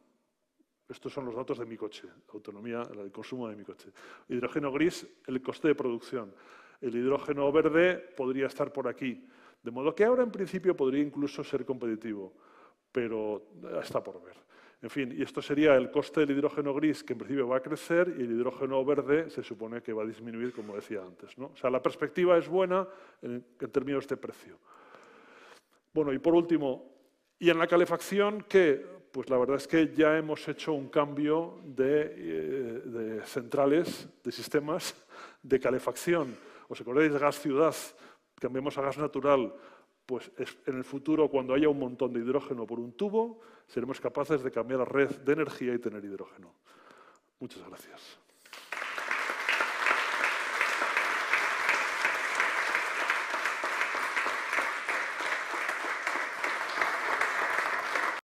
Estos 0.88 1.12
son 1.12 1.24
los 1.24 1.34
datos 1.34 1.58
de 1.58 1.66
mi 1.66 1.76
coche, 1.76 2.06
autonomía, 2.32 2.82
el 2.94 3.10
consumo 3.10 3.48
de 3.48 3.56
mi 3.56 3.64
coche. 3.64 3.90
Hidrógeno 4.28 4.70
gris, 4.70 5.06
el 5.26 5.42
coste 5.42 5.68
de 5.68 5.74
producción. 5.74 6.32
El 6.80 6.94
hidrógeno 6.94 7.50
verde 7.50 7.96
podría 8.16 8.46
estar 8.46 8.72
por 8.72 8.86
aquí. 8.86 9.26
De 9.62 9.70
modo 9.70 9.94
que 9.94 10.04
ahora, 10.04 10.22
en 10.22 10.30
principio, 10.30 10.76
podría 10.76 11.02
incluso 11.02 11.42
ser 11.42 11.64
competitivo, 11.64 12.32
pero 12.92 13.46
está 13.82 14.02
por 14.02 14.22
ver. 14.22 14.36
En 14.82 14.90
fin, 14.90 15.12
y 15.16 15.22
esto 15.22 15.42
sería 15.42 15.74
el 15.74 15.90
coste 15.90 16.20
del 16.20 16.36
hidrógeno 16.36 16.72
gris, 16.74 17.02
que 17.02 17.14
en 17.14 17.18
principio 17.18 17.48
va 17.48 17.56
a 17.56 17.62
crecer, 17.62 18.14
y 18.16 18.20
el 18.20 18.32
hidrógeno 18.32 18.84
verde 18.84 19.28
se 19.30 19.42
supone 19.42 19.82
que 19.82 19.92
va 19.92 20.04
a 20.04 20.06
disminuir, 20.06 20.52
como 20.52 20.76
decía 20.76 21.02
antes. 21.02 21.36
¿no? 21.38 21.46
O 21.46 21.56
sea, 21.56 21.70
la 21.70 21.82
perspectiva 21.82 22.36
es 22.38 22.46
buena 22.46 22.86
en, 23.22 23.44
en 23.58 23.70
términos 23.72 24.06
de 24.06 24.16
precio. 24.18 24.58
Bueno, 25.92 26.12
y 26.12 26.18
por 26.18 26.34
último, 26.34 26.93
¿y 27.44 27.50
en 27.50 27.58
la 27.58 27.66
calefacción 27.66 28.42
qué? 28.48 28.86
Pues 29.12 29.28
la 29.28 29.36
verdad 29.36 29.56
es 29.56 29.68
que 29.68 29.92
ya 29.94 30.16
hemos 30.16 30.48
hecho 30.48 30.72
un 30.72 30.88
cambio 30.88 31.60
eh, 31.76 32.80
de, 32.82 33.22
centrales, 33.26 34.08
de 34.24 34.32
sistemas 34.32 34.94
de 35.42 35.60
calefacción. 35.60 36.34
¿Os 36.68 36.80
acordáis 36.80 37.12
de 37.12 37.18
gas 37.18 37.38
ciudad? 37.38 37.74
Cambiamos 38.40 38.78
a 38.78 38.82
gas 38.82 38.96
natural. 38.96 39.54
Pues 40.06 40.32
en 40.38 40.78
el 40.78 40.84
futuro, 40.84 41.28
cuando 41.28 41.52
haya 41.52 41.68
un 41.68 41.78
montón 41.78 42.14
de 42.14 42.20
hidrógeno 42.20 42.66
por 42.66 42.80
un 42.80 42.92
tubo, 42.92 43.40
seremos 43.66 44.00
capaces 44.00 44.42
de 44.42 44.50
cambiar 44.50 44.80
la 44.80 44.86
red 44.86 45.10
de 45.10 45.32
energía 45.34 45.74
y 45.74 45.78
tener 45.78 46.02
hidrógeno. 46.02 46.54
Muchas 47.40 47.62
gracias. 47.68 48.23